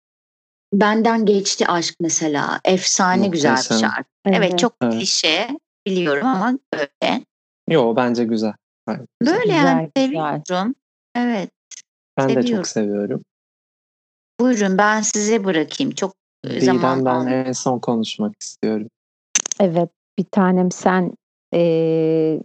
Benden 0.72 1.26
geçti 1.26 1.66
aşk 1.66 1.94
mesela. 2.00 2.60
Efsane 2.64 3.26
Muhteşem. 3.26 3.32
güzel 3.32 3.56
bir 3.56 3.80
şarkı. 3.80 4.10
Evet, 4.24 4.36
evet 4.38 4.58
çok 4.58 4.74
evet. 4.82 4.92
klişe 4.94 5.48
biliyorum 5.86 6.26
ama 6.26 6.58
böyle. 6.74 7.24
Yo 7.68 7.96
bence 7.96 8.24
güzel. 8.24 8.52
Böyle 8.88 9.04
güzel, 9.20 9.48
yani 9.48 9.90
güzel. 9.96 10.06
seviyorum. 10.06 10.74
Evet. 11.14 11.50
Ben 12.16 12.28
seviyorum. 12.28 12.46
de 12.46 12.56
çok 12.56 12.66
seviyorum. 12.66 13.24
Buyurun 14.40 14.78
ben 14.78 15.00
size 15.00 15.44
bırakayım. 15.44 15.94
Çok 15.94 16.14
Didem 16.44 16.60
zaman 16.60 17.04
ben 17.04 17.32
en 17.32 17.52
son 17.52 17.78
konuşmak 17.78 18.42
istiyorum. 18.42 18.88
Evet 19.60 19.90
bir 20.18 20.24
tanem 20.24 20.70
sen 20.70 21.12
ee, 21.54 22.40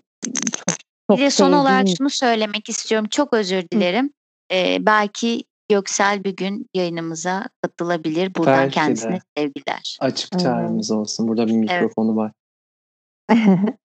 çok, 1.10 1.18
bir 1.18 1.24
de 1.24 1.30
son 1.30 1.54
olarak 1.54 1.88
şunu 1.98 2.10
söylemek 2.10 2.70
istiyorum. 2.70 3.08
Çok 3.12 3.34
özür 3.34 3.70
dilerim. 3.70 4.14
Ee, 4.52 4.78
belki 4.80 5.44
Göksel 5.70 6.24
bir 6.24 6.36
gün 6.36 6.66
yayınımıza 6.74 7.44
katılabilir. 7.62 8.36
Buradan 8.36 8.58
belki 8.58 8.74
kendisine 8.74 9.16
de. 9.16 9.22
sevgiler. 9.38 9.98
Açık 10.00 10.40
çağrımız 10.40 10.92
evet. 10.92 11.00
olsun. 11.00 11.28
Burada 11.28 11.48
bir 11.48 11.54
mikrofonu 11.54 12.10
evet. 12.10 12.18
var. 12.18 13.74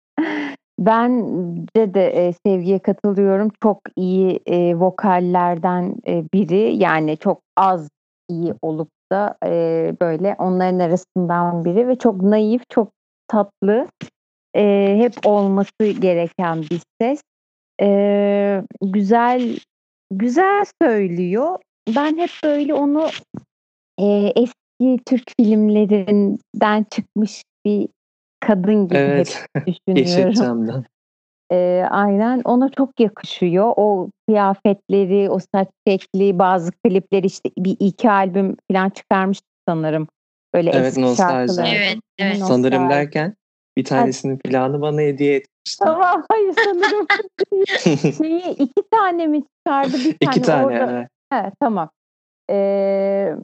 Ben 0.80 1.26
de 1.76 1.94
de 1.94 2.06
e, 2.06 2.32
sevgiye 2.46 2.78
katılıyorum. 2.78 3.50
Çok 3.62 3.80
iyi 3.96 4.40
e, 4.46 4.74
vokallerden 4.74 5.94
e, 6.06 6.24
biri. 6.34 6.76
Yani 6.76 7.16
çok 7.16 7.42
az 7.56 7.88
iyi 8.28 8.54
olup 8.62 8.88
da 9.12 9.38
e, 9.44 9.50
böyle 10.00 10.36
onların 10.38 10.78
arasından 10.78 11.64
biri 11.64 11.88
ve 11.88 11.98
çok 11.98 12.22
naif, 12.22 12.62
çok 12.68 12.92
tatlı, 13.28 13.86
e, 14.56 14.96
hep 14.98 15.26
olması 15.26 15.86
gereken 16.00 16.62
bir 16.62 16.80
ses. 17.00 17.22
E, 17.82 18.62
güzel, 18.82 19.58
güzel 20.10 20.64
söylüyor. 20.82 21.58
Ben 21.96 22.18
hep 22.18 22.30
böyle 22.44 22.74
onu 22.74 23.08
e, 23.98 24.32
eski 24.36 24.98
Türk 25.06 25.30
filmlerinden 25.40 26.86
çıkmış 26.90 27.42
bir 27.66 27.88
kadın 28.40 28.88
gibi 28.88 28.98
evet. 28.98 29.46
hep 29.54 29.66
düşünüyorum. 29.96 30.84
Eee, 31.52 31.86
aynen 31.90 32.40
ona 32.44 32.68
çok 32.68 33.00
yakışıyor. 33.00 33.72
O 33.76 34.08
kıyafetleri, 34.28 35.30
o 35.30 35.38
saç 35.54 35.68
şekli, 35.88 36.38
bazı 36.38 36.72
klipleri, 36.72 37.26
işte, 37.26 37.50
bir 37.58 37.76
2 37.80 38.10
albüm 38.10 38.56
falan 38.70 38.90
çıkarmıştı 38.90 39.46
sanırım. 39.68 40.08
Böyle 40.54 40.70
Evet, 40.70 40.86
eski 40.86 41.02
nostalji. 41.02 41.32
şarkıları. 41.32 41.68
Evet, 41.68 41.98
evet. 42.18 42.38
Sanırım 42.38 42.90
derken 42.90 43.34
bir 43.76 43.84
tanesinin 43.84 44.38
plağını 44.38 44.80
bana 44.80 45.00
hediye 45.00 45.34
etmişti. 45.36 45.84
Tamam, 45.84 46.24
hayır 46.30 46.54
sanırım 46.64 47.06
şeyi 48.18 48.50
2 48.50 48.72
tane 48.90 49.26
mi 49.26 49.42
çıkardı? 49.42 49.92
1 50.04 50.10
2 50.20 50.26
tane 50.26 50.42
tane, 50.42 50.64
orada 50.66 50.92
evet. 50.92 51.08
He, 51.32 51.50
tamam. 51.60 51.90
Eee, 52.50 53.36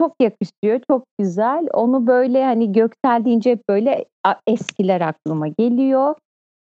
çok 0.00 0.14
yakışıyor, 0.20 0.80
çok 0.90 1.04
güzel. 1.20 1.66
Onu 1.74 2.06
böyle, 2.06 2.44
hani, 2.44 2.72
Göksel 2.72 3.24
deyince 3.24 3.50
hep 3.50 3.68
böyle 3.68 4.04
eskiler 4.46 5.00
aklıma 5.00 5.48
geliyor. 5.48 6.14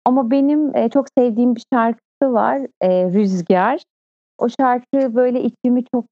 Ama 0.05 0.31
benim, 0.31 0.75
eee, 0.75 0.89
çok 0.89 1.07
sevdiğim 1.19 1.55
bir 1.57 1.65
şarkısı 1.75 2.33
var, 2.33 2.61
eee, 2.83 3.13
Rüzgar. 3.13 3.83
O 4.39 4.49
şarkı 4.61 5.15
böyle 5.15 5.43
içimi 5.43 5.85
çok 5.95 6.05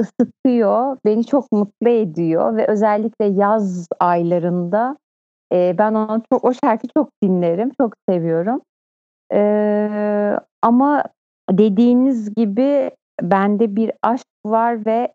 ısıtıyor, 0.00 0.96
beni 1.04 1.26
çok 1.26 1.52
mutlu 1.52 1.88
ediyor 1.88 2.56
ve 2.56 2.66
özellikle 2.66 3.24
yaz 3.24 3.88
aylarında, 4.00 4.96
eee, 5.52 5.74
ben 5.78 5.94
onu 5.94 6.22
çok 6.32 6.44
o 6.44 6.52
şarkıyı 6.64 6.90
çok 6.96 7.08
dinlerim, 7.22 7.70
çok 7.80 7.94
seviyorum. 8.08 8.60
Eee, 9.32 10.38
ama 10.62 11.04
dediğiniz 11.50 12.34
gibi 12.34 12.90
bende 13.22 13.76
bir 13.76 13.92
aşk 14.02 14.26
var 14.46 14.86
ve 14.86 15.12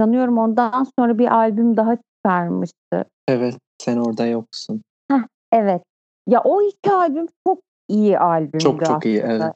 sanıyorum 0.00 0.38
ondan 0.38 0.86
sonra 0.98 1.18
bir 1.18 1.34
albüm 1.34 1.76
daha 1.76 1.96
çıkarmıştı. 1.96 3.04
Evet, 3.28 3.54
Sen 3.78 3.96
Orada 3.96 4.26
Yoksun. 4.26 4.82
Heh, 5.10 5.22
evet. 5.52 5.82
Ya, 6.28 6.40
o 6.44 6.62
2 6.62 6.92
albüm 6.92 7.26
çok 7.46 7.58
iyi 7.88 8.18
albümdü 8.18 8.58
Çok 8.64 8.84
çok 8.84 9.06
iyi, 9.06 9.24
aslında. 9.24 9.44
evet. 9.44 9.54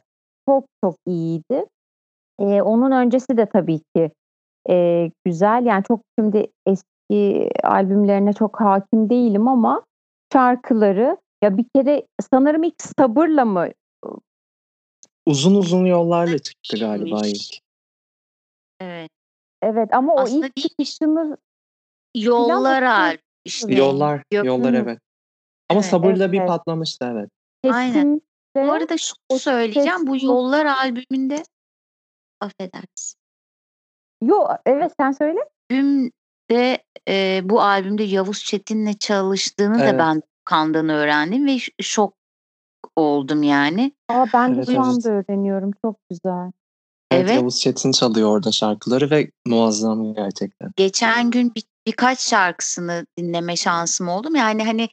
Çok 0.49 0.64
çok 0.84 0.95
iyiydi. 1.07 1.66
Eee, 2.40 2.62
onun 2.62 2.90
öncesi 2.90 3.36
de 3.36 3.47
tabii 3.47 3.80
ki, 3.97 4.11
eee, 4.68 5.11
güzel. 5.26 5.64
Yani 5.66 5.84
çok 5.84 6.01
şimdi 6.18 6.47
eski 6.66 6.88
albümlerine 7.64 8.32
çok 8.32 8.60
hâkim 8.60 9.10
değilim 9.10 9.48
ama 9.48 9.82
şarkıları 10.32 11.16
ya 11.42 11.56
bir 11.56 11.64
kere 11.76 12.06
sanırım 12.30 12.62
ilk 12.62 12.82
Sabır'la 12.82 13.44
mı 13.44 13.68
Uzun 15.26 15.54
Uzun 15.54 15.84
Yollar'la 15.84 16.38
çıktı 16.38 16.76
galiba 16.76 17.26
ilk. 17.26 17.58
Evet. 18.80 19.10
Evet 19.62 19.88
ama 19.94 20.14
o 20.14 20.20
Aslında 20.20 20.46
ilk 20.46 20.56
değil. 20.56 20.68
çıkışını 20.68 21.36
Yollar 22.14 22.82
albüm 22.82 23.20
işte. 23.44 23.74
Yollar, 23.74 24.22
Gök 24.30 24.44
Yollar 24.44 24.72
evet. 24.72 24.98
Ama 25.68 25.80
Evet. 25.80 25.90
Sabır'la 25.90 26.32
bir 26.32 26.38
Evet. 26.38 26.48
patlamıştı, 26.48 27.04
evet. 27.12 27.30
Aynen. 27.74 28.14
Bu 28.14 28.60
Kesinlikle 28.60 28.72
arada 28.72 28.98
şunu 28.98 29.16
o 29.28 29.38
söyleyeceğim. 29.38 30.06
Bu 30.06 30.24
Yollar 30.24 30.66
albümünde 30.66 31.42
Affedersin. 32.40 33.18
Yo, 34.22 34.46
evet 34.66 34.92
sen 35.00 35.12
söyle. 35.12 35.40
Albümde, 36.51 36.78
eee, 37.09 37.40
bu 37.45 37.62
albümde 37.62 38.03
Yavuz 38.03 38.45
Çetin'le 38.45 38.92
çalıştığını 38.92 39.78
da 39.78 39.84
Evet. 39.84 39.99
ben 39.99 40.22
Okan'dan 40.42 40.88
öğrendim 40.88 41.47
ve 41.47 41.59
şok 41.82 42.14
oldum 42.97 43.42
yani. 43.42 43.92
A, 44.09 44.26
ben 44.34 44.53
de 44.53 44.57
Evet, 44.57 44.70
şu 44.70 44.80
anda 44.80 45.09
öğreniyorum. 45.11 45.70
Çok 45.82 45.97
güzel. 46.11 46.51
Evet, 47.11 47.24
Evet. 47.26 47.34
Yavuz 47.36 47.61
Çetin 47.61 47.92
çalıyor 47.92 48.28
orada 48.36 48.53
şarkıları 48.53 49.11
ve 49.11 49.30
muazzam 49.47 50.14
gerçekten. 50.14 50.70
Geçen 50.76 51.30
gün 51.30 51.55
bir 51.55 51.64
birkaç 51.86 52.20
şarkısını 52.20 53.07
dinleme 53.18 53.57
şansım 53.57 54.09
oldu. 54.09 54.36
Yani, 54.36 54.64
hani, 54.64 54.88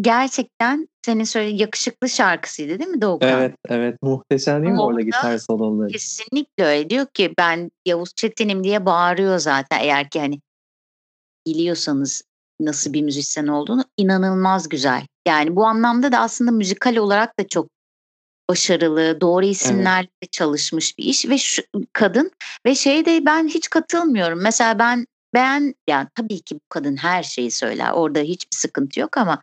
gerçekten 0.00 0.88
senin 1.04 1.24
söylediğin 1.24 1.58
yakışıklı 1.58 2.08
şarkısıydı 2.08 2.78
değil 2.78 2.90
mi 2.90 3.00
Doğukan? 3.02 3.28
Evet, 3.28 3.54
evet. 3.68 4.02
Muhteşem 4.02 4.62
değil 4.62 4.72
mi 4.74 4.80
orada 4.80 4.86
Orada 4.94 5.00
gitar 5.00 5.38
soloları? 5.38 5.88
kesinlikle 5.88 6.64
öyle. 6.64 6.90
Diyor 6.90 7.06
ki 7.06 7.34
ben 7.38 7.70
Yavuz 7.86 8.14
Çetin'im 8.16 8.64
diye 8.64 8.86
bağırıyor 8.86 9.38
zaten 9.38 9.78
eğer 9.80 10.10
ki, 10.10 10.20
hani, 10.20 10.40
biliyorsanız 11.46 12.22
nasıl 12.60 12.92
bir 12.92 13.02
müzisyen 13.02 13.46
olduğunu. 13.46 13.84
İnanılmaz 13.96 14.68
güzel. 14.68 15.06
Yani 15.28 15.56
bu 15.56 15.66
anlamda 15.66 16.12
da 16.12 16.18
aslında 16.18 16.50
müzikal 16.50 16.96
olarak 16.96 17.38
da 17.38 17.48
çok 17.48 17.68
başarılı, 18.48 19.20
doğru 19.20 19.44
Evet. 19.44 19.56
isimlerle 19.56 20.08
çalışmış 20.30 20.98
bir 20.98 21.04
iş 21.04 21.28
ve 21.28 21.38
şu 21.38 21.62
kadın 21.92 22.30
ve 22.66 22.74
şeye 22.74 23.04
de 23.04 23.26
ben 23.26 23.48
hiç 23.48 23.70
katılmıyorum. 23.70 24.42
Mesela 24.42 24.78
ben 24.78 25.06
ben 25.34 25.74
yani 25.88 26.08
tabii 26.14 26.40
ki 26.40 26.54
bu 26.54 26.60
kadın 26.68 26.96
her 26.96 27.22
şeyi 27.22 27.50
söyler. 27.50 27.90
Orada 27.90 28.18
hiçbir 28.18 28.56
sıkıntı 28.56 29.00
yok 29.00 29.16
ama 29.16 29.42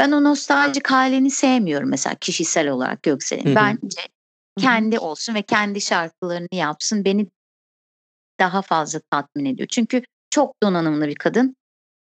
ben 0.00 0.12
o 0.12 0.24
nostaljik 0.24 0.90
hâlini 0.90 1.30
sevmiyorum 1.30 1.88
mesela 1.88 2.14
kişisel 2.14 2.68
olarak 2.68 3.02
Göksel'in. 3.02 3.54
Bence 3.54 4.02
kendi 4.58 4.98
olsun 4.98 5.34
ve 5.34 5.42
kendi 5.42 5.80
şarkılarını 5.80 6.48
yapsın. 6.52 7.04
Beni 7.04 7.26
daha 8.40 8.62
fazla 8.62 9.00
tatmin 9.10 9.44
ediyor. 9.44 9.68
Çünkü 9.68 10.02
çok 10.32 10.62
donanımlı 10.62 11.06
bir 11.08 11.14
kadın. 11.14 11.56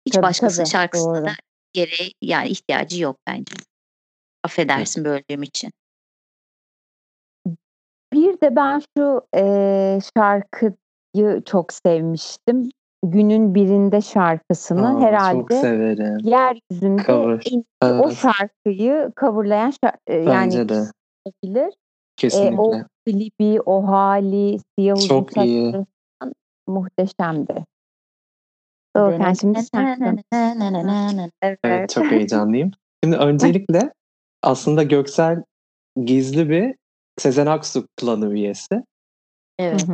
Hiç 0.06 0.14
Tabii, 0.14 0.22
başkasının 0.22 0.64
tabii. 0.64 0.72
şarkısına 0.72 1.14
Doğru. 1.16 1.26
da 1.26 1.30
gereği 1.72 2.12
yani 2.22 2.48
ihtiyacı 2.48 3.02
yok 3.02 3.16
bence. 3.26 3.52
Evet. 3.56 3.66
Affedersin 4.44 5.04
böldüğüm 5.04 5.42
için. 5.42 5.72
Bir 8.12 8.40
de 8.40 8.56
ben 8.56 8.82
şu, 8.98 9.22
eee, 9.36 9.98
şarkıyı 10.16 11.42
çok 11.46 11.72
sevmiştim. 11.72 12.70
Günün 13.04 13.54
Birinde 13.54 14.00
şarkısını 14.00 14.88
A, 14.88 14.92
çok 14.92 15.02
herhâlde 15.02 15.60
severim. 15.60 16.18
yeryüzünde 16.18 17.02
Cover. 17.02 17.42
en 17.46 17.50
iyi 17.50 17.64
o 17.82 18.04
Evet. 18.06 18.16
şarkıyı 18.16 19.12
coverlayan 19.20 19.70
şa 19.70 19.92
eee, 20.08 20.16
yani 20.16 20.68
de. 20.68 20.82
olabilir. 21.24 21.64
Eee, 21.64 21.74
o 22.58 22.70
Kesinlikle. 22.70 22.84
klibi, 23.06 23.60
o 23.60 23.86
hâli, 23.88 24.58
siyah 24.78 24.96
uzun 24.96 25.24
saçları 25.24 25.86
muhteşemdi. 26.66 27.64
Doğukan 28.96 29.32
şimdi. 29.32 29.58
Evet, 31.42 31.58
Evet. 31.64 31.90
çok 31.90 32.04
heyecanlıyım. 32.10 32.70
Şimdi 33.04 33.16
öncelikle 33.16 33.92
aslında 34.42 34.82
Göksel 34.82 35.42
gizli 36.04 36.50
bir 36.50 36.74
Sezen 37.18 37.46
Aksu 37.46 37.86
klanı 37.96 38.32
üyesi. 38.32 38.82
Evet. 39.58 39.86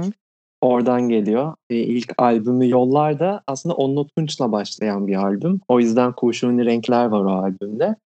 Oradan 0.60 1.08
geliyor. 1.08 1.54
Eee, 1.70 1.78
ilk 1.78 2.12
albümü 2.18 2.68
Yollar 2.68 3.20
da 3.20 3.42
aslında 3.46 3.74
Onno 3.74 4.06
Tunç'la 4.06 4.52
başlayan 4.52 5.06
bir 5.06 5.14
albüm. 5.14 5.60
O 5.68 5.80
yüzden 5.80 6.12
Kurşuni 6.12 6.64
Renkler 6.66 7.04
var 7.04 7.24
o 7.24 7.30
albümde. 7.30 7.96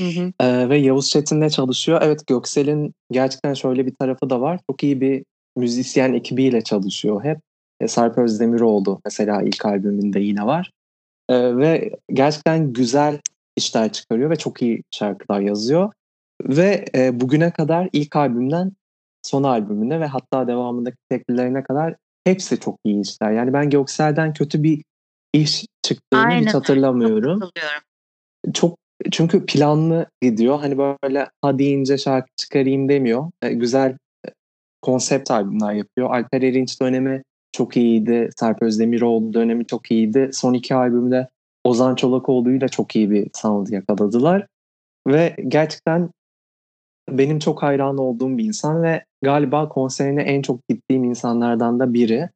Hı 0.00 0.06
hı. 0.06 0.32
Eee, 0.40 0.68
ve 0.68 0.78
Yavuz 0.78 1.10
Çetin'le 1.10 1.48
çalışıyor. 1.48 2.00
Evet, 2.02 2.26
Göksel'in 2.26 2.94
gerçekten 3.10 3.54
şöyle 3.54 3.86
bir 3.86 3.94
tarafı 3.94 4.30
da 4.30 4.40
var. 4.40 4.60
Çok 4.70 4.82
iyi 4.82 5.00
bir 5.00 5.24
müzisyen 5.56 6.12
ekibiyle 6.12 6.60
çalışıyor 6.60 7.24
hep. 7.24 7.38
Eee, 7.80 7.88
Sarp 7.88 8.18
Özdemiroğlu 8.18 9.00
mesela 9.04 9.42
ilk 9.42 9.66
albümünde 9.66 10.20
yine 10.20 10.46
var. 10.46 10.72
Eee, 11.30 11.56
ve 11.56 11.90
gerçekten 12.12 12.72
güzel 12.72 13.20
işler 13.56 13.92
çıkarıyor 13.92 14.30
ve 14.30 14.36
çok 14.36 14.62
iyi 14.62 14.82
şarkılar 14.90 15.40
yazıyor. 15.40 15.92
Ve, 16.44 16.84
eee, 16.94 17.10
bugüne 17.20 17.50
kadar 17.50 17.88
ilk 17.92 18.16
albümden 18.16 18.72
son 19.22 19.42
albümüne 19.42 20.00
ve 20.00 20.06
hatta 20.06 20.48
devamındaki 20.48 20.96
teklilerine 21.10 21.62
kadar 21.62 21.94
hepsi 22.24 22.60
çok 22.60 22.78
iyi 22.84 23.00
işler. 23.02 23.32
Yani 23.32 23.52
ben 23.52 23.70
Göksel'den 23.70 24.32
kötü 24.32 24.62
bir 24.62 24.82
iş 25.32 25.66
çıktığını 25.82 26.20
Aynen 26.22 26.40
hiç. 26.40 26.52
Çok 26.52 26.60
hatırlamıyorum. 26.60 27.40
katılıyorum. 27.40 27.82
Çok 28.54 28.78
çünkü 29.12 29.46
planlı 29.46 30.06
gidiyor. 30.22 30.58
Hani 30.58 30.78
böyle 30.78 31.28
ha 31.42 31.58
deyince 31.58 31.98
şarkı 31.98 32.28
çıkarayım 32.36 32.88
demiyor. 32.88 33.30
Eee, 33.42 33.52
güzel, 33.52 33.90
eee, 33.90 34.32
konsept 34.82 35.30
albümler 35.30 35.72
yapıyor. 35.74 36.10
Alper 36.10 36.42
Erinç 36.42 36.80
dönemi 36.80 37.22
çok 37.52 37.76
iyiydi. 37.76 38.30
Sarp 38.36 38.62
Özdemiroğlu 38.62 39.32
dönemi 39.34 39.66
çok 39.66 39.90
iyiydi. 39.90 40.30
Son 40.32 40.54
2 40.54 40.74
albümde 40.74 41.28
Ozan 41.64 41.94
Çolakoğlu'yla 41.94 42.68
çok 42.68 42.96
iyi 42.96 43.10
bir 43.10 43.28
sound 43.34 43.68
yakaladılar. 43.68 44.46
Ve 45.08 45.36
gerçekten 45.48 46.10
benim 47.10 47.38
çok 47.38 47.62
hayran 47.62 47.98
olduğum 47.98 48.38
bir 48.38 48.44
insan 48.44 48.82
ve 48.82 49.04
galiba 49.22 49.68
konserine 49.68 50.22
en 50.22 50.42
çok 50.42 50.68
gittiğim 50.68 51.04
insanlardan 51.04 51.80
da 51.80 51.94
biri. 51.94 52.30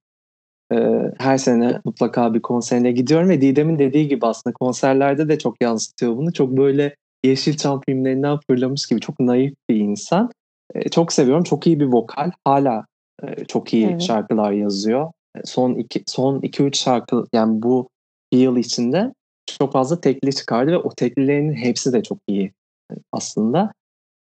Eee, 0.72 1.12
her 1.18 1.38
sene 1.38 1.80
mutlaka 1.84 2.34
bir 2.34 2.42
konserine 2.42 2.92
gidiyorum 2.92 3.28
ve 3.28 3.40
Didem'in 3.40 3.78
dediği 3.78 4.08
gibi 4.08 4.26
aslında 4.26 4.54
konserlerde 4.54 5.28
de 5.28 5.38
çok 5.38 5.56
yansıtıyor 5.62 6.16
bunu. 6.16 6.32
Çok 6.32 6.56
böyle 6.56 6.96
Yeşilçam 7.24 7.80
filmlerinden 7.88 8.38
fırlamış 8.50 8.86
gibi 8.88 9.00
çok 9.00 9.20
naif 9.20 9.54
bir 9.70 9.76
insan. 9.76 10.30
Eee, 10.74 10.88
çok 10.90 11.12
seviyorum. 11.12 11.44
Çok 11.44 11.66
iyi 11.66 11.80
bir 11.80 11.86
vokal. 11.86 12.30
Hâlâ, 12.46 12.86
eee, 13.22 13.44
çok 13.48 13.74
iyi 13.74 13.86
Evet. 13.86 14.02
şarkılar 14.02 14.52
yazıyor. 14.52 15.12
Eee, 15.36 15.42
son 15.44 15.74
2 15.74 16.02
son 16.06 16.40
2-3 16.40 16.78
şarkı 16.78 17.24
yani 17.32 17.62
bu 17.62 17.88
1 18.32 18.38
yıl 18.38 18.56
içinde 18.56 19.14
çok 19.60 19.72
fazla 19.72 20.00
tekli 20.00 20.34
çıkardı 20.34 20.72
ve 20.72 20.78
o 20.78 20.90
teklilerinin 20.90 21.54
hepsi 21.54 21.92
de 21.92 22.02
çok 22.02 22.18
iyi, 22.28 22.42
eee, 22.90 22.96
aslında. 23.12 23.72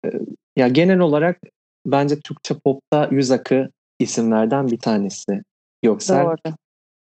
Eee, 0.05 0.21
ya 0.57 0.69
genel 0.69 0.99
olarak 0.99 1.39
bence 1.87 2.21
Türkçe 2.21 2.55
pop'ta 2.65 3.09
yüz 3.13 3.31
akı 3.31 3.71
isimlerden 3.99 4.69
bir 4.69 4.79
tanesi 4.79 5.43
Göksel. 5.83 6.25
Doğru. 6.27 6.37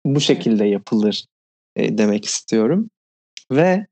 Bu 0.06 0.20
şekilde 0.20 0.64
yapılır, 0.66 1.26
eee, 1.76 1.98
demek 1.98 2.24
istiyorum. 2.24 2.90
Ve, 3.52 3.86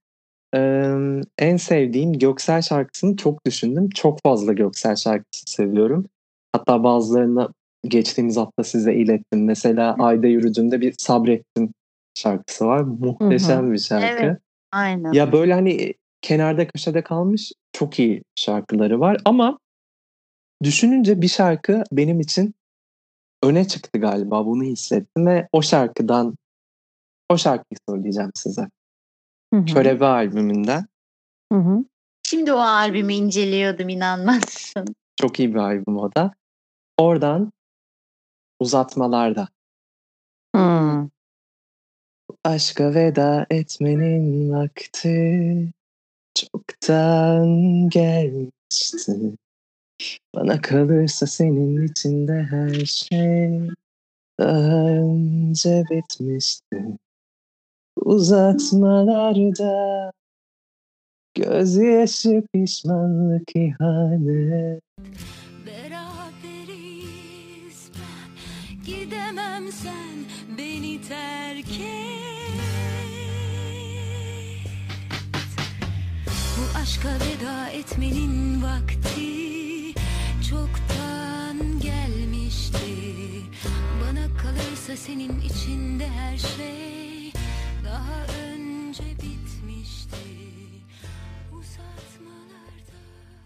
emm, 0.54 1.22
en 1.38 1.56
sevdiğim 1.56 2.12
Göksel 2.12 2.62
şarkısını 2.62 3.16
çok 3.16 3.46
düşündüm. 3.46 3.88
Çok 3.90 4.20
fazla 4.22 4.52
Göksel 4.52 4.96
şarkısı 4.96 5.44
seviyorum. 5.46 6.06
Hatta 6.52 6.84
bazılarını 6.84 7.48
geçtiğimiz 7.88 8.36
hafta 8.36 8.64
size 8.64 8.94
ilettim. 8.94 9.44
Mesela 9.44 9.96
Ayda 9.98 10.26
Yürüdüğümde 10.26 10.80
bir 10.80 10.94
Sabrettim 10.98 11.74
şarkısı 12.14 12.66
var. 12.66 12.80
Muhteşem 12.80 13.72
bir 13.72 13.78
şarkı. 13.78 14.24
Evet. 14.24 14.38
Aynen. 14.72 15.12
Ya, 15.12 15.32
böyle, 15.32 15.54
hani, 15.54 15.94
kenarda 16.22 16.68
köşede 16.68 17.02
kalmış 17.02 17.52
çok 17.72 17.98
iyi 17.98 18.22
şarkıları 18.36 19.00
var 19.00 19.20
ama 19.24 19.58
düşününce 20.62 21.22
bir 21.22 21.28
şarkı 21.28 21.84
benim 21.92 22.20
için 22.20 22.54
öne 23.42 23.68
çıktı 23.68 23.98
galiba. 23.98 24.46
Bunu 24.46 24.62
hissettim 24.62 25.26
ve 25.26 25.48
o 25.52 25.62
şarkıdan 25.62 26.34
o 27.28 27.38
şarkıyı 27.38 27.78
söyleyeceğim 27.88 28.30
size. 28.34 28.68
Hı 29.54 29.60
hı. 29.60 29.64
Körebe 29.64 30.06
albümünden. 30.06 30.86
Hı 31.52 31.58
hı. 31.58 31.84
Şimdi 32.22 32.52
o 32.52 32.58
albümü 32.58 33.12
inceliyordum 33.12 33.88
inanmazsın. 33.88 34.84
Çok 35.20 35.40
iyi 35.40 35.54
bir 35.54 35.58
albüm 35.58 35.98
o 35.98 36.14
da. 36.14 36.34
Oradan 36.98 37.52
Uzatmalarda. 38.60 39.48
Hımm. 40.56 41.10
Aşka 42.44 42.94
veda 42.94 43.46
etmenin 43.50 44.52
vakti 44.52 45.72
çoktan 46.34 47.48
gelmişti. 47.88 49.36
Bana 50.34 50.60
kalırsa 50.60 51.26
senin 51.26 51.86
için 51.86 52.28
de 52.28 52.46
her 52.50 52.84
şey 52.84 53.68
daha 54.40 54.86
önce 54.86 55.84
bitmişti. 55.90 56.98
Uzatmalarda 57.96 60.10
gözyaşı, 61.34 62.42
pişmanlık, 62.52 63.56
ihanet. 63.56 64.82
Beni 71.04 71.08
terk 71.08 71.80
et 71.80 72.54
Bu 76.56 76.78
aşka 76.78 77.08
veda 77.08 77.68
etmenin 77.68 78.62
vakti 78.62 79.94
çoktan 80.50 81.80
gelmişti. 81.80 82.78
Bana 84.00 84.36
kalırsa 84.42 84.96
senin 84.96 85.40
içinde 85.40 86.08
her 86.08 86.38
şey 86.38 87.32
daha 87.84 88.20
önce 88.46 89.04
bitmişti. 89.04 90.16
Uzatmalarda. 91.52 92.96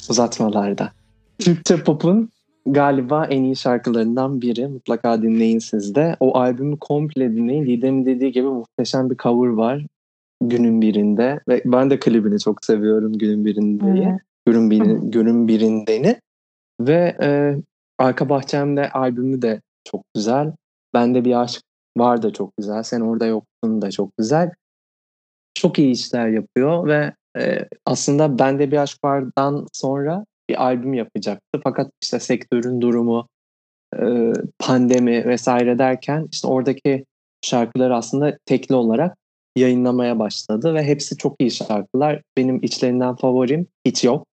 Uzatmalarda. 0.09 0.93
Türkçe 1.39 1.85
pop'un 1.85 2.31
galiba 2.73 3.25
en 3.25 3.43
iyi 3.43 3.57
şarkılarından 3.57 4.41
biri. 4.41 4.69
Mutlaka 4.69 5.23
dinleyin 5.23 5.59
siz 5.59 5.95
de. 5.95 6.17
O 6.21 6.39
albümü 6.39 6.79
komple 6.79 7.33
dinleyin. 7.37 7.67
Didem'in 7.67 8.07
dediği 8.07 8.33
gibi 8.33 8.47
muhteşem 8.47 9.11
bir 9.11 9.17
cover 9.17 9.49
var 9.49 9.87
günün 10.43 10.83
birinde. 10.83 11.41
Ve 11.49 11.63
ben 11.65 11.91
de 11.91 11.99
klibini 11.99 12.41
çok 12.41 12.65
seviyorum 12.65 13.13
günün 13.13 13.45
birindeyi. 13.45 14.09
Evet. 14.09 14.21
Günün, 14.47 14.71
birin, 14.71 15.11
günün 15.11 15.49
birindeni. 15.49 16.21
Ve 16.81 17.17
e, 17.23 17.57
Arka 17.99 18.29
Bahçem'de 18.29 18.91
albümü 18.91 19.43
de 19.43 19.61
çok 19.85 20.03
güzel. 20.15 20.53
Bende 20.95 21.25
bir 21.25 21.43
aşk 21.43 21.63
var 21.97 22.23
da 22.23 22.33
çok 22.33 22.57
güzel. 22.57 22.83
Sen 22.83 23.01
orada 23.01 23.27
yoktun 23.27 23.83
da 23.83 23.91
çok 23.91 24.17
güzel. 24.19 24.51
Çok 25.55 25.79
iyi 25.79 25.91
işler 25.91 26.29
yapıyor 26.29 26.87
ve 26.87 27.13
e, 27.39 27.69
aslında 27.87 28.39
Bende 28.39 28.71
Bir 28.71 28.77
Aşk 28.77 29.05
Var'dan 29.05 29.67
sonra 29.73 30.25
bir 30.49 30.65
albüm 30.65 30.95
yapacaktı. 30.95 31.61
Fakat 31.65 31.91
işte 32.03 32.21
sektörün 32.21 32.81
durumu, 32.81 33.29
e, 33.99 34.33
pandemi 34.59 35.27
vesaire 35.27 35.79
derken 35.79 36.29
işte 36.33 36.49
oradaki 36.49 37.05
şarkıları 37.43 37.97
aslında 37.97 38.39
tekli 38.47 38.75
olarak 38.75 39.19
yayınlamaya 39.57 40.19
başladı 40.19 40.75
ve 40.75 40.85
hepsi 40.85 41.17
çok 41.17 41.37
iyi 41.41 41.51
şarkılar. 41.51 42.23
Benim 42.37 42.59
içlerinden 42.63 43.17
favorim 43.17 43.67
hiç 43.85 44.05
yok. 44.05 44.27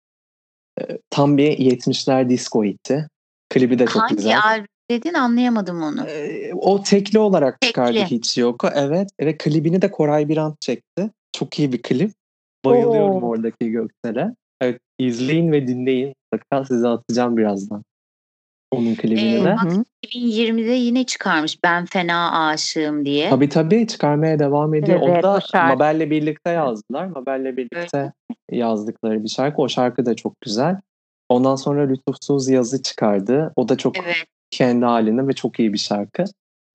E, 0.81 0.97
tam 1.09 1.37
bir 1.37 1.51
70'ler 1.51 2.29
disco 2.29 2.63
hitti. 2.63 3.07
Klibi 3.49 3.79
de 3.79 3.85
çok 3.85 4.01
Hangi 4.01 4.15
güzel. 4.15 4.39
albüm 4.43 4.67
dedin 4.91 5.13
anlayamadım 5.13 5.81
onu. 5.81 6.07
E, 6.09 6.53
o 6.53 6.83
tekli 6.83 7.19
olarak 7.19 7.61
çıkardı 7.61 7.93
Tekli. 7.93 8.11
hiç 8.11 8.37
yok. 8.37 8.65
Evet 8.75 9.09
ve 9.21 9.37
klibini 9.37 9.81
de 9.81 9.91
Koray 9.91 10.29
Birant 10.29 10.61
çekti. 10.61 11.09
Çok 11.31 11.59
iyi 11.59 11.73
bir 11.73 11.81
klip. 11.81 12.11
Bayılıyorum 12.65 13.23
Oo. 13.23 13.27
oradaki 13.27 13.71
Göksel'e. 13.71 14.35
Evet 14.63 14.79
izleyin 14.99 15.51
ve 15.51 15.67
dinleyin. 15.67 16.13
Mutlaka 16.33 16.65
size 16.65 16.87
atacağım 16.87 17.37
birazdan. 17.37 17.83
Onun 18.71 18.95
klibini 18.95 19.33
Ee, 19.35 19.43
de. 19.43 19.55
bak- 19.63 19.85
2020'de 20.05 20.71
yine 20.71 21.03
çıkarmış 21.05 21.63
Ben 21.63 21.85
Fena 21.85 22.47
Aşığım 22.47 23.05
diye. 23.05 23.29
Tabii 23.29 23.49
tabii 23.49 23.87
çıkarmaya 23.87 24.39
devam 24.39 24.73
ediyor. 24.73 24.99
Evet, 25.03 25.23
Onu 25.25 25.33
da 25.33 25.41
şarkı. 25.41 25.73
Mabel'le 25.77 26.09
birlikte 26.09 26.49
yazdılar. 26.49 27.05
Mabel'le 27.07 27.57
birlikte 27.57 28.11
yazdıkları 28.51 29.23
bir 29.23 29.29
şarkı. 29.29 29.61
O 29.61 29.69
şarkı 29.69 30.05
da 30.05 30.15
çok 30.15 30.41
güzel. 30.41 30.79
Ondan 31.29 31.55
sonra 31.55 31.87
Lütufsuz 31.87 32.49
Yazı 32.49 32.81
çıkardı. 32.81 33.53
O 33.55 33.69
da 33.69 33.77
çok 33.77 33.97
Evet. 33.97 34.15
kendi 34.51 34.85
halinde 34.85 35.27
ve 35.27 35.33
çok 35.33 35.59
iyi 35.59 35.73
bir 35.73 35.77
şarkı. 35.77 36.23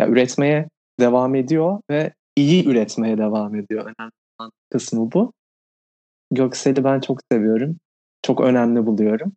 Ya 0.01 0.09
üretmeye 0.09 0.69
devam 1.01 1.35
ediyor 1.35 1.81
ve 1.91 2.13
iyi 2.37 2.69
üretmeye 2.69 3.19
devam 3.19 3.55
ediyor. 3.55 3.83
Önemli 3.83 4.13
olan 4.41 4.51
kısmı 4.71 5.13
bu. 5.13 5.33
Göksel'i 6.31 6.85
ben 6.85 7.01
çok 7.01 7.21
seviyorum. 7.33 7.77
Çok 8.23 8.41
önemli 8.41 8.87
buluyorum. 8.87 9.33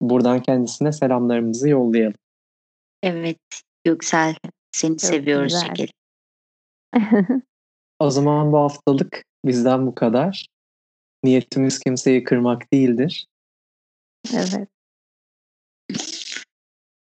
Buradan 0.00 0.42
kendisine 0.42 0.92
selamlarımızı 0.92 1.68
yollayalım. 1.68 2.18
Evet. 3.02 3.38
Göksel 3.84 4.34
seni 4.72 4.98
seviyoruz 4.98 5.52
güzel. 5.52 5.66
şekerim. 5.66 5.92
O 7.98 8.10
zaman 8.10 8.52
bu 8.52 8.58
haftalık 8.58 9.24
bizden 9.44 9.86
bu 9.86 9.94
kadar. 9.94 10.46
Niyetimiz 11.24 11.78
kimseyi 11.78 12.24
kırmak 12.24 12.72
değildir. 12.72 13.26
Evet. 14.34 14.68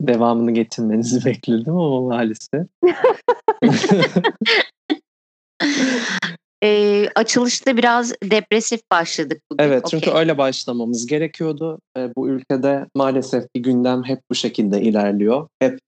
Devamını 0.01 0.51
getirmenizi 0.51 1.25
bekledim 1.25 1.77
ama 1.77 2.01
maalesef. 2.01 2.67
Ee, 6.63 7.09
açılışta 7.15 7.77
biraz 7.77 8.13
depresif 8.23 8.81
başladık 8.91 9.41
bugün. 9.51 9.63
Evet 9.63 9.87
çünkü 9.89 10.09
Okey. 10.09 10.19
öyle 10.19 10.37
başlamamız 10.37 11.05
gerekiyordu. 11.05 11.79
E, 11.97 12.09
bu 12.17 12.29
ülkede 12.29 12.85
maalesef 12.95 13.43
ki 13.55 13.61
gündem 13.61 14.03
hep 14.03 14.19
bu 14.31 14.35
şekilde 14.35 14.81
ilerliyor. 14.81 15.47
Hep 15.59 15.79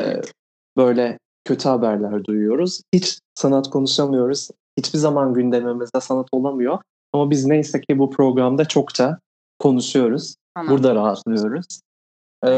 e, 0.00 0.20
böyle 0.76 1.18
kötü 1.44 1.68
haberler 1.68 2.24
duyuyoruz. 2.24 2.80
Hiç 2.94 3.18
sanat 3.34 3.70
konuşamıyoruz. 3.70 4.48
Hiçbir 4.78 4.98
zaman 4.98 5.34
gündemimizde 5.34 6.00
sanat 6.00 6.28
olamıyor. 6.32 6.78
Ama 7.12 7.30
biz 7.30 7.46
neyse 7.46 7.80
ki 7.80 7.98
bu 7.98 8.10
programda 8.10 8.64
çokça 8.64 9.18
konuşuyoruz. 9.58 10.34
Tamam. 10.54 10.74
Burada 10.74 10.94
rahatlıyoruz. 10.94 11.80
E, 12.46 12.50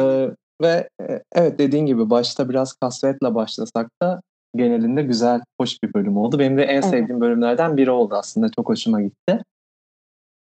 ve 0.62 0.88
e, 1.00 1.22
evet 1.32 1.58
dediğin 1.58 1.86
gibi 1.86 2.10
başta 2.10 2.48
biraz 2.48 2.72
kasvetle 2.72 3.34
başlasak 3.34 3.88
da 4.02 4.20
genelinde 4.56 5.02
güzel, 5.02 5.40
hoş 5.60 5.82
bir 5.82 5.94
bölüm 5.94 6.16
oldu. 6.16 6.38
Benim 6.38 6.58
de 6.58 6.62
en 6.62 6.74
Evet. 6.74 6.84
sevdiğim 6.84 7.20
bölümlerden 7.20 7.76
biri 7.76 7.90
oldu 7.90 8.14
aslında. 8.14 8.50
Çok 8.56 8.68
hoşuma 8.68 9.02
gitti. 9.02 9.42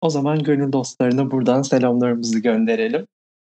O 0.00 0.10
zaman 0.10 0.42
gönül 0.42 0.72
dostlarına 0.72 1.30
buradan 1.30 1.62
selamlarımızı 1.62 2.38
gönderelim. 2.38 3.06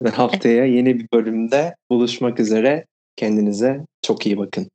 Ve 0.03 0.09
haftaya 0.09 0.64
yeni 0.64 0.99
bir 0.99 1.07
bölümde 1.12 1.74
buluşmak 1.91 2.41
üzere. 2.41 2.87
Kendinize 3.16 3.80
çok 4.03 4.26
iyi 4.26 4.39
bakın. 4.39 4.68